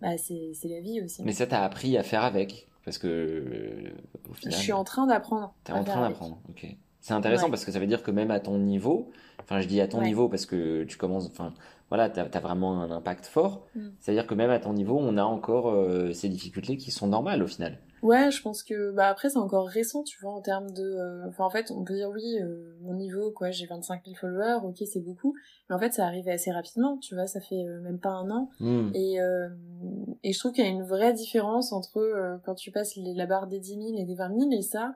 bah 0.00 0.16
c'est 0.16 0.54
la 0.64 0.80
vie 0.80 1.02
aussi 1.02 1.22
mais 1.24 1.32
ça 1.32 1.46
t'as 1.46 1.62
appris 1.62 1.98
à 1.98 2.02
faire 2.02 2.24
avec 2.24 2.68
parce 2.84 2.98
que 2.98 3.92
au 4.28 4.34
final 4.34 4.52
je 4.54 4.62
suis 4.62 4.72
en 4.72 4.84
train 4.84 5.06
d'apprendre 5.06 5.54
t'es 5.64 5.72
en 5.72 5.84
train 5.84 6.02
d'apprendre 6.08 6.38
ok. 6.48 6.66
C'est 7.00 7.14
intéressant 7.14 7.48
parce 7.48 7.64
que 7.64 7.72
ça 7.72 7.78
veut 7.78 7.86
dire 7.86 8.02
que 8.02 8.10
même 8.10 8.30
à 8.30 8.40
ton 8.40 8.58
niveau 8.58 9.10
enfin 9.40 9.60
je 9.60 9.68
dis 9.68 9.80
à 9.80 9.88
ton 9.88 10.02
niveau 10.02 10.28
parce 10.28 10.46
que 10.46 10.84
tu 10.84 10.96
commences 10.98 11.26
enfin 11.26 11.54
voilà 11.88 12.10
t'as 12.10 12.24
as 12.24 12.40
vraiment 12.40 12.82
un 12.82 12.90
impact 12.90 13.26
fort. 13.26 13.66
Mm. 13.74 13.88
c'est 14.00 14.10
à 14.12 14.14
dire 14.14 14.26
que 14.26 14.34
même 14.34 14.50
à 14.50 14.58
ton 14.58 14.72
niveau 14.72 14.98
on 15.00 15.16
a 15.16 15.24
encore 15.24 15.74
ces 16.12 16.28
difficultés 16.28 16.76
qui 16.76 16.90
sont 16.90 17.06
normales 17.06 17.42
au 17.42 17.46
final 17.46 17.78
Ouais, 18.02 18.30
je 18.30 18.42
pense 18.42 18.62
que 18.62 18.92
bah 18.92 19.08
après 19.08 19.28
c'est 19.28 19.38
encore 19.38 19.66
récent, 19.66 20.04
tu 20.04 20.18
vois, 20.20 20.32
en 20.32 20.40
termes 20.40 20.70
de. 20.70 20.84
Euh, 20.84 21.28
enfin 21.28 21.44
en 21.44 21.50
fait, 21.50 21.70
on 21.70 21.84
peut 21.84 21.94
dire 21.94 22.08
oui, 22.10 22.38
euh, 22.40 22.76
mon 22.80 22.94
niveau, 22.94 23.32
quoi, 23.32 23.50
j'ai 23.50 23.66
25 23.66 24.04
000 24.04 24.16
followers, 24.16 24.64
ok, 24.64 24.76
c'est 24.86 25.00
beaucoup, 25.00 25.34
mais 25.68 25.74
en 25.74 25.78
fait 25.78 25.92
ça 25.92 26.06
arrive 26.06 26.28
assez 26.28 26.52
rapidement, 26.52 26.98
tu 26.98 27.14
vois, 27.14 27.26
ça 27.26 27.40
fait 27.40 27.66
euh, 27.66 27.80
même 27.80 27.98
pas 27.98 28.10
un 28.10 28.30
an, 28.30 28.50
hmm. 28.60 28.90
et 28.94 29.18
et 30.22 30.32
je 30.32 30.38
trouve 30.38 30.52
qu'il 30.52 30.64
y 30.64 30.66
a 30.66 30.70
une 30.70 30.84
vraie 30.84 31.12
différence 31.12 31.72
entre 31.72 32.40
quand 32.44 32.54
tu 32.54 32.70
passes 32.70 32.96
la 32.96 33.26
barre 33.26 33.46
des 33.46 33.60
10 33.60 33.74
000 33.74 33.96
et 33.96 34.04
des 34.04 34.14
20 34.14 34.38
000 34.38 34.50
et 34.52 34.62
ça, 34.62 34.94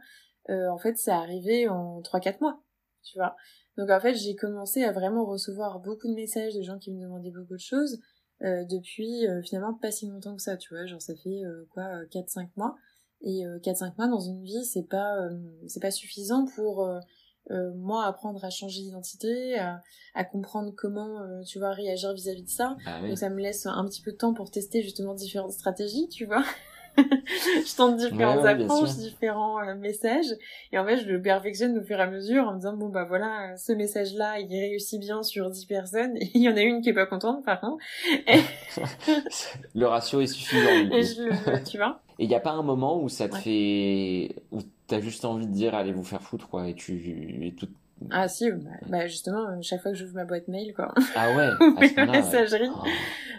en 0.49 0.79
fait, 0.79 0.97
c'est 0.97 1.13
arrivé 1.13 1.69
en 1.69 2.01
3-4 2.03 2.41
mois, 2.41 2.61
tu 3.03 3.19
vois. 3.19 3.37
Donc 3.79 3.91
en 3.91 4.01
fait, 4.01 4.15
j'ai 4.15 4.35
commencé 4.35 4.83
à 4.85 4.93
vraiment 4.93 5.25
recevoir 5.25 5.81
beaucoup 5.81 6.09
de 6.09 6.15
messages 6.15 6.55
de 6.55 6.63
gens 6.63 6.79
qui 6.79 6.93
me 6.93 7.01
demandaient 7.01 7.31
beaucoup 7.31 7.55
de 7.55 7.61
choses. 7.61 8.01
depuis 8.41 9.27
finalement 9.45 9.75
pas 9.75 9.91
si 9.91 10.09
longtemps 10.09 10.37
que 10.37 10.43
ça, 10.43 10.57
tu 10.57 10.75
vois, 10.75 10.87
genre 10.87 11.03
ça 11.03 11.15
fait 11.15 11.43
quoi 11.73 12.05
4-5 12.11 12.49
mois. 12.57 12.77
Et 13.23 13.45
4-5 13.45 13.85
euh, 13.85 13.91
mois 13.99 14.09
dans 14.09 14.21
une 14.21 14.43
vie, 14.43 14.65
c'est 14.65 14.89
pas, 14.89 15.17
euh, 15.19 15.39
c'est 15.67 15.81
pas 15.81 15.91
suffisant 15.91 16.47
pour 16.57 16.85
euh, 16.85 17.73
moi 17.77 18.05
apprendre 18.05 18.45
à 18.45 18.51
changer 18.51 18.83
d'identité, 18.83 19.59
à, 19.59 19.81
à, 20.15 20.25
comprendre 20.25 20.73
comment 20.77 21.21
tu 21.45 21.59
vois 21.59 21.73
réagir 21.73 22.13
vis-à-vis 22.13 22.45
de 22.45 22.49
ça. 22.49 22.77
Ah 22.87 23.01
Donc 23.01 23.19
ça 23.19 23.31
me 23.31 23.41
laisse 23.41 23.67
un 23.67 23.85
petit 23.85 24.03
peu 24.03 24.13
de 24.13 24.17
temps 24.17 24.35
pour 24.35 24.51
tester 24.51 24.83
justement 24.83 25.15
différentes 25.15 25.53
stratégies, 25.53 26.09
tu 26.09 26.25
vois. 26.25 26.45
je 26.97 27.77
tente 27.77 27.97
différentes 27.97 28.45
approches, 28.45 28.97
différents 28.97 29.61
euh, 29.61 29.75
messages, 29.75 30.27
et 30.73 30.79
en 30.79 30.85
fait 30.85 30.99
je 30.99 31.09
le 31.09 31.23
perfectionne 31.23 31.79
au 31.79 31.83
fur 31.83 31.99
et 31.99 32.03
à 32.03 32.07
mesure 32.07 32.47
en 32.47 32.53
me 32.53 32.57
disant 32.57 32.75
bon 32.75 32.89
bah 32.89 33.05
voilà 33.05 33.57
ce 33.57 33.73
message 33.73 34.15
là 34.15 34.39
il 34.39 34.49
réussit 34.49 35.01
bien 35.01 35.23
sur 35.23 35.51
10 35.51 35.67
personnes, 35.67 36.17
et 36.17 36.31
il 36.35 36.43
y 36.43 36.49
en 36.49 36.57
a 36.57 36.61
une 36.61 36.83
qui 36.83 36.91
est 36.91 36.95
pas 36.95 37.07
contente 37.07 37.45
par 37.45 37.61
contre. 37.61 37.83
le 39.75 39.87
ratio 39.87 40.21
est 40.21 40.27
suffisant. 40.27 40.93
Et 40.93 41.03
je 41.03 41.23
le, 41.23 41.65
tu 41.65 41.79
vois. 41.79 42.01
Et 42.23 42.27
il 42.27 42.29
n'y 42.29 42.37
a 42.37 42.41
pas 42.41 42.53
un 42.53 42.63
moment 42.63 43.03
où 43.03 43.09
ça 43.09 43.29
te 43.29 43.35
fait, 43.35 44.37
où 44.53 44.61
t'as 44.87 45.01
juste 45.01 45.25
envie 45.25 45.49
de 45.49 45.53
dire 45.53 45.75
allez 45.75 45.93
vous 45.93 46.05
faire 46.05 46.23
foutre 46.23 46.49
quoi, 46.49 46.69
et 46.69 46.75
tu 46.75 47.45
et 47.45 47.53
tout 47.53 47.69
ah 48.11 48.27
si, 48.27 48.51
bah, 48.51 48.71
bah, 48.89 49.07
justement, 49.07 49.61
chaque 49.63 49.81
fois 49.81 49.93
que 49.93 49.97
j'ouvre 49.97 50.15
ma 50.15 50.25
boîte 50.25 50.49
mail, 50.49 50.75
quoi. 50.75 50.93
Ah 51.15 51.37
ouais, 51.37 51.97
à 51.97 52.07
messagerie. 52.07 52.69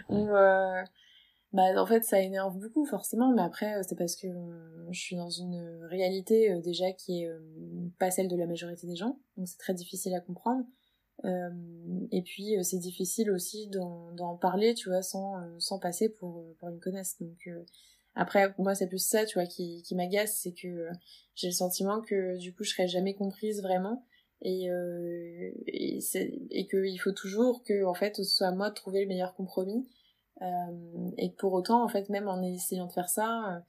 Oh, 0.08 0.14
ou, 0.14 0.28
euh, 0.28 0.82
bah 1.54 1.80
en 1.80 1.86
fait 1.86 2.02
ça 2.02 2.20
énerve 2.20 2.58
beaucoup 2.58 2.84
forcément 2.84 3.32
mais 3.32 3.42
après 3.42 3.76
euh, 3.76 3.82
c'est 3.88 3.94
parce 3.94 4.16
que 4.16 4.26
euh, 4.26 4.88
je 4.90 5.00
suis 5.00 5.14
dans 5.14 5.30
une 5.30 5.86
réalité 5.88 6.50
euh, 6.50 6.60
déjà 6.60 6.90
qui 6.90 7.22
est 7.22 7.30
pas 8.00 8.10
celle 8.10 8.26
de 8.26 8.36
la 8.36 8.46
majorité 8.46 8.88
des 8.88 8.96
gens 8.96 9.20
donc 9.36 9.46
c'est 9.46 9.58
très 9.58 9.72
difficile 9.72 10.14
à 10.14 10.20
comprendre. 10.20 10.64
Et 12.10 12.22
puis 12.22 12.56
c'est 12.64 12.80
difficile 12.80 13.30
aussi 13.30 13.68
d'en 13.68 14.36
parler 14.36 14.74
tu 14.74 14.88
vois 14.88 15.00
sans 15.00 15.34
sans 15.60 15.78
passer 15.78 16.08
pour 16.08 16.44
pour 16.58 16.68
une 16.68 16.80
connaisse 16.80 17.16
donc 17.20 17.48
après 18.14 18.54
moi 18.58 18.74
c'est 18.74 18.86
plus 18.86 19.04
ça 19.04 19.24
tu 19.24 19.38
vois 19.38 19.46
qui 19.46 19.82
qui 19.82 19.94
m'agace 19.94 20.38
c'est 20.42 20.52
que 20.52 20.88
j'ai 21.34 21.48
le 21.48 21.52
sentiment 21.52 22.00
que 22.00 22.38
du 22.38 22.54
coup 22.54 22.64
je 22.64 22.70
serai 22.70 22.88
jamais 22.88 23.14
comprise 23.14 23.62
vraiment. 23.62 24.04
Et 24.42 24.68
et, 25.66 25.98
et 26.50 26.66
qu'il 26.66 27.00
faut 27.00 27.12
toujours 27.12 27.62
que 27.62 27.84
en 27.84 27.94
fait 27.94 28.16
ce 28.16 28.24
soit 28.24 28.48
à 28.48 28.52
moi 28.52 28.68
de 28.70 28.74
trouver 28.74 29.00
le 29.02 29.08
meilleur 29.08 29.34
compromis. 29.34 29.88
Euh, 30.42 31.10
et 31.16 31.30
pour 31.30 31.52
autant, 31.52 31.82
en 31.84 31.88
fait, 31.88 32.08
même 32.08 32.28
en 32.28 32.42
essayant 32.42 32.86
de 32.86 32.92
faire 32.92 33.08
ça, 33.08 33.54
euh, 33.54 33.60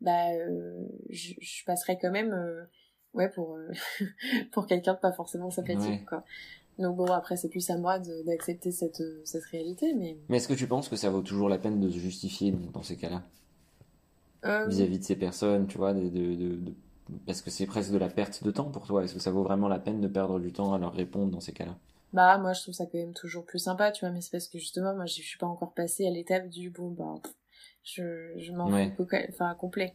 bah, 0.00 0.32
euh, 0.32 0.86
je, 1.10 1.34
je, 1.40 1.64
passerais 1.64 1.98
quand 2.00 2.10
même, 2.10 2.34
ouais, 3.12 3.28
pour 3.30 3.58
pour 4.52 4.66
quelqu'un 4.66 4.94
de 4.94 4.98
pas 4.98 5.12
forcément 5.12 5.50
sympathique, 5.50 6.04
quoi. 6.06 6.24
Donc 6.78 6.96
bon, 6.96 7.06
après, 7.06 7.36
c'est 7.36 7.48
plus 7.48 7.70
à 7.70 7.78
moi 7.78 8.00
d'accepter 8.26 8.72
cette, 8.72 9.02
cette 9.24 9.44
réalité, 9.44 9.94
mais... 9.94 10.18
Mais 10.28 10.38
est-ce 10.38 10.48
que 10.48 10.54
tu 10.54 10.66
penses 10.66 10.88
que 10.88 10.96
ça 10.96 11.08
vaut 11.08 11.22
toujours 11.22 11.48
la 11.48 11.58
peine 11.58 11.78
de 11.78 11.88
se 11.88 11.98
justifier 11.98 12.52
dans 12.72 12.82
ces 12.82 12.96
cas-là? 12.96 13.22
Vis-à-vis 14.66 14.98
de 14.98 15.04
ces 15.04 15.16
personnes, 15.16 15.66
tu 15.66 15.78
vois, 15.78 15.92
de, 15.94 16.08
de, 16.08 16.34
de, 16.34 16.72
parce 17.26 17.42
que 17.42 17.50
c'est 17.50 17.66
presque 17.66 17.92
de 17.92 17.98
la 17.98 18.08
perte 18.08 18.42
de 18.44 18.50
temps 18.50 18.70
pour 18.70 18.86
toi. 18.86 19.04
Est-ce 19.04 19.14
que 19.14 19.20
ça 19.20 19.30
vaut 19.30 19.42
vraiment 19.42 19.68
la 19.68 19.78
peine 19.78 20.00
de 20.00 20.08
perdre 20.08 20.40
du 20.40 20.52
temps 20.52 20.72
à 20.72 20.78
leur 20.78 20.92
répondre 20.92 21.30
dans 21.30 21.40
ces 21.40 21.52
cas-là? 21.52 21.76
Bah, 22.12 22.38
moi, 22.38 22.52
je 22.52 22.62
trouve 22.62 22.74
ça 22.74 22.86
quand 22.86 22.98
même 22.98 23.12
toujours 23.12 23.44
plus 23.44 23.58
sympa, 23.58 23.90
tu 23.90 24.04
vois, 24.04 24.12
mais 24.12 24.20
c'est 24.20 24.30
parce 24.30 24.48
que 24.48 24.58
justement, 24.58 24.94
moi, 24.94 25.06
je 25.06 25.14
suis 25.14 25.38
pas 25.38 25.46
encore 25.46 25.74
passée 25.74 26.06
à 26.06 26.10
l'étape 26.10 26.48
du 26.48 26.70
bon, 26.70 26.90
bah, 26.90 27.14
je, 27.82 28.32
je 28.38 28.52
m'en 28.52 28.70
fous, 28.70 29.06
enfin, 29.28 29.54
complet. 29.54 29.94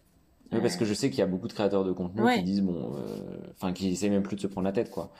Oui, 0.51 0.59
parce 0.61 0.75
que 0.75 0.85
je 0.85 0.93
sais 0.93 1.09
qu'il 1.09 1.19
y 1.19 1.21
a 1.21 1.27
beaucoup 1.27 1.47
de 1.47 1.53
créateurs 1.53 1.85
de 1.85 1.91
contenu 1.91 2.29
qui 2.33 2.43
disent, 2.43 2.61
bon, 2.61 2.95
euh, 2.97 3.37
enfin, 3.51 3.71
qui 3.71 3.89
essaient 3.89 4.09
même 4.09 4.23
plus 4.23 4.35
de 4.35 4.41
se 4.41 4.47
prendre 4.47 4.65
la 4.65 4.73
tête, 4.73 4.89
quoi. 4.89 5.11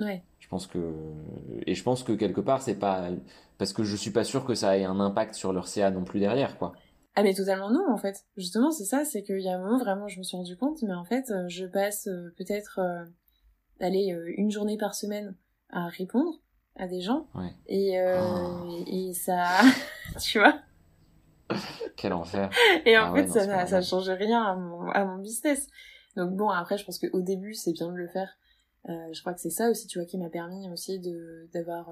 Ouais. 0.00 0.22
Je 0.40 0.48
pense 0.48 0.66
que, 0.66 0.78
et 1.66 1.74
je 1.74 1.82
pense 1.82 2.02
que 2.02 2.12
quelque 2.12 2.40
part, 2.40 2.60
c'est 2.62 2.74
pas, 2.74 3.08
parce 3.58 3.72
que 3.72 3.84
je 3.84 3.96
suis 3.96 4.10
pas 4.10 4.24
sûr 4.24 4.44
que 4.44 4.54
ça 4.54 4.76
ait 4.76 4.84
un 4.84 5.00
impact 5.00 5.34
sur 5.34 5.52
leur 5.52 5.68
CA 5.68 5.90
non 5.90 6.04
plus 6.04 6.20
derrière, 6.20 6.58
quoi. 6.58 6.72
Ah 7.14 7.22
mais 7.22 7.34
totalement 7.34 7.70
non 7.70 7.84
en 7.90 7.96
fait. 7.96 8.24
Justement 8.36 8.70
c'est 8.70 8.84
ça, 8.84 9.04
c'est 9.04 9.22
qu'il 9.22 9.40
y 9.40 9.48
a 9.48 9.56
un 9.56 9.58
moment 9.58 9.78
vraiment 9.78 10.08
je 10.08 10.18
me 10.18 10.22
suis 10.22 10.36
rendu 10.36 10.56
compte, 10.56 10.82
mais 10.82 10.94
en 10.94 11.04
fait 11.04 11.30
euh, 11.30 11.48
je 11.48 11.66
passe 11.66 12.06
euh, 12.06 12.32
peut-être 12.38 12.80
aller 13.80 14.16
une 14.36 14.50
journée 14.50 14.78
par 14.78 14.94
semaine 14.94 15.34
à 15.70 15.88
répondre 15.88 16.40
à 16.76 16.86
des 16.86 17.00
gens. 17.00 17.26
Et, 17.66 18.00
euh, 18.00 18.18
oh. 18.18 18.84
et 18.86 19.12
ça, 19.12 19.60
tu 20.20 20.38
vois. 20.38 20.58
Quel 21.96 22.14
enfer. 22.14 22.48
Et 22.86 22.96
en 22.96 23.12
ah 23.12 23.14
fait, 23.14 23.28
ça, 23.28 23.44
ça, 23.44 23.66
ça 23.66 23.82
change 23.82 24.08
rien 24.08 24.42
à 24.42 24.54
mon, 24.54 24.88
à 24.90 25.04
mon 25.04 25.18
business. 25.18 25.68
Donc 26.16 26.34
bon, 26.34 26.48
après, 26.48 26.78
je 26.78 26.84
pense 26.86 26.98
qu'au 26.98 27.20
début, 27.20 27.52
c'est 27.52 27.72
bien 27.72 27.88
de 27.88 27.96
le 27.96 28.08
faire 28.08 28.38
je 28.86 29.20
crois 29.20 29.34
que 29.34 29.40
c'est 29.40 29.50
ça 29.50 29.70
aussi, 29.70 29.86
tu 29.86 29.98
vois, 29.98 30.06
qui 30.06 30.18
m'a 30.18 30.28
permis 30.28 30.68
aussi 30.70 30.98
de 30.98 31.48
d'avoir 31.52 31.90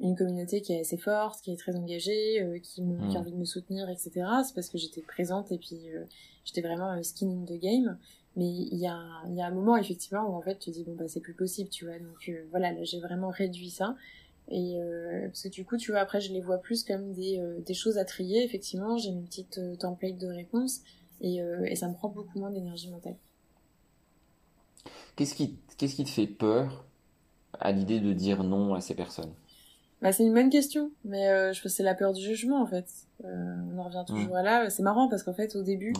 une 0.00 0.14
communauté 0.14 0.60
qui 0.60 0.72
est 0.72 0.80
assez 0.80 0.98
forte, 0.98 1.40
qui 1.40 1.52
est 1.52 1.56
très 1.56 1.74
engagée, 1.74 2.60
qui, 2.62 2.82
me, 2.82 2.98
qui 3.08 3.16
a 3.16 3.18
mmh. 3.18 3.22
envie 3.22 3.32
de 3.32 3.38
me 3.38 3.44
soutenir, 3.44 3.88
etc. 3.88 4.10
C'est 4.44 4.54
parce 4.54 4.68
que 4.68 4.76
j'étais 4.76 5.00
présente 5.00 5.52
et 5.52 5.58
puis 5.58 5.80
j'étais 6.44 6.60
vraiment 6.60 7.02
skin 7.02 7.30
in 7.30 7.44
the 7.44 7.58
game. 7.58 7.98
Mais 8.36 8.46
il 8.46 8.76
y 8.76 8.86
a, 8.86 9.00
il 9.28 9.34
y 9.34 9.40
a 9.40 9.46
un 9.46 9.50
moment 9.50 9.78
effectivement 9.78 10.28
où 10.28 10.34
en 10.34 10.42
fait 10.42 10.58
tu 10.58 10.70
dis 10.70 10.84
bon 10.84 10.94
bah 10.94 11.08
c'est 11.08 11.20
plus 11.20 11.32
possible, 11.32 11.70
tu 11.70 11.86
vois. 11.86 11.98
Donc 11.98 12.30
voilà, 12.50 12.72
là 12.72 12.84
j'ai 12.84 13.00
vraiment 13.00 13.30
réduit 13.30 13.70
ça. 13.70 13.96
Et 14.48 14.76
euh, 14.78 15.26
parce 15.26 15.42
que 15.42 15.48
du 15.48 15.64
coup, 15.64 15.76
tu 15.76 15.90
vois, 15.90 16.00
après, 16.00 16.20
je 16.20 16.32
les 16.32 16.40
vois 16.40 16.58
plus 16.58 16.84
comme 16.84 17.12
des, 17.12 17.38
euh, 17.38 17.60
des 17.60 17.74
choses 17.74 17.98
à 17.98 18.04
trier. 18.04 18.44
Effectivement, 18.44 18.96
j'ai 18.96 19.10
une 19.10 19.24
petite 19.24 19.58
euh, 19.58 19.74
template 19.76 20.18
de 20.18 20.28
réponse 20.28 20.80
et, 21.20 21.38
et 21.38 21.76
ça 21.76 21.88
me 21.88 21.94
prend 21.94 22.10
beaucoup 22.10 22.38
moins 22.38 22.50
d'énergie 22.50 22.90
mentale. 22.90 23.16
Qu'est-ce 25.16 25.34
qui, 25.34 25.56
qu'est-ce 25.78 25.96
qui 25.96 26.04
te 26.04 26.10
fait 26.10 26.26
peur 26.26 26.84
à 27.58 27.72
l'idée 27.72 28.00
de 28.00 28.12
dire 28.12 28.44
non 28.44 28.74
à 28.74 28.82
ces 28.82 28.94
personnes? 28.94 29.32
Bah, 30.02 30.12
c'est 30.12 30.24
une 30.24 30.34
bonne 30.34 30.50
question, 30.50 30.90
mais 31.04 31.26
je 31.26 31.60
pense 31.60 31.60
que 31.60 31.68
c'est 31.68 31.82
la 31.82 31.94
peur 31.94 32.12
du 32.12 32.22
jugement 32.22 32.60
en 32.60 32.66
fait. 32.66 32.86
on 33.24 33.78
en 33.78 33.84
revient 33.84 34.04
toujours 34.06 34.36
à 34.36 34.42
là. 34.42 34.70
C'est 34.70 34.82
marrant 34.82 35.08
parce 35.08 35.22
qu'en 35.22 35.34
fait, 35.34 35.56
au 35.56 35.62
début, 35.62 35.92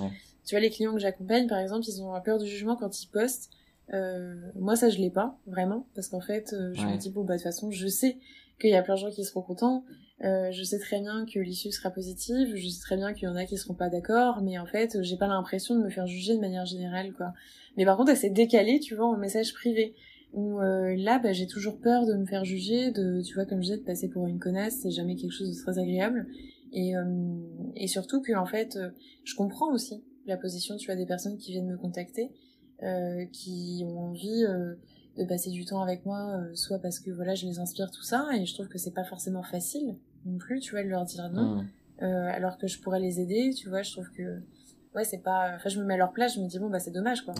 tu 0.45 0.55
vois, 0.55 0.61
les 0.61 0.71
clients 0.71 0.93
que 0.93 1.01
j'accompagne, 1.01 1.47
par 1.49 1.59
exemple, 1.59 1.85
ils 1.89 2.03
ont 2.03 2.21
peur 2.21 2.39
du 2.39 2.47
jugement 2.47 2.77
quand 2.77 3.03
ils 3.03 3.09
postent 3.09 3.51
euh, 3.95 4.35
moi, 4.57 4.77
ça, 4.77 4.91
je 4.91 4.99
l'ai 4.99 5.11
pas 5.11 5.39
vraiment, 5.47 5.87
parce 5.95 6.09
qu'en 6.09 6.21
fait, 6.21 6.53
euh, 6.53 6.73
je 6.75 6.85
me 6.87 6.97
dis 6.97 7.11
bon 7.11 7.25
bah 7.25 7.35
de 7.35 7.39
toute 7.39 7.45
façon, 7.45 7.71
je 7.71 7.87
sais 7.87 8.19
qu'il 8.61 8.71
y 8.71 8.75
a 8.75 8.83
plein 8.83 8.95
de 8.95 9.01
gens 9.01 9.11
qui 9.11 9.25
seront 9.25 9.43
contents. 9.43 9.85
Euh, 10.25 10.51
je 10.51 10.63
sais 10.63 10.79
très 10.79 11.01
bien 11.01 11.27
que 11.27 11.39
l'issue 11.39 11.71
sera 11.71 11.91
positive. 11.91 12.57
Je 12.57 12.69
sais 12.69 12.81
très 12.81 12.97
bien 12.97 13.13
qu'il 13.13 13.25
y 13.25 13.29
en 13.29 13.37
a 13.37 13.45
qui 13.45 13.57
seront 13.59 13.75
pas 13.75 13.89
d'accord, 13.89 14.43
mais 14.43 14.59
en 14.59 14.67
fait, 14.67 15.03
j'ai 15.03 15.17
pas 15.17 15.27
l'impression 15.27 15.77
de 15.77 15.85
me 15.85 15.91
faire 15.91 16.07
juger 16.07 16.35
de 16.35 16.41
manière 16.41 16.67
générale, 16.67 17.13
quoi. 17.13 17.33
Mais 17.77 17.85
par 17.85 17.97
contre, 17.97 18.17
c'est 18.17 18.31
décalé, 18.31 18.81
tu 18.81 18.95
vois, 18.97 19.07
en 19.07 19.17
message 19.17 19.53
privé. 19.53 19.95
Où 20.33 20.61
euh, 20.61 20.95
là, 20.97 21.19
bah, 21.19 21.33
j'ai 21.33 21.47
toujours 21.47 21.79
peur 21.79 22.07
de 22.07 22.15
me 22.15 22.27
faire 22.27 22.45
juger, 22.45 22.91
de, 22.91 23.23
tu 23.23 23.35
vois, 23.35 23.47
comme 23.47 23.59
je 23.59 23.69
disais, 23.69 23.79
de 23.79 23.85
passer 23.85 24.09
pour 24.09 24.27
une 24.27 24.39
connasse, 24.39 24.81
c'est 24.83 24.91
jamais 24.91 25.17
quelque 25.17 25.33
chose 25.33 25.51
de 25.51 25.63
très 25.63 25.79
agréable. 25.79 26.27
Et, 26.73 26.93
et 27.75 27.87
surtout 27.87 28.21
que, 28.21 28.35
en 28.35 28.45
fait, 28.45 28.79
je 29.25 29.35
comprends 29.35 29.73
aussi 29.73 30.05
la 30.27 30.37
position, 30.37 30.77
tu 30.77 30.87
vois, 30.87 30.97
des 30.97 31.07
personnes 31.07 31.39
qui 31.39 31.53
viennent 31.53 31.71
me 31.71 31.79
contacter 31.79 32.33
euh, 32.83 33.25
qui 33.33 33.85
ont 33.87 34.01
envie 34.01 34.45
euh, 34.45 34.75
de 35.17 35.25
passer 35.25 35.51
du 35.51 35.65
temps 35.65 35.81
avec 35.81 36.05
moi, 36.05 36.37
euh, 36.37 36.55
soit 36.55 36.79
parce 36.79 37.01
que 37.01 37.11
voilà, 37.11 37.35
je 37.35 37.47
les 37.47 37.59
inspire 37.59 37.91
tout 37.91 38.03
ça, 38.03 38.29
et 38.35 38.45
je 38.45 38.53
trouve 38.53 38.69
que 38.69 38.77
c'est 38.77 38.93
pas 38.93 39.05
forcément 39.05 39.43
facile 39.43 39.97
non 40.27 40.37
plus, 40.37 40.61
tu 40.61 40.73
vois, 40.73 40.83
de 40.83 40.89
leur 40.89 41.07
dire 41.07 41.31
non, 41.31 41.63
mmh. 41.63 42.05
alors 42.05 42.59
que 42.59 42.67
je 42.67 42.79
pourrais 42.83 43.01
les 43.01 43.19
aider, 43.19 43.55
tu 43.57 43.71
vois, 43.71 43.81
je 43.81 43.93
trouve 43.93 44.11
que 44.11 44.43
ouais, 44.95 45.05
c'est 45.05 45.23
pas, 45.23 45.53
enfin, 45.55 45.71
je 45.71 45.81
me 45.81 45.87
mets 45.87 45.95
à 45.95 45.97
leur 45.97 46.13
place, 46.13 46.35
je 46.35 46.41
me 46.41 46.49
dis 46.49 46.59
bon 46.59 46.69
bah 46.69 46.81
c'est 46.81 46.91
dommage 46.91 47.23
quoi. 47.23 47.33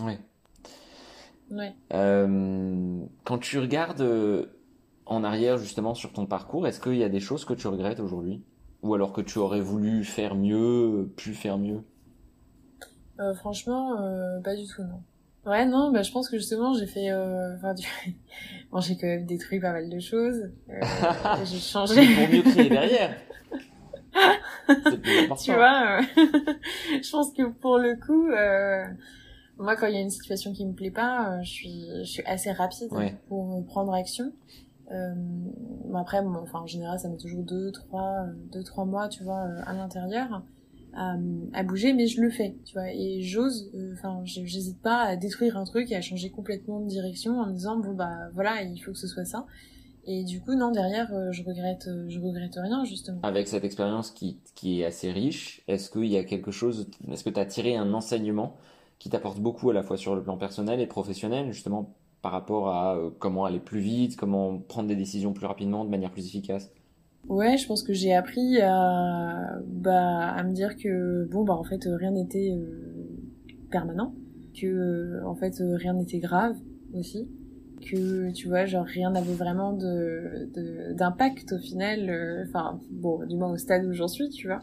Ouais. 1.49 1.73
Ouais. 1.91 3.07
quand 3.23 3.37
tu 3.39 3.59
regardes 3.59 4.49
en 5.05 5.23
arrière 5.23 5.57
justement 5.57 5.93
sur 5.93 6.11
ton 6.13 6.25
parcours, 6.25 6.67
est-ce 6.67 6.79
qu'il 6.79 6.97
y 6.97 7.03
a 7.03 7.09
des 7.09 7.19
choses 7.19 7.45
que 7.45 7.53
tu 7.53 7.67
regrettes 7.67 7.99
aujourd'hui? 7.99 8.43
Ou 8.83 8.93
alors 8.93 9.13
que 9.13 9.21
tu 9.21 9.39
aurais 9.39 9.61
voulu 9.61 10.03
faire 10.03 10.35
mieux, 10.35 11.11
pu 11.15 11.33
faire 11.33 11.57
mieux? 11.57 11.81
Euh, 13.19 13.33
Franchement, 13.33 13.99
euh, 13.99 14.39
pas 14.41 14.55
du 14.55 14.65
tout, 14.65 14.83
non. 14.83 15.01
Ouais, 15.49 15.65
non, 15.65 15.91
bah, 15.91 16.03
je 16.03 16.11
pense 16.11 16.29
que 16.29 16.37
justement, 16.37 16.73
j'ai 16.73 16.85
fait, 16.85 17.09
euh, 17.09 17.55
enfin, 17.55 17.73
du... 17.73 17.87
bon, 18.71 18.81
j'ai 18.81 18.97
quand 18.97 19.07
même 19.07 19.25
détruit 19.25 19.59
pas 19.59 19.71
mal 19.71 19.89
de 19.89 19.99
choses. 19.99 20.51
Euh, 20.69 20.81
j'ai 21.45 21.57
changé. 21.59 21.95
pour 22.15 22.29
mieux 22.29 22.41
créer 22.43 22.69
derrière. 22.69 23.15
tu 25.43 25.53
vois, 25.53 25.99
euh, 25.99 26.01
je 27.01 27.11
pense 27.11 27.31
que 27.31 27.43
pour 27.49 27.77
le 27.77 27.95
coup, 27.95 28.27
euh, 28.29 28.83
moi, 29.59 29.75
quand 29.75 29.87
il 29.87 29.93
y 29.93 29.97
a 29.97 30.01
une 30.01 30.09
situation 30.09 30.53
qui 30.53 30.65
me 30.65 30.73
plaît 30.73 30.91
pas, 30.91 31.41
je 31.43 31.49
suis, 31.49 31.85
je 31.99 32.09
suis 32.09 32.23
assez 32.23 32.51
rapide 32.51 32.89
pour 33.27 33.65
prendre 33.65 33.93
action. 33.93 34.31
Euh, 34.91 35.13
après, 35.95 36.21
bon, 36.21 36.35
enfin, 36.35 36.59
en 36.59 36.67
général, 36.67 36.99
ça 36.99 37.09
met 37.09 37.17
toujours 37.17 37.43
deux, 37.43 37.71
trois, 37.71 38.25
deux, 38.51 38.63
trois 38.63 38.85
mois, 38.85 39.09
tu 39.09 39.23
vois, 39.23 39.41
à 39.65 39.73
l'intérieur 39.73 40.43
à, 40.97 41.63
bouger, 41.63 41.93
mais 41.93 42.07
je 42.07 42.21
le 42.21 42.29
fais, 42.29 42.55
tu 42.65 42.73
vois. 42.73 42.91
Et 42.91 43.21
j'ose, 43.21 43.69
euh, 43.75 43.93
enfin, 43.93 44.21
j'hésite 44.23 44.81
pas 44.81 45.01
à 45.01 45.15
détruire 45.15 45.57
un 45.57 45.63
truc 45.63 45.91
et 45.91 45.95
à 45.95 46.01
changer 46.01 46.29
complètement 46.29 46.79
de 46.79 46.87
direction 46.87 47.39
en 47.39 47.47
me 47.47 47.53
disant 47.53 47.77
bon 47.77 47.93
bah 47.93 48.29
voilà, 48.33 48.63
il 48.63 48.79
faut 48.79 48.91
que 48.91 48.97
ce 48.97 49.07
soit 49.07 49.25
ça. 49.25 49.45
Et 50.09 50.23
du 50.23 50.39
coup, 50.39 50.55
non, 50.55 50.71
derrière, 50.71 51.13
euh, 51.13 51.31
je 51.31 51.43
regrette, 51.43 51.87
euh, 51.87 52.05
je 52.07 52.19
regrette 52.19 52.55
rien, 52.55 52.85
justement. 52.85 53.19
Avec 53.23 53.47
cette 53.47 53.65
expérience 53.65 54.09
qui, 54.09 54.39
qui 54.55 54.81
est 54.81 54.85
assez 54.85 55.11
riche, 55.11 55.61
est-ce 55.67 55.89
qu'il 55.89 56.05
y 56.05 56.17
a 56.17 56.23
quelque 56.23 56.49
chose, 56.49 56.89
est-ce 57.11 57.25
que 57.25 57.29
tu 57.29 57.39
as 57.39 57.45
tiré 57.45 57.75
un 57.75 57.93
enseignement 57.93 58.55
qui 58.99 59.09
t'apporte 59.09 59.39
beaucoup 59.39 59.69
à 59.69 59.73
la 59.73 59.83
fois 59.83 59.97
sur 59.97 60.15
le 60.15 60.23
plan 60.23 60.37
personnel 60.37 60.79
et 60.79 60.87
professionnel, 60.87 61.51
justement 61.51 61.95
par 62.21 62.31
rapport 62.31 62.69
à 62.69 62.97
comment 63.19 63.45
aller 63.45 63.59
plus 63.59 63.79
vite, 63.79 64.15
comment 64.15 64.57
prendre 64.57 64.87
des 64.87 64.95
décisions 64.95 65.33
plus 65.33 65.45
rapidement, 65.45 65.85
de 65.85 65.89
manière 65.89 66.11
plus 66.11 66.25
efficace. 66.25 66.71
Ouais, 67.27 67.57
je 67.57 67.67
pense 67.67 67.83
que 67.83 67.93
j'ai 67.93 68.13
appris 68.13 68.61
à, 68.61 69.59
bah, 69.65 70.29
à 70.29 70.43
me 70.43 70.53
dire 70.53 70.77
que 70.77 71.27
bon 71.29 71.43
bah 71.43 71.53
en 71.53 71.63
fait 71.63 71.81
rien 71.85 72.11
n'était 72.11 72.55
euh, 72.57 73.19
permanent, 73.69 74.15
que 74.59 74.65
euh, 74.65 75.25
en 75.25 75.35
fait 75.35 75.55
rien 75.59 75.93
n'était 75.93 76.19
grave 76.19 76.55
aussi, 76.93 77.27
que 77.81 78.31
tu 78.31 78.47
vois 78.47 78.65
genre 78.65 78.85
rien 78.85 79.11
n'avait 79.11 79.33
vraiment 79.33 79.73
d'impact 79.73 81.51
au 81.51 81.59
final, 81.59 82.09
euh, 82.09 82.45
enfin 82.47 82.79
bon 82.91 83.25
du 83.25 83.35
moins 83.35 83.51
au 83.51 83.57
stade 83.57 83.85
où 83.85 83.91
j'en 83.91 84.07
suis, 84.07 84.29
tu 84.29 84.47
vois, 84.47 84.59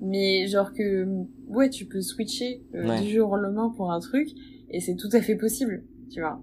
mais 0.00 0.46
genre 0.46 0.72
que 0.72 1.06
ouais 1.48 1.70
tu 1.70 1.86
peux 1.86 2.00
switcher 2.00 2.62
du 2.72 3.10
jour 3.10 3.30
au 3.30 3.36
lendemain 3.36 3.72
pour 3.76 3.90
un 3.90 4.00
truc 4.00 4.28
et 4.70 4.80
c'est 4.80 4.96
tout 4.96 5.08
à 5.12 5.20
fait 5.20 5.36
possible, 5.36 5.84
tu 6.10 6.20
vois. 6.20 6.40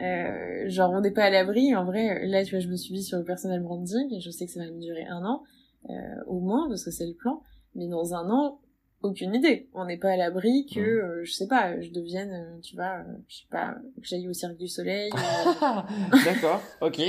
Euh, 0.00 0.68
genre 0.68 0.90
on 0.92 1.00
n'est 1.00 1.10
pas 1.10 1.24
à 1.24 1.30
l'abri. 1.30 1.74
En 1.74 1.84
vrai, 1.84 2.26
là, 2.26 2.44
tu 2.44 2.52
vois, 2.52 2.60
je 2.60 2.68
me 2.68 2.76
suis 2.76 2.92
mis 2.92 3.02
sur 3.02 3.18
le 3.18 3.24
personal 3.24 3.62
branding 3.62 4.12
et 4.14 4.20
je 4.20 4.30
sais 4.30 4.46
que 4.46 4.52
ça 4.52 4.60
va 4.60 4.70
me 4.70 4.80
durer 4.80 5.04
un 5.04 5.24
an 5.24 5.42
euh, 5.90 5.92
au 6.26 6.40
moins 6.40 6.68
parce 6.68 6.84
que 6.84 6.90
c'est 6.90 7.06
le 7.06 7.14
plan. 7.14 7.42
Mais 7.74 7.88
dans 7.88 8.14
un 8.14 8.28
an, 8.30 8.60
aucune 9.02 9.34
idée. 9.34 9.68
On 9.74 9.84
n'est 9.84 9.96
pas 9.96 10.10
à 10.10 10.16
l'abri 10.16 10.66
que, 10.72 10.80
euh, 10.80 11.24
je 11.24 11.32
sais 11.32 11.46
pas, 11.46 11.80
je 11.80 11.90
devienne, 11.90 12.32
euh, 12.32 12.60
tu 12.60 12.76
vois, 12.76 12.98
euh, 12.98 13.16
je 13.28 13.38
sais 13.38 13.46
pas, 13.50 13.74
que 13.96 14.06
j'aille 14.06 14.28
au 14.28 14.32
Cirque 14.32 14.56
du 14.56 14.68
Soleil. 14.68 15.10
D'accord, 16.24 16.60
ok. 16.80 17.00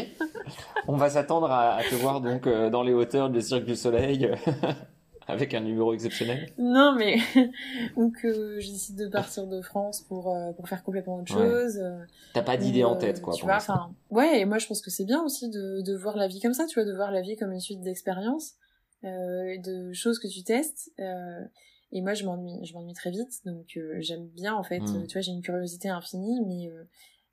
On 0.87 0.97
va 0.97 1.09
s'attendre 1.09 1.51
à, 1.51 1.75
à, 1.75 1.83
te 1.83 1.95
voir 1.95 2.21
donc 2.21 2.47
dans 2.47 2.83
les 2.83 2.93
hauteurs 2.93 3.29
du 3.29 3.41
Cirque 3.41 3.65
du 3.65 3.75
Soleil. 3.75 4.29
Avec 5.27 5.53
un 5.53 5.61
numéro 5.61 5.93
exceptionnel 5.93 6.51
Non, 6.57 6.93
mais 6.97 7.17
ou 7.95 8.11
que 8.11 8.59
je 8.59 8.69
décide 8.69 8.97
de 8.97 9.07
partir 9.07 9.47
de 9.47 9.61
France 9.61 10.01
pour 10.01 10.35
euh, 10.35 10.51
pour 10.51 10.67
faire 10.67 10.83
complètement 10.83 11.17
autre 11.17 11.31
chose. 11.31 11.77
Euh, 11.77 12.03
T'as 12.33 12.41
pas 12.41 12.57
d'idée 12.57 12.83
en 12.83 12.97
tête, 12.97 13.21
quoi. 13.21 13.33
Tu 13.33 13.45
vois, 13.45 13.55
enfin, 13.55 13.93
ouais. 14.09 14.41
Et 14.41 14.45
moi, 14.45 14.57
je 14.57 14.67
pense 14.67 14.81
que 14.81 14.89
c'est 14.89 15.05
bien 15.05 15.23
aussi 15.23 15.49
de 15.49 15.81
de 15.81 15.95
voir 15.95 16.17
la 16.17 16.27
vie 16.27 16.41
comme 16.41 16.53
ça, 16.53 16.65
tu 16.65 16.79
vois, 16.79 16.85
de 16.85 16.95
voir 16.95 17.11
la 17.11 17.21
vie 17.21 17.35
comme 17.37 17.51
une 17.53 17.61
suite 17.61 17.81
d'expériences, 17.81 18.55
euh, 19.05 19.57
de 19.59 19.93
choses 19.93 20.19
que 20.19 20.27
tu 20.27 20.43
testes. 20.43 20.91
Euh, 20.99 21.41
et 21.91 22.01
moi, 22.01 22.13
je 22.15 22.25
m'ennuie, 22.25 22.65
je 22.65 22.73
m'ennuie 22.73 22.93
très 22.93 23.11
vite, 23.11 23.45
donc 23.45 23.77
euh, 23.77 23.95
j'aime 23.99 24.27
bien 24.27 24.55
en 24.55 24.63
fait. 24.63 24.79
Hmm. 24.79 25.07
Tu 25.07 25.13
vois, 25.13 25.21
j'ai 25.21 25.31
une 25.31 25.41
curiosité 25.41 25.89
infinie, 25.89 26.41
mais 26.45 26.69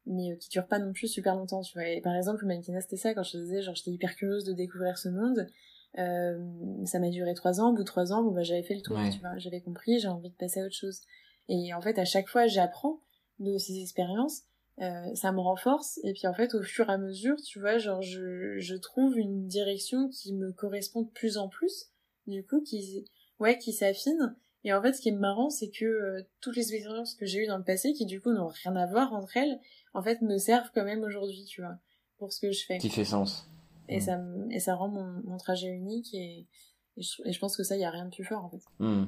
mais 0.06 0.36
qui 0.38 0.48
dure 0.48 0.66
pas 0.66 0.78
non 0.78 0.92
plus 0.92 1.08
super 1.08 1.34
longtemps, 1.34 1.62
tu 1.62 1.74
vois. 1.74 1.88
Et 1.88 2.00
par 2.00 2.14
exemple, 2.14 2.42
le 2.42 2.48
mannequinat, 2.48 2.80
c'était 2.80 2.96
ça 2.96 3.14
quand 3.14 3.22
je 3.22 3.36
disais, 3.36 3.62
genre, 3.62 3.74
j'étais 3.74 3.90
hyper 3.90 4.16
curieuse 4.16 4.44
de 4.44 4.52
découvrir 4.52 4.98
ce 4.98 5.08
monde. 5.08 5.46
Euh, 5.98 6.38
ça 6.84 6.98
m'a 6.98 7.10
duré 7.10 7.34
trois 7.34 7.60
ans. 7.60 7.70
Au 7.70 7.72
bout 7.72 7.82
de 7.82 7.84
trois 7.84 8.12
ans, 8.12 8.22
bon, 8.22 8.30
bah, 8.30 8.42
j'avais 8.42 8.62
fait 8.62 8.74
le 8.74 8.82
tour, 8.82 8.98
tu 9.12 9.18
vois. 9.20 9.36
J'avais 9.38 9.60
compris, 9.60 9.98
j'ai 9.98 10.08
envie 10.08 10.30
de 10.30 10.34
passer 10.34 10.60
à 10.60 10.66
autre 10.66 10.74
chose. 10.74 11.00
Et 11.48 11.74
en 11.74 11.80
fait, 11.80 11.98
à 11.98 12.04
chaque 12.04 12.28
fois, 12.28 12.46
j'apprends 12.46 13.00
de 13.40 13.58
ces 13.58 13.80
expériences. 13.80 14.42
Euh, 14.80 15.14
ça 15.14 15.30
me 15.32 15.40
renforce 15.40 16.00
et 16.04 16.14
puis 16.14 16.26
en 16.26 16.32
fait 16.32 16.54
au 16.54 16.62
fur 16.62 16.88
et 16.88 16.92
à 16.92 16.96
mesure 16.96 17.36
tu 17.42 17.60
vois 17.60 17.76
genre 17.76 18.00
je, 18.00 18.58
je 18.60 18.74
trouve 18.74 19.18
une 19.18 19.46
direction 19.46 20.08
qui 20.08 20.32
me 20.32 20.52
correspond 20.52 21.02
de 21.02 21.10
plus 21.10 21.36
en 21.36 21.48
plus 21.48 21.90
du 22.26 22.46
coup 22.46 22.62
qui 22.62 23.04
ouais 23.40 23.58
qui 23.58 23.74
s'affine 23.74 24.34
et 24.64 24.72
en 24.72 24.80
fait 24.80 24.94
ce 24.94 25.02
qui 25.02 25.10
est 25.10 25.12
marrant 25.12 25.50
c'est 25.50 25.68
que 25.68 25.84
euh, 25.84 26.22
toutes 26.40 26.56
les 26.56 26.72
expériences 26.72 27.14
que 27.14 27.26
j'ai 27.26 27.40
eues 27.40 27.46
dans 27.46 27.58
le 27.58 27.64
passé 27.64 27.92
qui 27.92 28.06
du 28.06 28.22
coup 28.22 28.32
n'ont 28.32 28.46
rien 28.46 28.74
à 28.74 28.86
voir 28.86 29.12
entre 29.12 29.36
elles 29.36 29.60
en 29.92 30.02
fait 30.02 30.22
me 30.22 30.38
servent 30.38 30.70
quand 30.74 30.84
même 30.84 31.02
aujourd'hui 31.02 31.44
tu 31.44 31.60
vois 31.60 31.76
pour 32.16 32.32
ce 32.32 32.40
que 32.40 32.50
je 32.50 32.64
fais 32.64 32.78
qui 32.78 32.88
fait 32.88 33.04
sens 33.04 33.46
et, 33.90 33.98
mm. 33.98 34.00
ça, 34.00 34.20
et 34.50 34.60
ça 34.60 34.74
rend 34.74 34.88
mon, 34.88 35.20
mon 35.24 35.36
trajet 35.36 35.68
unique 35.68 36.14
et, 36.14 36.46
et, 36.96 37.02
je, 37.02 37.38
pense 37.38 37.56
que 37.56 37.62
ça, 37.62 37.76
il 37.76 37.78
n'y 37.78 37.84
a 37.84 37.90
rien 37.90 38.06
de 38.06 38.10
plus 38.10 38.24
fort 38.24 38.44
en 38.44 38.48
fait. 38.48 38.62
Mm. 38.78 39.04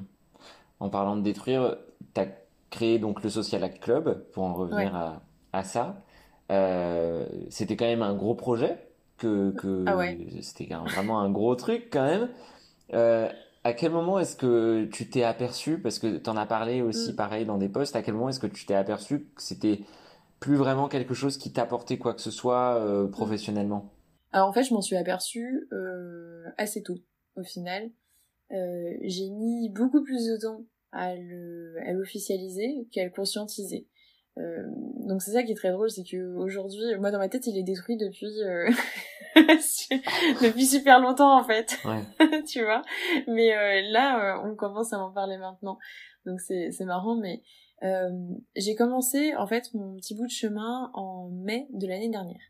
En 0.79 0.89
parlant 0.89 1.15
de 1.15 1.21
détruire, 1.21 1.77
tu 2.13 2.21
as 2.21 2.27
créé 2.69 2.99
donc 2.99 3.23
le 3.23 3.29
Social 3.29 3.63
Act 3.63 3.79
Club, 3.79 4.25
pour 4.31 4.43
en 4.43 4.53
revenir 4.53 4.95
à, 4.95 5.21
à, 5.53 5.63
ça. 5.63 6.03
Euh, 6.51 7.25
c'était 7.49 7.77
quand 7.77 7.85
même 7.85 8.01
un 8.01 8.15
gros 8.15 8.35
projet, 8.35 8.77
que, 9.17 9.51
que 9.51 9.85
ah 9.87 9.95
ouais. 9.95 10.17
c'était 10.41 10.73
vraiment 10.73 11.19
un 11.19 11.29
gros 11.29 11.55
truc 11.55 11.89
quand 11.91 12.03
même. 12.03 12.29
Euh, 12.93 13.29
à 13.63 13.73
quel 13.73 13.91
moment 13.91 14.19
est-ce 14.19 14.35
que 14.35 14.85
tu 14.91 15.09
t'es 15.09 15.23
aperçu, 15.23 15.79
parce 15.79 15.99
que 15.99 16.17
tu 16.17 16.29
en 16.29 16.35
as 16.35 16.45
parlé 16.45 16.81
aussi 16.81 17.13
mm. 17.13 17.15
pareil 17.15 17.45
dans 17.45 17.57
des 17.57 17.69
posts, 17.69 17.95
à 17.95 18.01
quel 18.01 18.15
moment 18.15 18.29
est-ce 18.29 18.39
que 18.39 18.47
tu 18.47 18.65
t'es 18.65 18.75
aperçu 18.75 19.27
que 19.35 19.41
c'était 19.41 19.81
plus 20.39 20.55
vraiment 20.55 20.89
quelque 20.89 21.13
chose 21.13 21.37
qui 21.37 21.53
t'apportait 21.53 21.97
quoi 21.97 22.13
que 22.13 22.21
ce 22.21 22.31
soit 22.31 22.75
euh, 22.75 23.07
professionnellement? 23.07 23.92
Alors 24.33 24.49
en 24.49 24.53
fait, 24.53 24.63
je 24.63 24.73
m'en 24.73 24.81
suis 24.81 24.95
aperçue 24.95 25.67
euh, 25.71 26.43
assez 26.57 26.83
tôt, 26.83 26.97
au 27.35 27.43
final. 27.43 27.91
Euh, 28.51 28.93
j'ai 29.01 29.29
mis 29.29 29.69
beaucoup 29.69 30.03
plus 30.03 30.27
de 30.27 30.37
temps 30.37 30.65
à 30.91 31.15
le 31.15 31.75
à 31.85 31.93
l'officialiser 31.93 32.87
qu'à 32.91 33.03
le 33.03 33.09
conscientiser. 33.09 33.87
Euh, 34.39 34.63
donc 35.07 35.21
c'est 35.21 35.31
ça 35.31 35.43
qui 35.43 35.51
est 35.51 35.55
très 35.55 35.71
drôle, 35.71 35.91
c'est 35.91 36.03
que 36.03 36.35
aujourd'hui, 36.35 36.81
moi 36.99 37.11
dans 37.11 37.19
ma 37.19 37.29
tête, 37.29 37.45
il 37.45 37.57
est 37.57 37.63
détruit 37.63 37.97
depuis 37.97 38.41
euh, 38.41 38.69
depuis 39.35 40.65
super 40.65 40.99
longtemps 40.99 41.37
en 41.37 41.43
fait, 41.43 41.77
ouais. 41.85 42.43
tu 42.47 42.63
vois? 42.63 42.81
Mais 43.27 43.55
euh, 43.55 43.91
là, 43.91 44.41
on 44.43 44.55
commence 44.55 44.93
à 44.93 44.99
en 44.99 45.11
parler 45.11 45.37
maintenant, 45.37 45.77
donc 46.25 46.41
c'est 46.41 46.71
c'est 46.71 46.85
marrant. 46.85 47.15
Mais 47.15 47.43
j'ai 48.55 48.75
commencé 48.75 49.35
en 49.35 49.45
fait 49.45 49.73
mon 49.73 49.95
petit 49.97 50.15
bout 50.15 50.25
de 50.25 50.31
chemin 50.31 50.89
en 50.93 51.29
mai 51.29 51.67
de 51.73 51.85
l'année 51.85 52.09
dernière, 52.09 52.41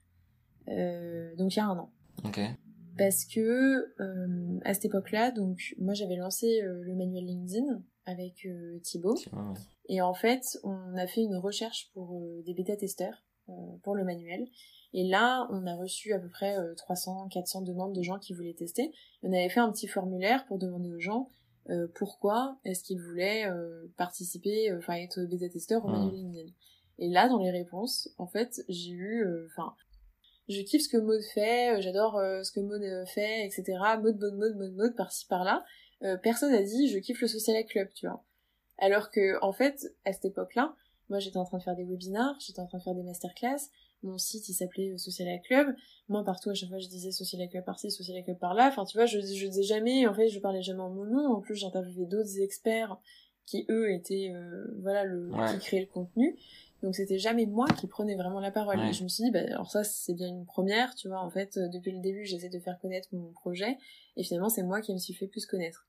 donc 0.67 1.55
il 1.55 1.57
y 1.57 1.59
a 1.59 1.65
un 1.65 1.77
an. 1.77 1.91
Parce 2.97 3.25
que 3.25 3.93
à 4.63 4.73
cette 4.73 4.85
époque-là, 4.85 5.31
donc 5.31 5.75
moi 5.79 5.93
j'avais 5.93 6.15
lancé 6.15 6.61
le 6.61 6.95
manuel 6.95 7.25
LinkedIn 7.25 7.81
avec 8.05 8.47
Thibaut. 8.83 9.15
Thibaut 9.15 9.55
et 9.89 10.01
en 10.01 10.13
fait, 10.13 10.57
on 10.63 10.95
a 10.95 11.07
fait 11.07 11.21
une 11.21 11.35
recherche 11.35 11.89
pour 11.93 12.15
euh, 12.15 12.41
des 12.45 12.53
bêta-testeurs 12.53 13.23
euh, 13.49 13.53
pour 13.83 13.95
le 13.95 14.03
manuel. 14.03 14.47
Et 14.93 15.07
là, 15.07 15.47
on 15.51 15.65
a 15.65 15.75
reçu 15.75 16.13
à 16.13 16.19
peu 16.19 16.29
près 16.29 16.55
300, 16.77 17.25
euh, 17.25 17.29
400 17.29 17.61
demandes 17.63 17.93
de 17.93 18.01
gens 18.01 18.19
qui 18.19 18.33
voulaient 18.33 18.53
tester. 18.53 18.91
On 19.23 19.33
avait 19.33 19.49
fait 19.49 19.59
un 19.59 19.71
petit 19.71 19.87
formulaire 19.87 20.45
pour 20.45 20.59
demander 20.59 20.91
aux 20.93 20.99
gens 20.99 21.29
pourquoi 21.95 22.57
est-ce 22.65 22.83
qu'ils 22.83 22.99
voulaient 22.99 23.49
participer, 23.95 24.73
enfin 24.75 24.95
être 24.95 25.21
bêta-testeur 25.21 25.85
au 25.85 25.87
manuel 25.87 26.13
LinkedIn. 26.13 26.51
Et 26.99 27.07
là, 27.07 27.29
dans 27.29 27.37
les 27.37 27.51
réponses, 27.51 28.09
en 28.17 28.27
fait, 28.27 28.61
j'ai 28.67 28.91
eu, 28.91 29.25
enfin, 29.45 29.73
je 30.49 30.61
kiffe 30.61 30.83
ce 30.83 30.89
que 30.89 30.97
Maud 30.97 31.21
fait, 31.33 31.81
j'adore 31.81 32.13
ce 32.43 32.51
que 32.51 32.59
Maud 32.59 32.81
fait, 33.07 33.45
etc. 33.45 33.63
Maud, 34.01 34.19
Maud, 34.19 34.35
Maud, 34.35 34.55
Maud, 34.55 34.75
Maud, 34.75 34.95
par-ci, 34.95 35.25
par-là. 35.27 35.63
personne 36.21 36.53
a 36.53 36.61
dit 36.61 36.89
je 36.89 36.99
kiffe 36.99 37.21
le 37.21 37.27
social 37.27 37.65
club, 37.65 37.89
tu 37.93 38.07
vois. 38.07 38.23
Alors 38.77 39.11
que, 39.11 39.41
en 39.41 39.53
fait, 39.53 39.93
à 40.05 40.13
cette 40.13 40.25
époque-là, 40.25 40.75
moi 41.09 41.19
j'étais 41.19 41.37
en 41.37 41.45
train 41.45 41.57
de 41.57 41.63
faire 41.63 41.75
des 41.75 41.83
webinars, 41.83 42.35
j'étais 42.39 42.59
en 42.59 42.65
train 42.65 42.77
de 42.77 42.83
faire 42.83 42.95
des 42.95 43.03
masterclass, 43.03 43.69
mon 44.03 44.17
site 44.17 44.49
il 44.49 44.53
s'appelait 44.53 44.91
euh, 44.91 44.97
Social 44.97 45.27
Club, 45.41 45.75
moi 46.09 46.23
partout 46.23 46.49
à 46.49 46.53
chaque 46.53 46.69
fois 46.69 46.79
je 46.79 46.87
disais 46.87 47.11
Social 47.11 47.47
Club 47.49 47.63
par-ci, 47.65 47.91
Social 47.91 48.23
Club 48.23 48.37
par-là, 48.39 48.69
enfin 48.69 48.85
tu 48.85 48.97
vois, 48.97 49.05
je, 49.05 49.19
je 49.19 49.47
disais 49.47 49.63
jamais, 49.63 50.07
en 50.07 50.13
fait 50.13 50.27
je 50.29 50.39
parlais 50.39 50.61
jamais 50.61 50.81
en 50.81 50.89
mon 50.89 51.05
nom, 51.05 51.33
en 51.33 51.41
plus 51.41 51.55
j'interviewais 51.55 52.05
d'autres 52.05 52.39
experts 52.39 52.97
qui 53.45 53.65
eux 53.69 53.91
étaient, 53.91 54.31
euh, 54.33 54.65
voilà, 54.81 55.03
le, 55.03 55.29
qui 55.51 55.59
créaient 55.59 55.81
le 55.81 55.87
contenu, 55.87 56.37
donc 56.83 56.95
c'était 56.95 57.17
jamais 57.17 57.47
moi 57.47 57.65
qui 57.79 57.87
prenais 57.87 58.15
vraiment 58.15 58.39
la 58.39 58.51
parole. 58.51 58.79
Et 58.81 58.93
je 58.93 59.03
me 59.03 59.07
suis 59.07 59.23
dit, 59.23 59.31
bah, 59.31 59.39
alors 59.47 59.71
ça 59.71 59.83
c'est 59.83 60.13
bien 60.13 60.27
une 60.27 60.45
première, 60.45 60.93
tu 60.93 61.07
vois, 61.07 61.21
en 61.21 61.29
fait 61.31 61.57
euh, 61.57 61.67
depuis 61.69 61.91
le 61.91 61.99
début 61.99 62.25
j'essaie 62.25 62.49
de 62.49 62.59
faire 62.59 62.77
connaître 62.79 63.09
mon 63.13 63.31
projet, 63.31 63.77
et 64.17 64.23
finalement 64.23 64.49
c'est 64.49 64.63
moi 64.63 64.81
qui 64.81 64.93
me 64.93 64.99
suis 64.99 65.13
fait 65.13 65.27
plus 65.27 65.45
connaître. 65.45 65.87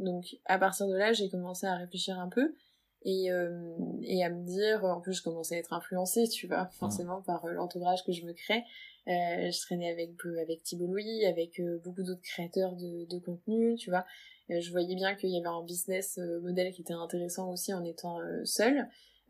Donc 0.00 0.36
à 0.46 0.58
partir 0.58 0.88
de 0.88 0.94
là, 0.96 1.12
j'ai 1.12 1.28
commencé 1.28 1.66
à 1.66 1.76
réfléchir 1.76 2.18
un 2.18 2.28
peu 2.28 2.54
et, 3.02 3.30
euh, 3.30 3.74
et 4.02 4.24
à 4.24 4.30
me 4.30 4.44
dire, 4.44 4.84
en 4.84 5.00
plus 5.00 5.14
je 5.14 5.22
commençais 5.22 5.56
à 5.56 5.58
être 5.58 5.72
influencée, 5.72 6.26
tu 6.28 6.46
vois, 6.46 6.66
forcément 6.78 7.22
par 7.22 7.44
euh, 7.44 7.52
l'entourage 7.52 8.04
que 8.04 8.12
je 8.12 8.24
me 8.24 8.32
crée. 8.32 8.64
Euh, 9.08 9.50
je 9.50 9.60
traînais 9.60 9.90
avec 9.90 10.10
avec 10.40 10.62
Thibault 10.62 10.86
Louis, 10.86 11.24
avec 11.26 11.60
beaucoup 11.84 12.02
d'autres 12.02 12.22
créateurs 12.22 12.76
de, 12.76 13.06
de 13.06 13.18
contenu, 13.18 13.76
tu 13.76 13.90
vois. 13.90 14.04
je 14.48 14.70
voyais 14.70 14.94
bien 14.94 15.14
qu'il 15.14 15.30
y 15.30 15.38
avait 15.38 15.48
un 15.48 15.62
business 15.64 16.18
modèle 16.42 16.72
qui 16.72 16.82
était 16.82 16.92
intéressant 16.92 17.50
aussi 17.50 17.72
en 17.72 17.82
étant 17.82 18.18
seule, 18.44 18.86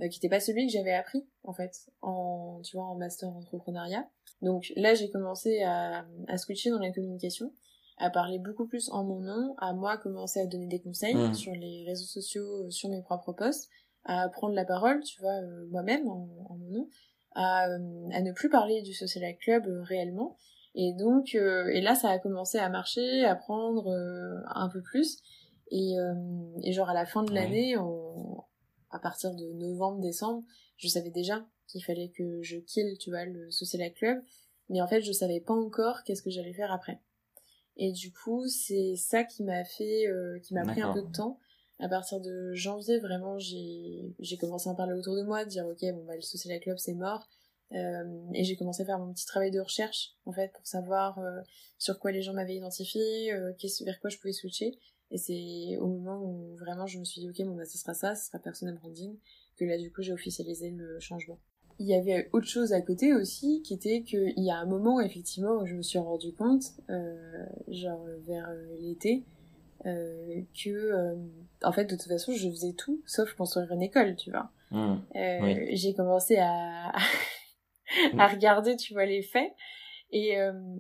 qui 0.09 0.19
n'était 0.19 0.29
pas 0.29 0.41
celui 0.41 0.67
que 0.67 0.73
j'avais 0.73 0.95
appris 0.95 1.27
en 1.45 1.53
fait, 1.53 1.91
en 2.01 2.61
tu 2.63 2.77
vois, 2.77 2.87
en 2.87 2.95
master 2.97 3.29
entrepreneuriat. 3.29 4.09
Donc 4.43 4.73
là, 4.77 4.95
j'ai 4.95 5.11
commencé 5.11 5.63
à, 5.63 6.07
à 6.29 6.39
switcher 6.39 6.71
dans 6.71 6.79
la 6.79 6.91
communication 6.93 7.53
à 8.01 8.11
parler 8.11 8.39
beaucoup 8.39 8.67
plus 8.67 8.91
en 8.91 9.05
mon 9.05 9.21
nom, 9.21 9.55
à 9.59 9.73
moi 9.75 9.99
commencer 9.99 10.41
à 10.41 10.47
donner 10.47 10.67
des 10.67 10.81
conseils 10.81 11.15
mmh. 11.15 11.35
sur 11.35 11.53
les 11.53 11.85
réseaux 11.87 12.07
sociaux, 12.07 12.65
euh, 12.65 12.71
sur 12.71 12.89
mes 12.89 13.03
propres 13.03 13.33
posts, 13.33 13.69
à 14.05 14.29
prendre 14.31 14.55
la 14.55 14.65
parole, 14.65 15.01
tu 15.03 15.21
vois, 15.21 15.35
euh, 15.35 15.67
moi-même 15.71 16.09
en, 16.09 16.27
mon 16.49 16.71
nom, 16.71 16.89
à, 17.35 17.69
euh, 17.69 18.09
à, 18.13 18.23
ne 18.23 18.33
plus 18.33 18.49
parler 18.49 18.81
du 18.83 18.95
social 18.95 19.23
club 19.37 19.67
réellement. 19.83 20.37
Et 20.75 20.95
donc, 20.95 21.35
et 21.35 21.81
là, 21.81 21.97
ça 21.97 22.11
a 22.11 22.19
commencé 22.21 22.57
à 22.57 22.69
marcher, 22.69 23.25
à 23.25 23.35
prendre 23.35 23.93
un 24.55 24.69
peu 24.69 24.81
plus. 24.81 25.19
Et, 25.73 25.97
et 26.63 26.73
genre 26.73 26.89
à 26.89 26.95
la 26.95 27.07
fin 27.07 27.25
de 27.25 27.35
l'année, 27.35 27.75
à 28.91 28.99
partir 28.99 29.35
de 29.35 29.53
novembre, 29.53 30.01
décembre, 30.01 30.45
je 30.77 30.89
savais 30.89 31.11
déjà 31.11 31.47
qu'il 31.67 31.85
fallait 31.85 32.11
que 32.11 32.43
je 32.43 32.59
kill, 32.59 32.97
tu 32.99 33.11
vois, 33.11 33.25
le 33.25 33.51
social 33.51 33.93
club. 33.93 34.23
Mais 34.69 34.81
en 34.81 34.89
fait, 34.89 35.03
je 35.03 35.13
savais 35.13 35.41
pas 35.41 35.55
encore 35.55 36.03
qu'est-ce 36.05 36.23
que 36.23 36.31
j'allais 36.31 36.53
faire 36.53 36.73
après. 36.73 37.01
Et 37.77 37.93
du 37.93 38.13
coup, 38.13 38.47
c'est 38.49 38.95
ça 38.97 39.25
qui 39.25 39.43
m'a 39.43 39.65
fait, 39.65 40.07
euh, 40.09 40.39
qui 40.41 40.55
m'a 40.55 40.65
pris 40.65 40.83
un 40.83 40.93
peu 40.93 41.03
de 41.03 41.13
temps. 41.13 41.39
À 41.79 41.89
partir 41.89 42.21
de 42.21 42.53
janvier, 42.53 42.99
vraiment, 42.99 43.39
j'ai, 43.39 44.15
commencé 44.39 44.69
à 44.69 44.73
en 44.73 44.75
parler 44.75 44.93
autour 44.93 45.17
de 45.17 45.23
moi, 45.23 45.45
de 45.45 45.51
dire, 45.51 45.67
ok, 45.67 45.81
bon, 45.95 46.05
bah, 46.05 46.15
le 46.15 46.21
Social 46.21 46.61
Club, 46.61 46.77
c'est 46.79 46.95
mort. 46.95 47.27
Euh, 47.73 48.05
et 48.35 48.45
j'ai 48.45 48.57
commencé 48.57 48.83
à 48.83 48.87
faire 48.87 48.99
mon 48.99 49.13
petit 49.13 49.27
travail 49.27 49.51
de 49.51 49.61
recherche, 49.61 50.15
en 50.27 50.33
fait, 50.33 50.53
pour 50.53 50.67
savoir 50.67 51.19
euh, 51.19 51.41
sur 51.79 51.99
quoi 51.99 52.11
les 52.11 52.23
gens 52.23 52.33
m'avaient 52.33 52.57
identifié, 52.57 53.33
euh, 53.33 53.53
vers 53.85 54.01
quoi 54.01 54.11
je 54.11 54.19
pouvais 54.19 54.33
switcher. 54.33 54.79
Et 55.11 55.19
c'est 55.19 55.77
au 55.79 55.87
moment 55.87 56.23
où 56.23 56.57
vraiment 56.57 56.87
je 56.87 56.99
me 56.99 57.05
suis 57.05 57.21
dit, 57.21 57.29
ok, 57.29 57.47
bon, 57.47 57.57
bah, 57.57 57.65
ce 57.65 57.79
sera 57.79 57.95
ça, 57.95 58.15
ce 58.15 58.27
sera 58.27 58.39
personal 58.39 58.77
branding, 58.77 59.17
que 59.57 59.65
là, 59.65 59.77
du 59.77 59.93
coup, 59.93 60.03
j'ai 60.03 60.13
officialisé 60.13 60.71
le 60.71 60.99
changement 61.01 61.39
il 61.81 61.87
y 61.87 61.95
avait 61.95 62.29
autre 62.35 62.47
chose 62.47 62.75
à 62.75 62.83
côté 62.83 63.15
aussi, 63.15 63.63
qui 63.63 63.73
était 63.73 64.03
qu'il 64.03 64.35
y 64.37 64.51
a 64.51 64.59
un 64.59 64.67
moment, 64.67 65.01
effectivement, 65.01 65.63
où 65.63 65.67
je 65.67 65.75
me 65.75 65.81
suis 65.81 65.99
rendu 65.99 66.35
compte, 66.35 66.63
euh, 66.91 67.47
genre 67.69 68.05
vers 68.27 68.51
euh, 68.51 68.77
l'été, 68.81 69.25
euh, 69.87 70.43
que, 70.63 70.69
euh, 70.69 71.17
en 71.63 71.73
fait, 71.73 71.87
de 71.87 71.97
toute 71.97 72.07
façon, 72.09 72.33
je 72.33 72.51
faisais 72.51 72.75
tout, 72.75 73.03
sauf 73.07 73.33
construire 73.33 73.73
une 73.73 73.81
école, 73.81 74.15
tu 74.17 74.31
vois. 74.31 74.51
Mmh. 74.71 74.97
Euh, 75.17 75.67
j'ai 75.73 75.95
commencé 75.95 76.37
à, 76.37 76.93
à 78.19 78.27
regarder, 78.27 78.77
tu 78.77 78.93
vois, 78.93 79.07
les 79.07 79.23
faits. 79.23 79.51
Et 80.13 80.37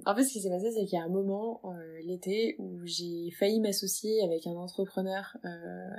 en 0.06 0.14
fait, 0.16 0.24
ce 0.24 0.32
qui 0.32 0.40
s'est 0.40 0.50
passé, 0.50 0.72
c'est 0.72 0.84
qu'il 0.86 0.98
y 0.98 1.00
a 1.00 1.04
un 1.04 1.08
moment, 1.08 1.62
l'été, 2.04 2.56
où 2.58 2.80
j'ai 2.84 3.30
failli 3.30 3.60
m'associer 3.60 4.24
avec 4.24 4.46
un 4.48 4.56
entrepreneur 4.56 5.36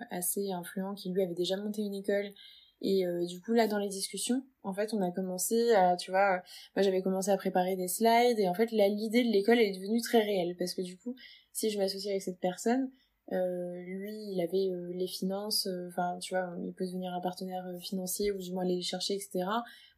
assez 0.10 0.52
influent 0.52 0.96
qui, 0.96 1.12
lui, 1.12 1.22
avait 1.24 1.34
déjà 1.34 1.56
monté 1.56 1.82
une 1.82 1.94
école. 1.94 2.34
Et 2.82 3.06
euh, 3.06 3.26
du 3.26 3.40
coup, 3.40 3.54
là, 3.54 3.68
dans 3.68 3.78
les 3.78 3.90
discussions, 3.90 4.44
en 4.64 4.74
fait, 4.74 4.94
on 4.94 5.02
a 5.02 5.12
commencé 5.12 5.72
à, 5.74 5.96
tu 5.96 6.10
vois, 6.10 6.38
euh, 6.38 6.40
moi 6.76 6.84
j'avais 6.84 7.04
commencé 7.04 7.30
à 7.30 7.38
préparer 7.38 7.76
des 7.76 7.88
slides, 7.88 8.40
et 8.40 8.48
en 8.48 8.56
fait, 8.56 8.72
là, 8.72 8.88
l'idée 8.88 9.24
de 9.24 9.30
l'école 9.30 9.60
est 9.60 9.72
devenue 9.72 10.02
très 10.02 10.20
réelle, 10.20 10.56
parce 10.58 10.74
que 10.74 10.82
du 10.82 10.98
coup, 10.98 11.16
si 11.54 11.70
je 11.70 11.78
m'associe 11.78 12.10
avec 12.10 12.24
cette 12.24 12.40
personne, 12.40 12.90
euh, 13.34 13.82
lui, 13.84 14.32
il 14.32 14.42
avait 14.42 14.70
euh, 14.72 14.92
les 14.96 15.08
finances, 15.08 15.68
enfin, 15.90 16.18
tu 16.20 16.34
vois, 16.34 16.56
il 16.66 16.74
peut 16.74 16.86
devenir 16.88 17.14
un 17.14 17.22
partenaire 17.22 17.64
financier, 17.80 18.32
ou 18.32 18.40
du 18.40 18.52
moins 18.52 18.64
aller 18.64 18.78
les 18.78 18.82
chercher, 18.82 19.14
etc. 19.14 19.46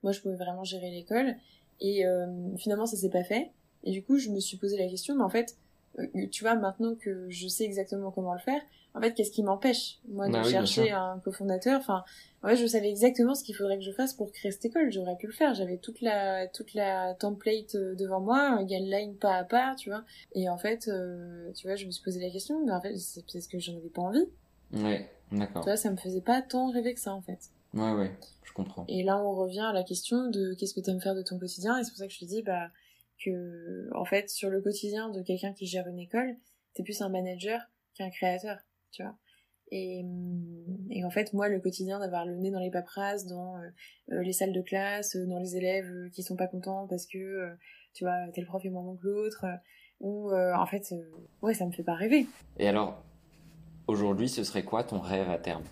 Moi, 0.03 0.11
je 0.11 0.19
pouvais 0.19 0.35
vraiment 0.35 0.65
gérer 0.65 0.91
l'école, 0.91 1.37
et 1.83 2.03
finalement, 2.57 2.87
ça 2.87 2.97
s'est 2.97 3.09
pas 3.09 3.23
fait. 3.23 3.51
Et 3.83 3.91
du 3.91 4.03
coup, 4.03 4.17
je 4.17 4.29
me 4.29 4.39
suis 4.39 4.57
posé 4.57 4.77
la 4.77 4.87
question, 4.87 5.15
mais 5.15 5.23
en 5.23 5.29
fait, 5.29 5.57
tu 6.31 6.43
vois, 6.43 6.55
maintenant 6.55 6.95
que 6.95 7.29
je 7.29 7.47
sais 7.47 7.65
exactement 7.65 8.09
comment 8.09 8.33
le 8.33 8.39
faire, 8.39 8.61
en 8.95 9.01
fait, 9.01 9.13
qu'est-ce 9.13 9.31
qui 9.31 9.41
m'empêche, 9.41 9.99
moi, 10.07 10.27
de 10.27 10.33
bah 10.33 10.43
chercher 10.43 10.91
un 10.91 11.19
cofondateur? 11.23 11.79
Enfin, 11.79 12.03
en 12.43 12.49
fait, 12.49 12.57
je 12.57 12.67
savais 12.67 12.89
exactement 12.89 13.33
ce 13.33 13.43
qu'il 13.43 13.55
faudrait 13.55 13.77
que 13.77 13.83
je 13.83 13.91
fasse 13.91 14.13
pour 14.13 14.31
créer 14.31 14.51
cette 14.51 14.65
école. 14.65 14.91
J'aurais 14.91 15.15
pu 15.15 15.25
le 15.25 15.33
faire. 15.33 15.55
J'avais 15.55 15.77
toute 15.77 16.01
la 16.01 16.47
toute 16.47 16.75
la 16.75 17.15
template 17.15 17.73
euh, 17.73 17.95
devant 17.95 18.19
moi, 18.19 18.39
un 18.39 18.63
guideline 18.63 19.15
pas 19.15 19.35
à 19.35 19.43
pas, 19.43 19.73
tu 19.75 19.89
vois. 19.89 20.03
Et 20.35 20.47
en 20.47 20.59
fait, 20.59 20.87
euh, 20.87 21.51
tu 21.53 21.65
vois, 21.65 21.75
je 21.75 21.87
me 21.87 21.91
suis 21.91 22.03
posé 22.03 22.19
la 22.19 22.29
question, 22.29 22.63
mais 22.63 22.71
en 22.71 22.81
fait, 22.81 22.95
c'est 22.97 23.25
parce 23.25 23.47
que 23.47 23.57
j'en 23.57 23.75
avais 23.75 23.89
pas 23.89 24.03
envie. 24.03 24.27
Ouais, 24.73 25.09
d'accord. 25.31 25.63
Tu 25.63 25.69
vois, 25.69 25.77
ça 25.77 25.89
me 25.89 25.97
faisait 25.97 26.21
pas 26.21 26.43
tant 26.43 26.69
rêver 26.69 26.93
que 26.93 26.99
ça, 26.99 27.13
en 27.13 27.21
fait. 27.21 27.49
Ouais, 27.73 27.91
ouais, 27.91 28.11
je 28.43 28.53
comprends. 28.53 28.85
Et 28.87 29.03
là, 29.03 29.17
on 29.17 29.35
revient 29.35 29.61
à 29.61 29.73
la 29.73 29.83
question 29.83 30.29
de 30.29 30.53
qu'est-ce 30.53 30.73
que 30.73 30.81
tu 30.81 30.89
aimes 30.89 31.01
faire 31.01 31.15
de 31.15 31.23
ton 31.23 31.39
quotidien. 31.39 31.77
Et 31.77 31.83
c'est 31.83 31.91
pour 31.91 31.97
ça 31.97 32.07
que 32.07 32.13
je 32.13 32.19
te 32.19 32.25
dis, 32.25 32.43
bah, 32.43 32.69
que, 33.23 33.89
en 33.95 34.05
fait, 34.05 34.29
sur 34.29 34.49
le 34.49 34.61
quotidien 34.61 35.09
de 35.09 35.21
quelqu'un 35.21 35.53
qui 35.53 35.65
gère 35.65 35.87
une 35.87 35.99
école, 35.99 36.35
t'es 36.73 36.83
plus 36.83 37.01
un 37.01 37.09
manager 37.09 37.61
qu'un 37.95 38.09
créateur 38.09 38.57
tu 38.93 39.03
vois. 39.03 39.15
Et, 39.71 40.05
et, 40.91 41.03
en 41.03 41.09
fait, 41.09 41.33
moi, 41.33 41.49
le 41.49 41.59
quotidien 41.59 41.99
d'avoir 41.99 42.25
le 42.25 42.35
nez 42.35 42.51
dans 42.51 42.59
les 42.59 42.69
paperasses, 42.69 43.25
dans 43.25 43.57
euh, 43.57 43.69
euh, 44.11 44.21
les 44.21 44.33
salles 44.33 44.53
de 44.53 44.61
classe, 44.61 45.15
euh, 45.15 45.25
dans 45.25 45.39
les 45.39 45.57
élèves 45.57 46.09
qui 46.11 46.21
sont 46.21 46.35
pas 46.35 46.47
contents 46.47 46.85
parce 46.87 47.07
que, 47.07 47.49
tu 47.95 48.03
vois, 48.03 48.27
tel 48.33 48.45
prof 48.45 48.63
est 48.63 48.69
moins 48.69 48.83
bon 48.83 48.95
que 48.95 49.07
l'autre, 49.07 49.45
ou 49.99 50.31
en 50.31 50.65
fait, 50.65 50.93
ouais, 51.41 51.53
ça 51.53 51.65
me 51.65 51.71
fait 51.71 51.83
pas 51.83 51.95
rêver. 51.95 52.27
Et 52.59 52.67
alors, 52.67 53.03
aujourd'hui, 53.87 54.29
ce 54.29 54.43
serait 54.43 54.63
quoi 54.63 54.83
ton 54.83 54.99
rêve 54.99 55.29
à 55.29 55.39
terme? 55.39 55.63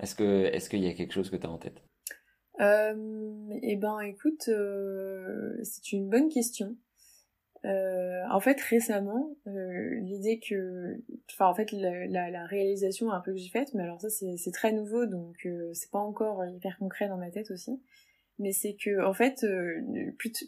Est-ce 0.00 0.14
que 0.14 0.46
est-ce 0.46 0.70
qu'il 0.70 0.82
y 0.84 0.88
a 0.88 0.94
quelque 0.94 1.12
chose 1.12 1.30
que 1.30 1.36
tu 1.36 1.46
as 1.46 1.50
en 1.50 1.58
tête? 1.58 1.82
Eh 2.60 3.76
ben, 3.76 4.00
écoute, 4.00 4.50
c'est 5.62 5.92
une 5.92 6.08
bonne 6.08 6.28
question. 6.28 6.76
Euh, 7.64 8.22
en 8.30 8.40
fait, 8.40 8.60
récemment, 8.60 9.36
euh, 9.46 9.94
l'idée 10.00 10.38
que, 10.38 10.96
enfin, 11.30 11.46
en 11.46 11.54
fait, 11.54 11.72
la, 11.72 12.46
réalisation 12.46 13.10
un 13.10 13.20
peu 13.20 13.32
que 13.32 13.38
j'ai 13.38 13.48
faite, 13.48 13.74
mais 13.74 13.82
alors 13.82 14.00
ça, 14.00 14.08
c'est 14.10 14.52
très 14.52 14.72
nouveau, 14.72 15.06
donc 15.06 15.44
euh, 15.44 15.70
c'est 15.74 15.90
pas 15.90 15.98
encore 15.98 16.44
hyper 16.46 16.78
concret 16.78 17.08
dans 17.08 17.16
ma 17.16 17.30
tête 17.30 17.50
aussi. 17.50 17.80
Mais 18.40 18.52
c'est 18.52 18.74
que, 18.74 19.04
en 19.04 19.12
fait, 19.12 19.42
euh, 19.42 19.80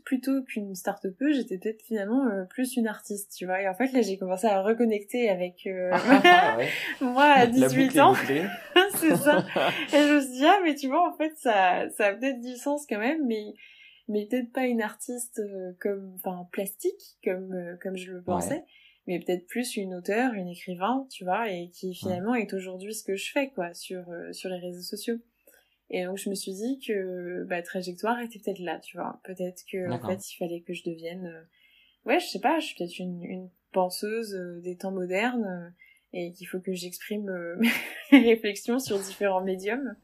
plutôt, 0.04 0.42
qu'une 0.44 0.76
start 0.76 1.04
j'étais 1.32 1.58
peut-être 1.58 1.82
finalement 1.82 2.24
plus 2.48 2.76
une 2.76 2.86
artiste, 2.86 3.34
tu 3.36 3.46
vois. 3.46 3.62
Et 3.62 3.68
en 3.68 3.74
fait, 3.74 3.92
là, 3.92 4.00
j'ai 4.00 4.16
commencé 4.16 4.46
à 4.46 4.62
reconnecter 4.62 5.28
avec 5.28 5.68
ah, 5.92 6.56
moi 7.00 7.24
à 7.24 7.46
18 7.46 7.98
ans. 7.98 8.14
c'est 8.94 9.16
ça. 9.16 9.44
Et 9.92 9.96
je 9.96 10.14
me 10.14 10.20
suis 10.20 10.32
dit, 10.32 10.44
ah, 10.44 10.60
mais 10.64 10.74
tu 10.74 10.88
vois, 10.88 11.08
en 11.08 11.16
fait, 11.16 11.32
ça, 11.36 11.88
ça 11.90 12.06
a 12.06 12.14
peut-être 12.14 12.40
du 12.40 12.56
sens 12.56 12.86
quand 12.88 12.98
même, 12.98 13.26
mais, 13.26 13.54
mais 14.08 14.26
peut-être 14.26 14.52
pas 14.52 14.66
une 14.66 14.82
artiste 14.82 15.40
euh, 15.40 15.72
comme, 15.80 16.12
enfin, 16.16 16.48
plastique, 16.52 17.18
comme, 17.24 17.52
euh, 17.52 17.76
comme 17.82 17.96
je 17.96 18.12
le 18.12 18.22
pensais, 18.22 18.64
mais 19.06 19.18
peut-être 19.18 19.46
plus 19.46 19.76
une 19.76 19.94
auteure, 19.94 20.34
une 20.34 20.48
écrivain, 20.48 21.06
tu 21.10 21.24
vois, 21.24 21.50
et 21.50 21.70
qui 21.70 21.94
finalement 21.94 22.34
est 22.34 22.52
aujourd'hui 22.52 22.94
ce 22.94 23.04
que 23.04 23.16
je 23.16 23.30
fais, 23.32 23.50
quoi, 23.50 23.74
sur, 23.74 24.08
euh, 24.10 24.32
sur 24.32 24.50
les 24.50 24.58
réseaux 24.58 24.82
sociaux. 24.82 25.18
Et 25.90 26.04
donc, 26.04 26.18
je 26.18 26.30
me 26.30 26.34
suis 26.34 26.52
dit 26.52 26.80
que, 26.86 27.44
bah, 27.44 27.62
trajectoire 27.62 28.20
était 28.20 28.38
peut-être 28.38 28.60
là, 28.60 28.78
tu 28.78 28.96
vois. 28.96 29.20
Peut-être 29.24 29.64
que, 29.70 29.90
en 29.90 30.00
fait, 30.00 30.30
il 30.32 30.36
fallait 30.36 30.60
que 30.60 30.72
je 30.72 30.84
devienne, 30.84 31.46
ouais, 32.06 32.20
je 32.20 32.26
sais 32.26 32.40
pas, 32.40 32.60
je 32.60 32.66
suis 32.66 32.76
peut-être 32.76 32.98
une, 32.98 33.22
une 33.24 33.50
penseuse 33.72 34.36
des 34.62 34.76
temps 34.76 34.92
modernes, 34.92 35.74
et 36.12 36.32
qu'il 36.32 36.46
faut 36.46 36.60
que 36.60 36.72
j'exprime 36.72 37.28
euh, 37.28 37.56
mes 38.12 38.20
réflexions 38.20 38.78
sur 38.78 38.98
différents 38.98 39.42
médiums. 39.42 39.96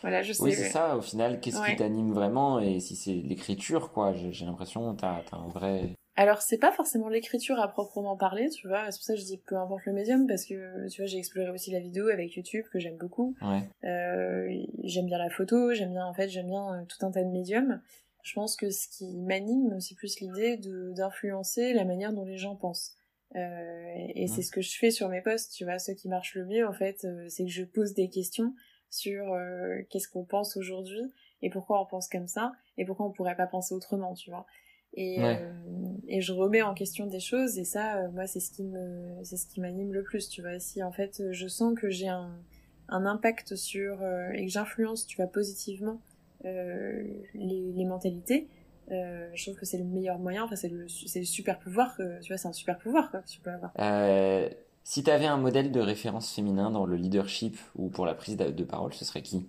Voilà, 0.00 0.22
je 0.22 0.32
sais. 0.32 0.42
Oui, 0.42 0.52
c'est 0.52 0.70
ça, 0.70 0.96
au 0.96 1.02
final, 1.02 1.40
qu'est-ce 1.40 1.62
qui 1.64 1.76
t'anime 1.76 2.12
vraiment 2.12 2.60
Et 2.60 2.80
si 2.80 2.94
c'est 2.96 3.14
l'écriture, 3.14 3.92
quoi, 3.92 4.12
j'ai 4.14 4.44
l'impression 4.44 4.94
que 4.94 5.00
t'as 5.00 5.22
as 5.32 5.36
un 5.36 5.48
vrai... 5.48 5.94
Alors, 6.14 6.42
c'est 6.42 6.58
pas 6.58 6.72
forcément 6.72 7.08
l'écriture 7.08 7.58
à 7.58 7.68
proprement 7.68 8.16
parler, 8.16 8.50
tu 8.50 8.68
vois, 8.68 8.90
c'est 8.90 8.98
pour 8.98 9.04
ça 9.04 9.14
que 9.14 9.20
je 9.20 9.24
dis 9.24 9.38
peu 9.38 9.56
importe 9.56 9.86
le 9.86 9.92
médium, 9.92 10.26
parce 10.26 10.44
que, 10.44 10.88
tu 10.88 11.00
vois, 11.00 11.06
j'ai 11.06 11.18
exploré 11.18 11.50
aussi 11.50 11.70
la 11.70 11.80
vidéo 11.80 12.08
avec 12.08 12.34
YouTube, 12.34 12.64
que 12.70 12.78
j'aime 12.78 12.98
beaucoup. 12.98 13.34
Ouais. 13.40 13.62
Euh, 13.88 14.64
j'aime 14.84 15.06
bien 15.06 15.18
la 15.18 15.30
photo, 15.30 15.72
j'aime 15.72 15.92
bien, 15.92 16.04
en 16.04 16.12
fait, 16.12 16.28
j'aime 16.28 16.48
bien 16.48 16.74
euh, 16.74 16.84
tout 16.86 17.04
un 17.06 17.10
tas 17.10 17.22
de 17.22 17.30
médiums. 17.30 17.80
Je 18.22 18.34
pense 18.34 18.56
que 18.56 18.70
ce 18.70 18.88
qui 18.88 19.16
m'anime, 19.16 19.80
c'est 19.80 19.96
plus 19.96 20.20
l'idée 20.20 20.56
d'influencer 20.94 21.72
la 21.72 21.84
manière 21.84 22.12
dont 22.12 22.24
les 22.24 22.36
gens 22.36 22.56
pensent. 22.56 22.96
Euh, 23.36 24.06
et 24.14 24.26
c'est 24.26 24.42
ce 24.42 24.50
que 24.50 24.60
je 24.60 24.76
fais 24.76 24.90
sur 24.90 25.08
mes 25.08 25.22
posts, 25.22 25.54
tu 25.54 25.64
vois, 25.64 25.78
ce 25.78 25.92
qui 25.92 26.08
marche 26.08 26.34
le 26.34 26.44
mieux 26.44 26.66
en 26.68 26.72
fait, 26.72 27.04
euh, 27.04 27.26
c'est 27.28 27.44
que 27.44 27.50
je 27.50 27.64
pose 27.64 27.94
des 27.94 28.10
questions 28.10 28.54
sur 28.90 29.32
euh, 29.32 29.80
qu'est-ce 29.88 30.08
qu'on 30.08 30.24
pense 30.24 30.56
aujourd'hui 30.58 31.00
et 31.40 31.48
pourquoi 31.48 31.80
on 31.80 31.86
pense 31.86 32.08
comme 32.08 32.26
ça 32.26 32.52
et 32.76 32.84
pourquoi 32.84 33.06
on 33.06 33.10
pourrait 33.10 33.36
pas 33.36 33.46
penser 33.46 33.74
autrement, 33.74 34.12
tu 34.14 34.30
vois. 34.30 34.46
Et, 34.94 35.18
et 36.08 36.20
je 36.20 36.32
remets 36.32 36.62
en 36.62 36.74
question 36.74 37.06
des 37.06 37.20
choses 37.20 37.58
et 37.58 37.64
ça, 37.64 38.08
moi, 38.08 38.26
c'est 38.26 38.40
ce 38.40 38.50
qui 38.50 38.64
me, 38.64 39.22
c'est 39.22 39.36
ce 39.36 39.46
qui 39.46 39.60
m'anime 39.60 39.92
le 39.92 40.02
plus, 40.02 40.28
tu 40.28 40.42
vois. 40.42 40.58
Si 40.58 40.82
en 40.82 40.92
fait, 40.92 41.22
je 41.30 41.48
sens 41.48 41.74
que 41.78 41.90
j'ai 41.90 42.08
un, 42.08 42.30
impact 42.88 43.56
sur 43.56 44.02
et 44.34 44.44
que 44.44 44.52
j'influence, 44.52 45.06
tu 45.06 45.16
vois, 45.16 45.26
positivement 45.26 46.00
les, 46.44 47.22
les 47.34 47.84
mentalités, 47.84 48.48
euh, 48.90 49.30
je 49.34 49.44
trouve 49.44 49.58
que 49.58 49.64
c'est 49.64 49.78
le 49.78 49.84
meilleur 49.84 50.18
moyen, 50.18 50.44
enfin 50.44 50.56
c'est 50.56 50.68
le, 50.68 50.82
le, 50.82 51.24
super 51.24 51.58
pouvoir, 51.58 51.96
tu 52.20 52.28
vois, 52.28 52.36
c'est 52.36 52.48
un 52.48 52.52
super 52.52 52.78
pouvoir 52.78 53.10
quoi, 53.10 53.20
que 53.20 53.28
tu 53.28 53.40
peux 53.40 53.50
avoir. 53.50 53.72
Euh, 53.78 54.48
si 54.84 55.04
tu 55.04 55.10
avais 55.10 55.26
un 55.26 55.36
modèle 55.36 55.70
de 55.70 55.80
référence 55.80 56.32
féminin 56.34 56.70
dans 56.70 56.84
le 56.84 56.96
leadership 56.96 57.56
ou 57.76 57.88
pour 57.88 58.04
la 58.04 58.14
prise 58.14 58.36
de, 58.36 58.64
parole, 58.64 58.92
ce 58.92 59.04
serait 59.04 59.22
qui? 59.22 59.46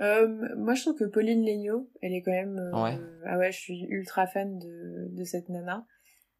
Euh, 0.00 0.56
Moi 0.56 0.74
je 0.74 0.82
trouve 0.82 0.96
que 0.96 1.04
Pauline 1.04 1.44
Legnaud, 1.44 1.88
elle 2.02 2.14
est 2.14 2.22
quand 2.22 2.32
même... 2.32 2.58
Euh, 2.58 2.82
ouais. 2.82 2.98
Ah 3.24 3.38
ouais, 3.38 3.52
je 3.52 3.58
suis 3.58 3.84
ultra 3.84 4.26
fan 4.26 4.58
de, 4.58 5.08
de 5.10 5.24
cette 5.24 5.48
nana. 5.48 5.86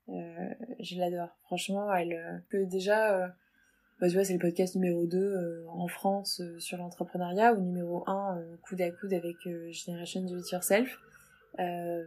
Euh, 0.08 0.54
je 0.80 0.98
l'adore. 0.98 1.36
Franchement, 1.42 1.92
elle... 1.94 2.44
que 2.50 2.64
déjà... 2.64 3.34
Bah, 4.00 4.08
tu 4.08 4.14
vois, 4.14 4.24
c'est 4.24 4.34
le 4.34 4.38
podcast 4.38 4.76
numéro 4.76 5.06
2 5.06 5.64
en 5.68 5.88
France 5.88 6.40
sur 6.58 6.78
l'entrepreneuriat 6.78 7.52
ou 7.54 7.60
numéro 7.60 8.04
1 8.06 8.40
coude 8.62 8.80
à 8.80 8.90
coude 8.92 9.12
avec 9.12 9.36
Generation 9.72 10.22
Do 10.22 10.38
It 10.38 10.50
Yourself. 10.52 10.98
Euh, 11.58 12.06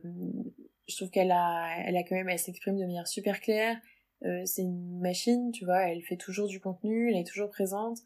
je 0.87 0.95
trouve 0.95 1.09
qu'elle 1.09 1.31
a, 1.31 1.67
elle 1.85 1.97
a 1.97 2.03
quand 2.03 2.15
même, 2.15 2.29
elle 2.29 2.39
s'exprime 2.39 2.75
de 2.75 2.81
manière 2.81 3.07
super 3.07 3.39
claire. 3.39 3.77
Euh, 4.23 4.43
c'est 4.45 4.61
une 4.61 4.99
machine, 4.99 5.51
tu 5.51 5.65
vois, 5.65 5.89
elle 5.89 6.01
fait 6.01 6.17
toujours 6.17 6.47
du 6.47 6.59
contenu, 6.59 7.09
elle 7.09 7.17
est 7.17 7.27
toujours 7.27 7.49
présente. 7.49 7.99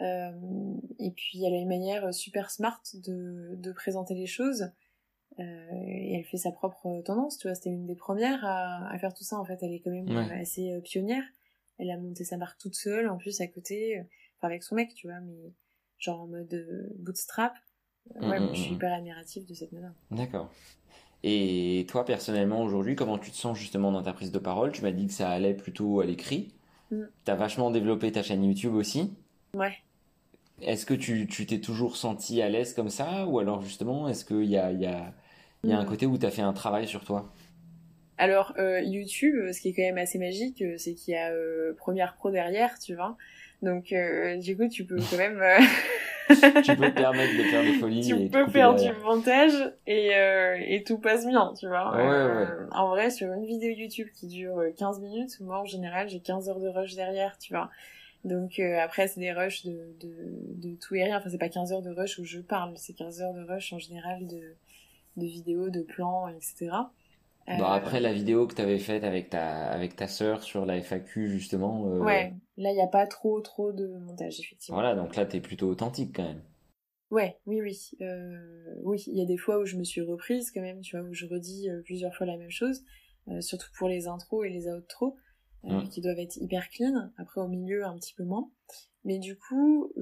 Euh, 0.00 0.30
et 0.98 1.10
puis 1.10 1.44
elle 1.44 1.54
a 1.54 1.58
une 1.58 1.68
manière 1.68 2.12
super 2.14 2.50
smart 2.50 2.82
de, 2.94 3.54
de 3.56 3.72
présenter 3.72 4.14
les 4.14 4.26
choses. 4.26 4.70
Euh, 5.38 5.70
et 5.86 6.14
elle 6.14 6.24
fait 6.24 6.36
sa 6.36 6.50
propre 6.50 7.02
tendance, 7.04 7.38
tu 7.38 7.48
vois. 7.48 7.54
C'était 7.54 7.70
une 7.70 7.86
des 7.86 7.94
premières 7.94 8.44
à, 8.44 8.90
à, 8.90 8.98
faire 8.98 9.14
tout 9.14 9.24
ça. 9.24 9.38
En 9.38 9.44
fait, 9.44 9.58
elle 9.62 9.72
est 9.72 9.80
quand 9.80 9.90
même 9.90 10.08
assez 10.40 10.72
euh, 10.72 10.80
pionnière. 10.80 11.22
Elle 11.78 11.90
a 11.90 11.96
monté 11.96 12.24
sa 12.24 12.36
marque 12.36 12.58
toute 12.58 12.74
seule, 12.74 13.08
en 13.08 13.16
plus 13.16 13.40
à 13.40 13.46
côté, 13.46 13.98
enfin 14.36 14.48
avec 14.48 14.62
son 14.62 14.74
mec, 14.74 14.92
tu 14.94 15.06
vois, 15.06 15.20
mais 15.20 15.54
genre 15.98 16.20
en 16.20 16.26
mode 16.26 16.92
bootstrap. 16.98 17.54
Ouais, 18.20 18.40
mm, 18.40 18.48
je 18.54 18.60
suis 18.60 18.70
mm, 18.70 18.72
mm. 18.72 18.76
hyper 18.76 18.92
admirative 18.92 19.46
de 19.46 19.54
cette 19.54 19.72
nana. 19.72 19.94
D'accord. 20.10 20.50
Et 21.22 21.86
toi, 21.88 22.04
personnellement, 22.04 22.62
aujourd'hui, 22.62 22.96
comment 22.96 23.18
tu 23.18 23.30
te 23.30 23.36
sens 23.36 23.58
justement 23.58 23.92
dans 23.92 24.02
ta 24.02 24.12
prise 24.12 24.32
de 24.32 24.38
parole? 24.38 24.72
Tu 24.72 24.82
m'as 24.82 24.90
dit 24.90 25.06
que 25.06 25.12
ça 25.12 25.30
allait 25.30 25.54
plutôt 25.54 26.00
à 26.00 26.06
l'écrit. 26.06 26.54
Mm. 26.90 27.04
Tu 27.24 27.30
as 27.30 27.34
vachement 27.34 27.70
développé 27.70 28.10
ta 28.12 28.22
chaîne 28.22 28.44
YouTube 28.44 28.74
aussi. 28.74 29.12
Ouais. 29.54 29.74
Est-ce 30.62 30.84
que 30.84 30.94
tu 30.94 31.26
t'es 31.26 31.60
toujours 31.60 31.96
senti 31.96 32.42
à 32.42 32.48
l'aise 32.48 32.74
comme 32.74 32.90
ça 32.90 33.26
Ou 33.26 33.38
alors 33.38 33.62
justement, 33.62 34.08
est-ce 34.08 34.24
qu'il 34.24 34.44
y 34.44 34.58
a, 34.58 34.72
y 34.72 34.86
a, 34.86 35.12
y 35.64 35.72
a 35.72 35.78
un 35.78 35.84
mm. 35.84 35.86
côté 35.86 36.06
où 36.06 36.18
tu 36.18 36.26
as 36.26 36.30
fait 36.30 36.42
un 36.42 36.52
travail 36.52 36.86
sur 36.86 37.04
toi? 37.04 37.32
Alors 38.18 38.52
euh, 38.58 38.80
YouTube, 38.82 39.50
ce 39.52 39.60
qui 39.60 39.70
est 39.70 39.72
quand 39.72 39.82
même 39.82 39.96
assez 39.96 40.18
magique, 40.18 40.60
euh, 40.60 40.74
c'est 40.76 40.92
qu'il 40.92 41.14
y 41.14 41.16
a 41.16 41.30
euh, 41.30 41.72
Première 41.78 42.14
Pro 42.16 42.30
derrière, 42.30 42.78
tu 42.78 42.94
vois. 42.94 43.16
Donc 43.62 43.92
euh, 43.92 44.36
du 44.36 44.56
coup, 44.56 44.68
tu 44.68 44.84
peux 44.84 44.98
quand 45.10 45.16
même 45.16 45.40
euh, 45.40 45.58
tu 46.64 46.76
peux 46.76 46.90
te 46.90 47.00
permettre 47.00 47.36
de 47.36 47.42
faire 47.44 47.62
des 47.62 47.74
folies. 47.74 48.06
Tu 48.06 48.28
peux 48.28 48.46
faire 48.46 48.74
du 48.74 48.92
montage 49.02 49.72
et, 49.86 50.14
euh, 50.14 50.56
et 50.64 50.82
tout 50.84 50.98
passe 50.98 51.26
bien, 51.26 51.52
tu 51.58 51.66
vois. 51.66 51.94
Ouais, 51.94 52.02
euh, 52.02 52.44
ouais. 52.44 52.66
En 52.72 52.88
vrai, 52.88 53.10
sur 53.10 53.32
une 53.32 53.46
vidéo 53.46 53.70
YouTube 53.70 54.08
qui 54.14 54.26
dure 54.26 54.62
15 54.78 54.98
euh, 54.98 55.02
minutes, 55.02 55.40
moi 55.40 55.60
en 55.60 55.64
général 55.64 56.08
j'ai 56.08 56.20
15 56.20 56.48
heures 56.48 56.60
de 56.60 56.68
rush 56.68 56.94
derrière, 56.94 57.36
tu 57.38 57.52
vois. 57.52 57.70
Donc 58.24 58.58
euh, 58.58 58.78
après 58.78 59.08
c'est 59.08 59.20
des 59.20 59.32
rushs 59.32 59.64
de, 59.64 59.96
de, 60.00 60.70
de 60.70 60.74
tout 60.76 60.94
et 60.94 61.04
rien. 61.04 61.18
Enfin 61.18 61.30
c'est 61.30 61.38
pas 61.38 61.48
15 61.48 61.72
heures 61.72 61.82
de 61.82 61.90
rush 61.90 62.18
où 62.18 62.24
je 62.24 62.40
parle, 62.40 62.74
c'est 62.76 62.92
15 62.92 63.22
heures 63.22 63.34
de 63.34 63.42
rush 63.42 63.72
en 63.72 63.78
général 63.78 64.26
de, 64.26 64.56
de 65.16 65.26
vidéos, 65.26 65.70
de 65.70 65.82
plans, 65.82 66.28
etc. 66.28 66.70
Bon, 67.46 67.64
après 67.64 67.98
la 67.98 68.12
vidéo 68.12 68.46
que 68.46 68.54
tu 68.54 68.62
avais 68.62 68.78
faite 68.78 69.02
avec 69.02 69.30
ta 69.30 69.66
avec 69.66 69.96
ta 69.96 70.06
sœur 70.06 70.42
sur 70.42 70.66
la 70.66 70.76
FAQ 70.76 71.28
justement. 71.28 71.86
Euh... 71.86 71.98
Ouais, 71.98 72.34
là 72.56 72.70
il 72.70 72.74
n'y 72.74 72.82
a 72.82 72.86
pas 72.86 73.06
trop 73.06 73.40
trop 73.40 73.72
de 73.72 73.88
montage 73.88 74.38
effectivement. 74.38 74.80
Voilà, 74.80 74.94
donc 74.94 75.16
là 75.16 75.26
tu 75.26 75.36
es 75.36 75.40
plutôt 75.40 75.68
authentique 75.68 76.14
quand 76.14 76.24
même. 76.24 76.42
Ouais, 77.10 77.38
oui 77.46 77.60
oui. 77.60 77.90
Euh... 78.02 78.74
Oui, 78.84 79.02
il 79.08 79.16
y 79.16 79.22
a 79.22 79.24
des 79.24 79.38
fois 79.38 79.58
où 79.58 79.64
je 79.64 79.76
me 79.76 79.84
suis 79.84 80.00
reprise 80.00 80.52
quand 80.52 80.60
même, 80.60 80.80
tu 80.80 80.96
vois, 80.96 81.04
où 81.08 81.12
je 81.12 81.26
redis 81.26 81.68
euh, 81.68 81.82
plusieurs 81.82 82.14
fois 82.14 82.26
la 82.26 82.36
même 82.36 82.50
chose, 82.50 82.84
euh, 83.28 83.40
surtout 83.40 83.68
pour 83.76 83.88
les 83.88 84.06
intros 84.06 84.46
et 84.46 84.50
les 84.50 84.68
outros 84.68 85.16
euh, 85.16 85.29
mmh. 85.64 85.88
qui 85.88 86.00
doivent 86.00 86.18
être 86.18 86.36
hyper 86.36 86.68
clean, 86.70 87.10
après 87.18 87.40
au 87.40 87.48
milieu 87.48 87.84
un 87.84 87.96
petit 87.96 88.14
peu 88.14 88.24
moins. 88.24 88.48
Mais 89.04 89.18
du 89.18 89.36
coup 89.36 89.92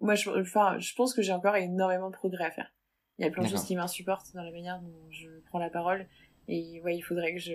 moi 0.00 0.14
je 0.14 0.30
enfin, 0.30 0.78
je 0.78 0.94
pense 0.94 1.14
que 1.14 1.22
j'ai 1.22 1.32
encore 1.32 1.56
énormément 1.56 2.10
de 2.10 2.16
progrès 2.16 2.44
à 2.44 2.50
faire. 2.50 2.72
Il 3.18 3.24
y 3.24 3.28
a 3.28 3.30
plein 3.30 3.42
de 3.42 3.48
choses 3.48 3.64
qui 3.64 3.74
m'insupportent 3.74 4.32
dans 4.34 4.44
la 4.44 4.52
manière 4.52 4.80
dont 4.80 5.10
je 5.10 5.28
prends 5.48 5.58
la 5.58 5.70
parole. 5.70 6.06
Et 6.46 6.80
ouais, 6.82 6.96
il 6.96 7.02
faudrait 7.02 7.34
que 7.34 7.40
je, 7.40 7.54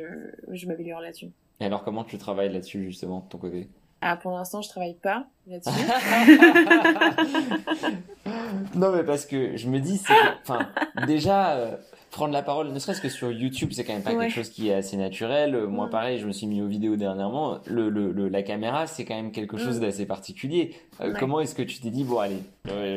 je 0.52 0.68
m'améliore 0.68 1.00
là-dessus. 1.00 1.32
Et 1.60 1.66
alors, 1.66 1.84
comment 1.84 2.04
tu 2.04 2.18
travailles 2.18 2.52
là-dessus, 2.52 2.86
justement, 2.86 3.22
de 3.22 3.30
ton 3.30 3.38
côté? 3.38 3.70
Ah, 4.02 4.18
pour 4.18 4.32
l'instant, 4.32 4.62
je 4.62 4.70
travaille 4.70 4.96
pas 4.96 5.28
là-dessus. 5.48 5.72
non, 8.76 8.92
mais 8.92 9.04
parce 9.04 9.26
que 9.26 9.56
je 9.56 9.70
me 9.70 9.80
dis, 9.80 9.98
c'est. 9.98 10.14
Enfin, 10.42 10.70
déjà. 11.08 11.56
Euh, 11.56 11.78
prendre 12.14 12.34
la 12.34 12.44
parole, 12.44 12.72
ne 12.72 12.80
serait-ce 12.80 13.02
que 13.02 13.10
sur 13.10 13.32
YouTube, 13.32 13.72
c'est 13.74 13.84
quand 13.84 13.94
même 13.94 14.04
pas 14.04 14.16
quelque 14.16 14.34
chose 14.34 14.50
qui 14.50 14.70
est 14.70 14.74
assez 14.74 14.96
naturel. 14.96 15.56
Euh, 15.56 15.68
moi, 15.68 15.90
pareil, 15.90 16.20
je 16.20 16.26
me 16.26 16.32
suis 16.32 16.48
mis 16.48 16.62
aux 16.62 16.68
vidéos 16.68 16.96
dernièrement. 16.96 17.60
Le, 17.66 17.90
le, 17.90 18.30
la 18.30 18.44
caméra, 18.44 18.88
c'est 18.88 19.04
quand 19.04 19.16
même 19.16 19.32
quelque 19.32 19.58
chose 19.58 19.78
mm. 19.78 19.82
d'assez 19.82 20.06
particulier. 20.06 20.76
Euh, 21.02 21.14
comment 21.20 21.42
est-ce 21.42 21.56
que 21.56 21.64
tu 21.64 21.80
t'es 21.80 21.90
dit, 21.90 22.04
bon, 22.06 22.20
allez, 22.20 22.40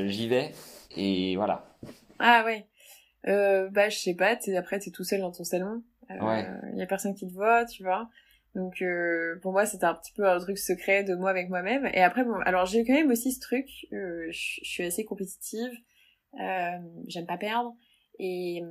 j'y 0.09 0.29
vais 0.29 0.53
et 0.97 1.37
voilà. 1.37 1.67
Ah 2.19 2.43
ouais. 2.45 2.67
Euh, 3.29 3.69
bah 3.71 3.89
je 3.89 3.99
sais 3.99 4.15
pas, 4.15 4.37
t'es 4.37 4.57
après 4.57 4.79
t'es 4.79 4.91
tout 4.91 5.05
seul 5.05 5.21
dans 5.21 5.33
ton 5.33 5.45
salon. 5.45 5.83
Euh, 6.11 6.21
ouais. 6.21 6.47
Y 6.77 6.83
a 6.83 6.87
personne 6.87 7.15
qui 7.15 7.27
te 7.27 7.33
voit, 7.33 7.65
tu 7.65 7.83
vois. 7.83 8.09
Donc 8.55 8.81
euh, 8.81 9.39
pour 9.43 9.53
moi 9.53 9.67
c'était 9.67 9.85
un 9.85 9.95
petit 9.95 10.13
peu 10.13 10.27
un 10.29 10.39
truc 10.39 10.59
secret 10.59 11.05
de 11.05 11.15
moi 11.15 11.31
avec 11.31 11.49
moi-même. 11.49 11.87
Et 11.93 12.03
après 12.03 12.25
bon, 12.25 12.37
alors 12.45 12.67
j'ai 12.67 12.85
quand 12.85 12.95
même 12.95 13.11
aussi 13.11 13.33
ce 13.33 13.41
truc. 13.41 13.67
Euh, 13.93 14.27
je 14.31 14.61
suis 14.63 14.85
assez 14.85 15.05
compétitive. 15.05 15.73
Euh, 16.41 16.79
J'aime 17.09 17.27
pas 17.27 17.37
perdre. 17.37 17.75
Et 18.19 18.63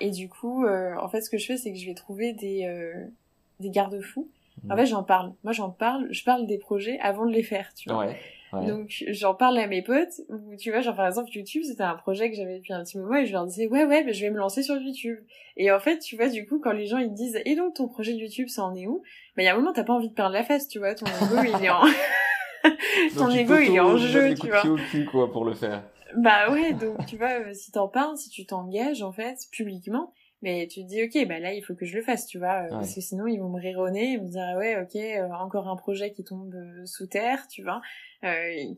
et 0.00 0.10
du 0.10 0.28
coup, 0.28 0.64
euh, 0.64 0.94
en 0.96 1.08
fait 1.08 1.22
ce 1.22 1.30
que 1.30 1.38
je 1.38 1.46
fais 1.46 1.56
c'est 1.56 1.72
que 1.72 1.78
je 1.78 1.86
vais 1.86 1.94
trouver 1.94 2.32
des 2.32 2.92
des 3.60 3.70
garde-fous. 3.70 4.28
En 4.68 4.74
mmh. 4.74 4.78
fait 4.78 4.86
j'en 4.86 5.02
parle. 5.02 5.32
Moi 5.44 5.52
j'en 5.52 5.70
parle. 5.70 6.08
Je 6.10 6.24
parle 6.24 6.46
des 6.46 6.58
projets 6.58 6.98
avant 7.00 7.26
de 7.26 7.32
les 7.32 7.42
faire, 7.42 7.72
tu 7.74 7.88
vois. 7.88 8.06
Ouais. 8.06 8.16
Donc 8.52 9.04
j'en 9.08 9.34
parle 9.34 9.58
à 9.58 9.66
mes 9.68 9.82
potes, 9.82 10.22
ou 10.28 10.56
tu 10.56 10.70
vois, 10.70 10.80
genre 10.80 10.96
par 10.96 11.06
exemple 11.06 11.30
YouTube, 11.32 11.62
c'était 11.64 11.84
un 11.84 11.94
projet 11.94 12.30
que 12.30 12.36
j'avais 12.36 12.58
depuis 12.58 12.72
un 12.72 12.82
petit 12.82 12.98
moment 12.98 13.14
et 13.14 13.26
je 13.26 13.32
leur 13.32 13.46
disais 13.46 13.68
ouais 13.68 13.84
ouais, 13.84 14.02
mais 14.02 14.12
je 14.12 14.24
vais 14.24 14.30
me 14.30 14.38
lancer 14.38 14.62
sur 14.62 14.76
YouTube. 14.76 15.18
Et 15.56 15.70
en 15.70 15.78
fait, 15.78 16.00
tu 16.00 16.16
vois, 16.16 16.28
du 16.28 16.46
coup, 16.46 16.58
quand 16.58 16.72
les 16.72 16.86
gens 16.86 16.98
ils 16.98 17.12
disent 17.12 17.40
et 17.44 17.54
donc 17.54 17.74
ton 17.74 17.86
projet 17.86 18.12
YouTube, 18.12 18.48
ça 18.48 18.64
en 18.64 18.74
est 18.74 18.86
où? 18.86 19.02
Mais 19.36 19.44
il 19.44 19.46
y 19.46 19.48
a 19.48 19.54
un 19.54 19.56
moment, 19.56 19.72
t'as 19.72 19.84
pas 19.84 19.92
envie 19.92 20.08
de 20.08 20.14
perdre 20.14 20.32
la 20.32 20.42
face, 20.42 20.66
tu 20.66 20.80
vois, 20.80 20.94
ton 20.94 21.06
ego 21.06 21.42
il 21.44 21.64
est 21.64 21.70
en 21.70 21.82
ton 23.16 23.30
ego 23.30 23.56
il 23.56 23.76
est 23.76 23.80
en 23.80 23.96
jeu, 23.96 24.34
tu 24.34 24.48
vois. 24.48 24.66
Au 24.66 24.76
cul, 24.76 25.04
quoi 25.04 25.30
pour 25.30 25.44
le 25.44 25.54
faire. 25.54 25.84
Bah 26.16 26.50
ouais, 26.50 26.72
donc 26.74 27.06
tu 27.06 27.16
vois, 27.16 27.54
si 27.54 27.70
t'en 27.72 27.88
parles, 27.88 28.16
si 28.16 28.30
tu 28.30 28.46
t'engages 28.46 29.02
en 29.02 29.12
fait 29.12 29.38
publiquement, 29.52 30.12
Mais 30.42 30.66
tu 30.68 30.80
te 30.82 30.88
dis, 30.88 31.02
ok, 31.02 31.28
bah 31.28 31.38
là, 31.38 31.52
il 31.52 31.62
faut 31.62 31.74
que 31.74 31.84
je 31.84 31.96
le 31.96 32.02
fasse, 32.02 32.26
tu 32.26 32.38
vois, 32.38 32.62
euh, 32.64 32.68
parce 32.70 32.94
que 32.94 33.00
sinon, 33.02 33.26
ils 33.26 33.38
vont 33.38 33.50
me 33.50 33.60
rironner, 33.60 34.12
ils 34.12 34.18
vont 34.18 34.24
me 34.24 34.30
dire, 34.30 34.54
ouais, 34.56 34.80
ok, 34.80 34.96
euh, 34.96 35.28
encore 35.34 35.68
un 35.68 35.76
projet 35.76 36.12
qui 36.12 36.24
tombe 36.24 36.54
euh, 36.54 36.86
sous 36.86 37.06
terre, 37.06 37.46
tu 37.48 37.62
vois, 37.62 37.82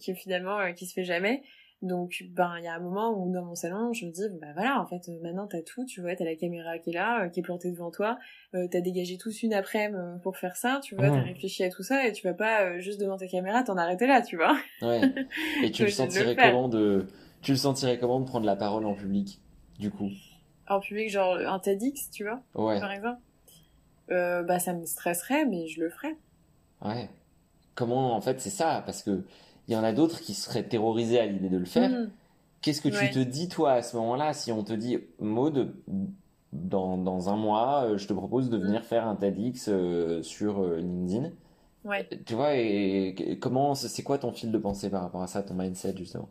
qui 0.00 0.14
finalement, 0.14 0.72
qui 0.74 0.86
se 0.86 0.92
fait 0.94 1.04
jamais. 1.04 1.42
Donc, 1.82 2.24
ben, 2.30 2.54
il 2.58 2.64
y 2.64 2.68
a 2.68 2.74
un 2.74 2.80
moment 2.80 3.10
où 3.10 3.30
dans 3.32 3.44
mon 3.44 3.54
salon, 3.54 3.92
je 3.92 4.06
me 4.06 4.12
dis, 4.12 4.22
bah 4.40 4.48
voilà, 4.54 4.80
en 4.80 4.86
fait, 4.86 5.08
maintenant 5.20 5.48
t'as 5.48 5.62
tout, 5.62 5.84
tu 5.84 6.00
vois, 6.00 6.14
t'as 6.14 6.24
la 6.24 6.36
caméra 6.36 6.78
qui 6.78 6.90
est 6.90 6.94
là, 6.94 7.28
qui 7.28 7.40
est 7.40 7.42
plantée 7.42 7.72
devant 7.72 7.90
toi, 7.90 8.18
t'as 8.52 8.80
dégagé 8.80 9.18
tous 9.18 9.42
une 9.42 9.52
après-midi 9.52 10.20
pour 10.22 10.36
faire 10.36 10.54
ça, 10.54 10.80
tu 10.82 10.94
vois, 10.94 11.08
t'as 11.08 11.22
réfléchi 11.22 11.64
à 11.64 11.70
tout 11.70 11.82
ça, 11.82 12.06
et 12.06 12.12
tu 12.12 12.26
vas 12.26 12.34
pas 12.34 12.78
juste 12.78 13.00
devant 13.00 13.16
ta 13.16 13.26
caméra 13.26 13.64
t'en 13.64 13.76
arrêter 13.76 14.06
là, 14.06 14.22
tu 14.22 14.36
vois. 14.36 14.56
Ouais. 14.80 15.00
Et 15.64 15.72
tu 15.72 15.82
le 15.82 15.90
sentirais 15.90 16.36
comment 16.36 16.68
de, 16.68 17.08
tu 17.40 17.50
le 17.50 17.58
sentirais 17.58 17.98
comment 17.98 18.20
de 18.20 18.26
prendre 18.26 18.46
la 18.46 18.54
parole 18.54 18.86
en 18.86 18.94
public, 18.94 19.40
du 19.80 19.90
coup? 19.90 20.10
en 20.68 20.80
public, 20.80 21.10
genre 21.10 21.36
un 21.36 21.58
TEDx, 21.58 22.10
tu 22.10 22.24
vois, 22.24 22.40
ouais. 22.54 22.80
par 22.80 22.92
exemple, 22.92 23.20
euh, 24.10 24.42
bah 24.42 24.58
ça 24.58 24.72
me 24.72 24.84
stresserait, 24.86 25.44
mais 25.44 25.66
je 25.68 25.80
le 25.80 25.90
ferais. 25.90 26.16
Ouais. 26.82 27.08
Comment, 27.74 28.14
en 28.14 28.20
fait, 28.20 28.40
c'est 28.40 28.50
ça, 28.50 28.82
parce 28.84 29.02
que 29.02 29.24
il 29.68 29.74
y 29.74 29.76
en 29.76 29.84
a 29.84 29.92
d'autres 29.92 30.20
qui 30.20 30.34
seraient 30.34 30.64
terrorisés 30.64 31.18
à 31.18 31.26
l'idée 31.26 31.48
de 31.48 31.58
le 31.58 31.64
faire. 31.64 31.90
Mm. 31.90 32.10
Qu'est-ce 32.60 32.80
que 32.80 32.88
tu 32.88 33.10
te 33.10 33.18
dis, 33.18 33.48
toi, 33.48 33.72
à 33.72 33.82
ce 33.82 33.96
moment-là, 33.96 34.32
si 34.32 34.52
on 34.52 34.62
te 34.62 34.72
dit, 34.72 34.98
Maud, 35.18 35.74
dans, 36.52 36.96
dans 36.96 37.28
un 37.28 37.36
mois, 37.36 37.84
euh, 37.84 37.98
je 37.98 38.06
te 38.06 38.12
propose 38.12 38.50
de 38.50 38.56
venir 38.56 38.80
mm. 38.80 38.84
faire 38.84 39.06
un 39.06 39.16
TEDx 39.16 39.68
euh, 39.68 40.22
sur 40.22 40.64
LinkedIn? 40.64 41.30
Ouais. 41.84 42.08
Tu 42.24 42.34
vois, 42.34 42.54
et 42.54 43.38
comment, 43.40 43.74
c'est 43.74 44.02
quoi 44.02 44.18
ton 44.18 44.32
fil 44.32 44.52
de 44.52 44.58
pensée 44.58 44.90
par 44.90 45.02
rapport 45.02 45.22
à 45.22 45.26
ça, 45.26 45.42
ton 45.42 45.54
mindset, 45.54 45.96
justement? 45.96 46.28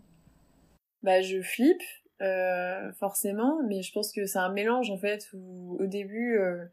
Bah, 1.04 1.22
je 1.22 1.42
flippe, 1.42 1.82
euh, 2.22 2.92
forcément, 2.94 3.58
mais 3.68 3.82
je 3.82 3.92
pense 3.92 4.12
que 4.12 4.26
c'est 4.26 4.38
un 4.38 4.52
mélange 4.52 4.92
en 4.92 4.98
fait 4.98 5.28
où 5.34 5.78
au 5.80 5.88
début, 5.88 6.38
euh, 6.38 6.66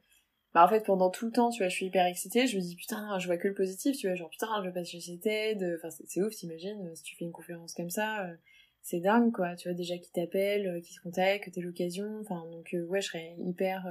bah 0.55 0.65
en 0.65 0.69
fait 0.69 0.85
pendant 0.85 1.11
tout 1.11 1.27
le 1.27 1.33
temps, 1.33 1.51
tu 1.51 1.59
vois, 1.59 1.69
je 1.69 1.75
suis 1.75 1.87
hyper 1.87 2.07
excitée, 2.07 2.47
je 2.47 2.57
me 2.57 2.63
dis 2.63 2.77
putain, 2.77 3.19
je 3.19 3.27
vois 3.27 3.37
que 3.37 3.49
le 3.49 3.55
positif, 3.55 3.97
tu 3.97 4.07
vois, 4.07 4.17
genre 4.17 4.31
putain, 4.31 4.49
je 4.63 4.69
vais 4.69 4.75
passer 4.75 5.01
chez 5.01 5.19
TED, 5.19 5.79
enfin 5.79 5.89
c'est 5.91 6.23
ouf, 6.23 6.35
t'imagines, 6.35 6.95
si 6.95 7.03
tu 7.03 7.17
fais 7.17 7.25
une 7.25 7.33
conférence 7.33 7.75
comme 7.75 7.91
ça, 7.91 8.25
euh, 8.25 8.35
c'est 8.83 9.01
dingue 9.01 9.33
quoi, 9.33 9.57
tu 9.57 9.69
vois 9.69 9.77
déjà 9.77 9.99
qui 9.99 10.11
t'appelle, 10.11 10.81
qui 10.83 10.95
se 10.95 11.01
contacte, 11.01 11.45
que 11.45 11.51
t'es 11.51 11.61
l'occasion, 11.61 12.21
enfin 12.21 12.45
donc 12.51 12.75
ouais, 12.89 13.01
je 13.01 13.09
serais 13.09 13.35
hyper 13.39 13.87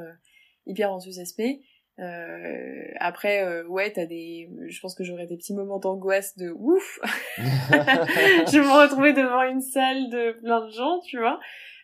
hyper 0.66 0.91
enthousiasmée. 0.91 1.62
Euh, 1.99 2.91
après, 2.99 3.43
euh, 3.43 3.66
ouais, 3.68 3.91
t'as 3.91 4.05
des, 4.05 4.51
je 4.68 4.80
pense 4.80 4.93
que 4.93 5.03
j'aurais 5.03 5.26
des 5.26 5.38
petits 5.38 5.55
moments 5.55 5.80
d'angoisse 5.80 6.38
de 6.38 6.51
ouf. 6.55 6.99
je 7.38 8.60
vais 8.60 8.66
me 8.66 8.82
retrouver 8.84 9.14
devant 9.14 9.41
une 9.43 9.62
salle 9.62 10.10
de 10.10 10.34
plein 10.39 10.66
de 10.66 10.72
gens, 10.72 10.99
tu 10.99 11.18
vois. 11.18 11.39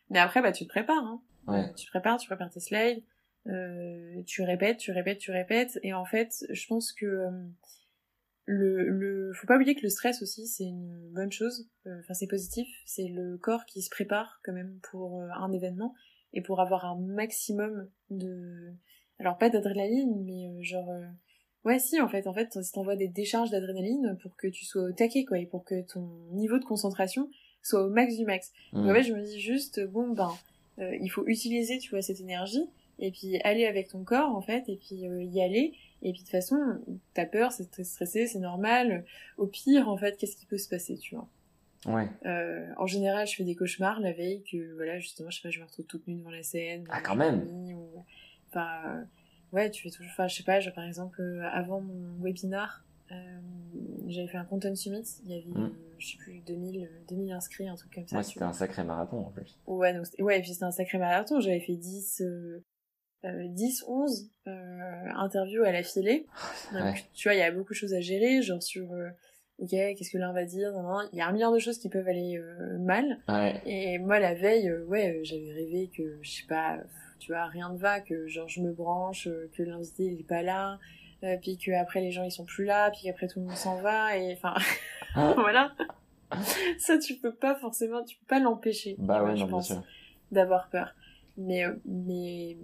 Mais 0.10 0.20
après, 0.20 0.42
bah, 0.42 0.52
tu 0.52 0.66
te 0.66 0.70
prépares, 0.70 1.04
hein. 1.04 1.22
Ouais. 1.48 1.74
Tu 1.76 1.86
te 1.86 1.90
prépares, 1.90 2.18
tu 2.18 2.28
prépares 2.28 2.52
tes 2.52 2.60
slides, 2.60 3.04
euh, 3.48 4.22
tu 4.26 4.42
répètes, 4.44 4.78
tu 4.78 4.92
répètes, 4.92 5.20
tu 5.20 5.32
répètes. 5.32 5.80
Et 5.84 5.94
en 5.94 6.06
fait, 6.06 6.46
je 6.50 6.68
pense 6.68 6.92
que 6.94 7.06
euh, 7.06 7.30
le, 8.46 8.90
le, 8.90 9.34
faut 9.34 9.48
pas 9.48 9.56
oublier 9.56 9.76
que 9.76 9.84
le 9.84 9.90
stress 9.90 10.22
aussi, 10.22 10.48
c'est 10.48 10.66
une 10.66 11.10
bonne 11.12 11.32
chose. 11.32 11.70
Euh, 11.88 12.00
enfin, 12.00 12.14
c'est 12.14 12.28
positif. 12.28 12.68
C'est 12.86 13.08
le 13.08 13.38
corps 13.38 13.66
qui 13.66 13.82
se 13.82 13.90
prépare 13.90 14.40
quand 14.44 14.54
même 14.54 14.80
pour 14.92 15.22
un 15.22 15.52
événement 15.52 15.94
et 16.34 16.42
pour 16.42 16.62
avoir 16.62 16.86
un 16.86 17.00
maximum 17.00 17.90
de 18.10 18.74
alors 19.20 19.38
pas 19.38 19.50
d'adrénaline, 19.50 20.24
mais 20.26 20.48
euh, 20.48 20.62
genre... 20.62 20.90
Euh, 20.90 21.06
ouais, 21.66 21.80
si, 21.80 22.02
en 22.02 22.08
fait, 22.08 22.28
en 22.28 22.34
fait, 22.34 22.52
ça 22.52 22.62
t'envoie 22.74 22.96
des 22.96 23.08
décharges 23.08 23.52
d'adrénaline 23.52 24.18
pour 24.22 24.36
que 24.36 24.48
tu 24.48 24.66
sois 24.66 24.84
au 24.84 24.92
taquet, 24.92 25.26
quoi, 25.26 25.40
et 25.40 25.46
pour 25.46 25.64
que 25.64 25.82
ton 25.82 26.08
niveau 26.32 26.60
de 26.60 26.66
concentration 26.66 27.30
soit 27.62 27.86
au 27.86 27.90
max 27.90 28.18
du 28.18 28.26
max. 28.26 28.52
Donc, 28.74 28.86
en 28.86 28.92
mmh. 28.92 28.96
fait, 28.96 29.04
je 29.04 29.14
me 29.14 29.22
dis 29.22 29.40
juste, 29.40 29.80
bon, 29.86 30.10
ben, 30.10 30.32
euh, 30.80 30.96
il 31.00 31.10
faut 31.10 31.26
utiliser, 31.28 31.78
tu 31.78 31.92
vois, 31.92 32.02
cette 32.02 32.20
énergie, 32.20 32.68
et 33.04 33.12
puis 33.12 33.38
aller 33.42 33.66
avec 33.66 33.90
ton 33.90 34.04
corps, 34.04 34.34
en 34.34 34.42
fait, 34.42 34.70
et 34.70 34.78
puis 34.78 34.96
y 34.96 35.42
aller, 35.42 35.74
et 36.02 36.14
puis 36.14 36.22
de 36.22 36.26
toute 36.26 36.30
façon, 36.30 36.58
t'as 37.14 37.26
peur, 37.26 37.52
c'est 37.52 37.70
très 37.70 37.84
stressé, 37.84 38.28
c'est 38.28 38.40
normal. 38.40 39.04
Au 39.38 39.46
pire, 39.46 39.90
en 39.90 39.98
fait, 39.98 40.16
qu'est-ce 40.18 40.38
qui 40.38 40.46
peut 40.46 40.58
se 40.58 40.70
passer, 40.70 40.98
tu 40.98 41.16
vois? 41.16 41.28
Ouais. 41.86 42.10
Euh, 42.26 42.66
en 42.78 42.88
général, 42.88 43.28
je 43.28 43.36
fais 43.36 43.44
des 43.44 43.56
cauchemars 43.56 44.00
la 44.00 44.14
veille 44.14 44.42
que, 44.50 44.74
voilà, 44.76 45.00
justement, 45.00 45.30
je 45.30 45.36
sais 45.36 45.42
pas, 45.42 45.50
je 45.50 45.60
me 45.60 45.66
retrouve 45.66 45.86
toute 45.86 46.08
nue 46.08 46.16
devant 46.16 46.32
la 46.32 46.44
scène. 46.44 46.86
Ah, 46.90 47.02
quand 47.02 47.16
même 47.18 47.46
Enfin, 48.50 49.06
ouais, 49.52 49.70
tu 49.70 49.84
fais 49.84 49.90
toujours. 49.90 50.12
Enfin, 50.12 50.30
je 50.30 50.36
sais 50.36 50.44
pas, 50.44 50.60
par 50.72 50.86
exemple, 50.86 51.22
euh, 51.22 51.44
avant 51.52 51.82
mon 51.82 52.22
webinar, 52.22 52.86
euh, 53.12 53.16
j'avais 54.08 54.28
fait 54.28 54.38
un 54.38 54.46
content 54.46 54.74
summit. 54.76 55.04
Il 55.26 55.32
y 55.32 55.34
avait, 55.34 55.60
mm. 55.60 55.74
je 55.98 56.08
sais 56.08 56.18
plus, 56.18 56.40
2000, 56.40 56.90
2000 57.10 57.34
inscrits, 57.34 57.68
un 57.68 57.76
truc 57.76 57.94
comme 57.96 58.08
ça. 58.08 58.18
Ouais, 58.18 58.24
c'était 58.24 58.44
un 58.44 58.54
sacré 58.54 58.86
marathon 58.86 59.26
en 59.26 59.32
plus. 59.32 59.60
Ouais, 59.68 59.94
donc, 59.94 60.06
ouais, 60.20 60.38
et 60.38 60.42
puis 60.42 60.54
c'était 60.54 60.66
un 60.66 60.72
sacré 60.72 60.98
marathon. 61.00 61.42
J'avais 61.42 61.60
fait 61.60 61.76
10, 61.76 62.24
10, 63.24 63.86
11 63.88 64.30
interviews 65.16 65.64
à 65.64 65.72
la 65.72 65.84
filée. 65.84 66.26
Donc, 66.74 67.06
tu 67.14 67.28
vois, 67.28 67.36
il 67.36 67.40
y 67.40 67.44
a 67.44 67.52
beaucoup 67.52 67.74
de 67.74 67.78
choses 67.78 67.94
à 67.94 68.02
gérer, 68.02 68.42
genre 68.42 68.62
sur 68.62 68.92
euh, 68.92 69.10
ok, 69.60 69.70
qu'est-ce 69.70 70.12
que 70.12 70.18
l'un 70.18 70.34
va 70.34 70.46
dire, 70.46 70.72
il 71.12 71.18
y 71.18 71.22
a 71.22 71.28
un 71.28 71.32
milliard 71.32 71.52
de 71.52 71.60
choses 71.60 71.78
qui 71.78 71.90
peuvent 71.90 72.08
aller 72.08 72.40
mal. 72.80 73.20
Ouais. 73.30 73.62
Et 73.66 74.00
moi, 74.00 74.20
la 74.20 74.34
veille, 74.34 74.72
ouais, 74.88 75.22
j'avais 75.24 75.54
rêvé 75.54 75.90
que, 75.96 76.18
je 76.22 76.30
sais 76.30 76.48
pas, 76.48 76.80
tu 77.24 77.32
vois, 77.32 77.46
rien 77.46 77.72
ne 77.72 77.78
va, 77.78 78.02
que 78.02 78.28
genre 78.28 78.50
je 78.50 78.62
me 78.62 78.74
branche, 78.74 79.28
euh, 79.28 79.50
que 79.56 79.64
l'invité 79.64 80.04
il 80.04 80.20
est 80.20 80.28
pas 80.28 80.42
là, 80.42 80.78
euh, 81.24 81.38
puis 81.42 81.58
que 81.58 81.72
après 81.72 82.02
les 82.02 82.12
gens 82.12 82.24
ils 82.24 82.32
sont 82.32 82.44
plus 82.44 82.66
là, 82.66 82.92
puis 82.92 83.04
qu'après 83.04 83.28
tout 83.28 83.40
le 83.40 83.46
monde 83.46 83.56
s'en 83.56 83.78
va, 83.78 84.18
et 84.18 84.34
enfin, 84.34 84.56
ah. 85.16 85.34
voilà. 85.38 85.72
Ça 86.80 86.98
tu 86.98 87.16
peux 87.16 87.34
pas 87.34 87.56
forcément, 87.56 88.04
tu 88.04 88.18
peux 88.18 88.26
pas 88.26 88.40
l'empêcher. 88.40 88.96
Bah 88.98 89.24
ouais, 89.24 89.38
je 89.38 89.46
pense, 89.46 89.74
d'avoir 90.32 90.68
peur. 90.68 90.94
Mais, 91.38 91.66
euh, 91.66 91.74
mais, 91.86 92.58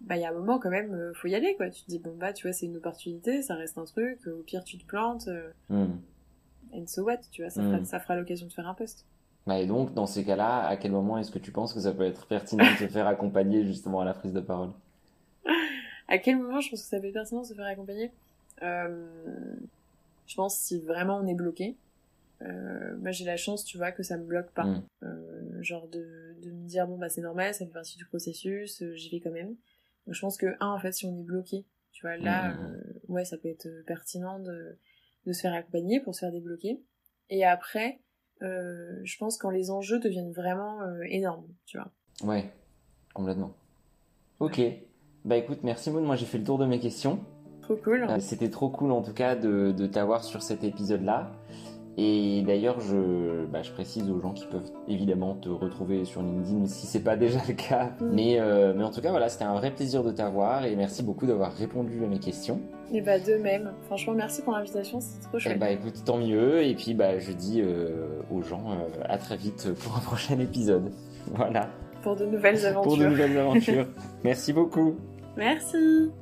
bah 0.00 0.16
il 0.16 0.22
y 0.22 0.24
a 0.24 0.30
un 0.30 0.34
moment 0.34 0.58
quand 0.58 0.70
même, 0.70 1.12
faut 1.14 1.28
y 1.28 1.34
aller 1.34 1.56
quoi. 1.56 1.70
Tu 1.70 1.82
te 1.82 1.88
dis 1.88 1.98
bon 1.98 2.14
bah 2.16 2.32
tu 2.32 2.46
vois 2.46 2.52
c'est 2.52 2.66
une 2.66 2.76
opportunité, 2.76 3.42
ça 3.42 3.54
reste 3.54 3.78
un 3.78 3.84
truc, 3.84 4.26
au 4.26 4.42
pire 4.42 4.64
tu 4.64 4.78
te 4.78 4.84
plantes. 4.84 5.28
Hmm. 5.68 5.96
And 6.74 6.86
so 6.86 7.02
what, 7.02 7.18
tu 7.30 7.42
vois, 7.42 7.50
ça 7.50 7.62
fera, 7.62 7.78
hmm. 7.78 7.84
ça 7.84 8.00
fera 8.00 8.16
l'occasion 8.16 8.46
de 8.46 8.52
faire 8.52 8.68
un 8.68 8.74
poste. 8.74 9.06
Bah, 9.46 9.60
et 9.60 9.66
donc, 9.66 9.94
dans 9.94 10.06
ces 10.06 10.24
cas-là, 10.24 10.66
à 10.66 10.76
quel 10.76 10.90
moment 10.90 11.18
est-ce 11.18 11.30
que 11.30 11.38
tu 11.38 11.52
penses 11.52 11.72
que 11.72 11.80
ça 11.80 11.92
peut 11.92 12.04
être 12.04 12.26
pertinent 12.26 12.64
de 12.64 12.76
se 12.76 12.88
faire 12.88 13.06
accompagner 13.06 13.64
justement 13.64 14.00
à 14.00 14.04
la 14.04 14.14
prise 14.14 14.32
de 14.32 14.40
parole? 14.40 14.70
À 16.08 16.18
quel 16.18 16.36
moment 16.36 16.60
je 16.60 16.70
pense 16.70 16.82
que 16.82 16.88
ça 16.88 17.00
peut 17.00 17.06
être 17.08 17.14
pertinent 17.14 17.42
de 17.42 17.46
se 17.46 17.54
faire 17.54 17.66
accompagner? 17.66 18.12
Euh, 18.62 19.06
Je 20.26 20.34
pense 20.36 20.56
si 20.56 20.80
vraiment 20.80 21.16
on 21.16 21.26
est 21.26 21.34
bloqué. 21.34 21.76
Euh, 22.42 22.96
moi 22.98 23.10
j'ai 23.10 23.24
la 23.24 23.36
chance, 23.36 23.64
tu 23.64 23.76
vois, 23.76 23.90
que 23.90 24.02
ça 24.02 24.16
me 24.16 24.24
bloque 24.24 24.50
pas. 24.50 24.64
Mm. 24.64 24.82
Euh, 25.02 25.62
genre 25.62 25.88
de, 25.88 26.36
de 26.42 26.50
me 26.50 26.68
dire, 26.68 26.86
bon 26.86 26.96
bah 26.96 27.08
c'est 27.08 27.22
normal, 27.22 27.54
ça 27.54 27.64
fait 27.64 27.72
partie 27.72 27.96
du 27.96 28.04
processus, 28.04 28.82
euh, 28.82 28.94
j'y 28.94 29.10
vais 29.10 29.20
quand 29.20 29.32
même. 29.32 29.56
Donc 30.06 30.14
je 30.14 30.20
pense 30.20 30.36
que, 30.36 30.46
un, 30.60 30.68
en 30.68 30.78
fait, 30.78 30.92
si 30.92 31.06
on 31.06 31.16
est 31.18 31.24
bloqué, 31.24 31.66
tu 31.92 32.06
vois, 32.06 32.16
là, 32.16 32.50
mm, 32.50 32.60
mm, 32.60 32.64
euh, 32.64 33.00
ouais, 33.08 33.24
ça 33.24 33.36
peut 33.38 33.48
être 33.48 33.68
pertinent 33.86 34.38
de, 34.38 34.78
de 35.26 35.32
se 35.32 35.40
faire 35.40 35.54
accompagner 35.54 36.00
pour 36.00 36.14
se 36.14 36.20
faire 36.20 36.32
débloquer. 36.32 36.80
Et 37.30 37.44
après, 37.44 38.00
euh, 38.42 39.00
je 39.04 39.16
pense 39.18 39.38
quand 39.38 39.50
les 39.50 39.70
enjeux 39.70 39.98
deviennent 39.98 40.32
vraiment 40.32 40.82
euh, 40.82 41.00
énormes, 41.08 41.48
tu 41.64 41.78
vois. 41.78 41.90
Ouais, 42.22 42.52
complètement. 43.14 43.54
Ok. 44.40 44.60
Bah 45.24 45.36
écoute, 45.36 45.60
merci 45.64 45.90
Maud, 45.90 46.04
moi 46.04 46.14
j'ai 46.14 46.26
fait 46.26 46.38
le 46.38 46.44
tour 46.44 46.58
de 46.58 46.66
mes 46.66 46.78
questions. 46.78 47.24
Trop 47.62 47.76
cool. 47.76 48.06
Euh, 48.08 48.20
c'était 48.20 48.50
trop 48.50 48.68
cool 48.68 48.92
en 48.92 49.02
tout 49.02 49.14
cas 49.14 49.34
de, 49.34 49.72
de 49.72 49.86
t'avoir 49.86 50.22
sur 50.22 50.42
cet 50.42 50.62
épisode-là. 50.62 51.32
Et 51.98 52.42
d'ailleurs, 52.46 52.78
je, 52.80 53.46
bah, 53.46 53.62
je 53.62 53.70
précise 53.72 54.10
aux 54.10 54.20
gens 54.20 54.32
qui 54.32 54.44
peuvent 54.46 54.70
évidemment 54.86 55.34
te 55.34 55.48
retrouver 55.48 56.04
sur 56.04 56.20
LinkedIn 56.20 56.66
si 56.66 56.86
c'est 56.86 57.00
pas 57.00 57.16
déjà 57.16 57.40
le 57.48 57.54
cas. 57.54 57.92
Mm. 58.00 58.10
Mais, 58.12 58.36
euh, 58.38 58.74
mais 58.76 58.84
en 58.84 58.90
tout 58.90 59.00
cas, 59.00 59.10
voilà, 59.10 59.30
c'était 59.30 59.44
un 59.44 59.54
vrai 59.54 59.70
plaisir 59.70 60.04
de 60.04 60.10
t'avoir 60.10 60.66
et 60.66 60.76
merci 60.76 61.02
beaucoup 61.02 61.26
d'avoir 61.26 61.54
répondu 61.54 62.04
à 62.04 62.06
mes 62.06 62.18
questions. 62.18 62.60
Et 62.92 63.00
bah 63.00 63.18
de 63.18 63.34
même. 63.36 63.72
Franchement, 63.86 64.12
merci 64.12 64.42
pour 64.42 64.52
l'invitation, 64.52 65.00
c'était 65.00 65.26
trop 65.26 65.38
chouette. 65.38 65.56
Et 65.56 65.58
bah 65.58 65.70
écoute, 65.70 66.04
tant 66.04 66.18
mieux. 66.18 66.62
Et 66.62 66.74
puis 66.74 66.92
bah 66.92 67.18
je 67.18 67.32
dis 67.32 67.62
euh, 67.62 68.20
aux 68.30 68.42
gens 68.42 68.72
euh, 68.72 69.02
à 69.04 69.16
très 69.16 69.36
vite 69.36 69.72
pour 69.80 69.96
un 69.96 70.00
prochain 70.00 70.38
épisode. 70.38 70.92
Voilà. 71.34 71.68
Pour 72.02 72.14
de 72.14 72.24
nouvelles 72.24 72.64
aventures. 72.64 72.92
pour 72.92 72.98
de 72.98 73.06
nouvelles 73.06 73.36
aventures. 73.36 73.86
merci 74.22 74.52
beaucoup. 74.52 74.94
Merci. 75.36 76.12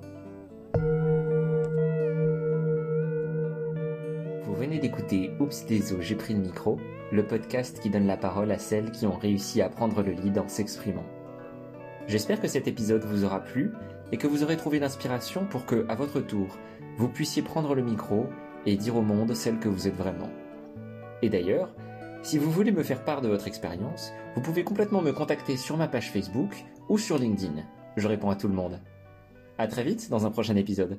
D'écouter 4.67 5.31
Oups 5.41 5.67
désolé 5.67 6.03
j'ai 6.03 6.15
pris 6.15 6.35
le 6.35 6.41
micro, 6.41 6.79
le 7.13 7.27
podcast 7.27 7.81
qui 7.81 7.91
donne 7.91 8.07
la 8.07 8.17
parole 8.17 8.51
à 8.51 8.59
celles 8.59 8.91
qui 8.91 9.07
ont 9.07 9.17
réussi 9.17 9.61
à 9.61 9.69
prendre 9.69 10.03
le 10.03 10.13
lead 10.13 10.39
en 10.39 10.49
s'exprimant. 10.49 11.05
J'espère 12.07 12.41
que 12.41 12.49
cet 12.49 12.67
épisode 12.67 13.05
vous 13.05 13.25
aura 13.25 13.41
plu 13.41 13.73
et 14.11 14.17
que 14.17 14.27
vous 14.27 14.43
aurez 14.43 14.57
trouvé 14.57 14.79
l'inspiration 14.79 15.45
pour 15.45 15.67
que, 15.67 15.85
à 15.89 15.95
votre 15.95 16.21
tour, 16.21 16.59
vous 16.97 17.09
puissiez 17.09 17.43
prendre 17.43 17.75
le 17.75 17.83
micro 17.83 18.27
et 18.67 18.77
dire 18.77 18.97
au 18.97 19.03
monde 19.03 19.35
celle 19.35 19.59
que 19.59 19.69
vous 19.69 19.87
êtes 19.87 19.97
vraiment. 19.97 20.31
Et 21.21 21.29
d'ailleurs, 21.29 21.69
si 22.23 22.39
vous 22.39 22.51
voulez 22.51 22.73
me 22.73 22.83
faire 22.83 23.05
part 23.05 23.21
de 23.21 23.29
votre 23.29 23.47
expérience, 23.47 24.13
vous 24.35 24.43
pouvez 24.43 24.65
complètement 24.65 25.03
me 25.03 25.13
contacter 25.13 25.57
sur 25.59 25.77
ma 25.77 25.89
page 25.89 26.11
Facebook 26.11 26.65
ou 26.89 26.97
sur 26.97 27.19
LinkedIn. 27.19 27.63
Je 27.97 28.09
réponds 28.09 28.31
à 28.31 28.37
tout 28.37 28.49
le 28.49 28.55
monde. 28.55 28.81
À 29.59 29.69
très 29.69 29.85
vite 29.85 30.09
dans 30.11 30.27
un 30.27 30.31
prochain 30.31 30.57
épisode. 30.57 30.99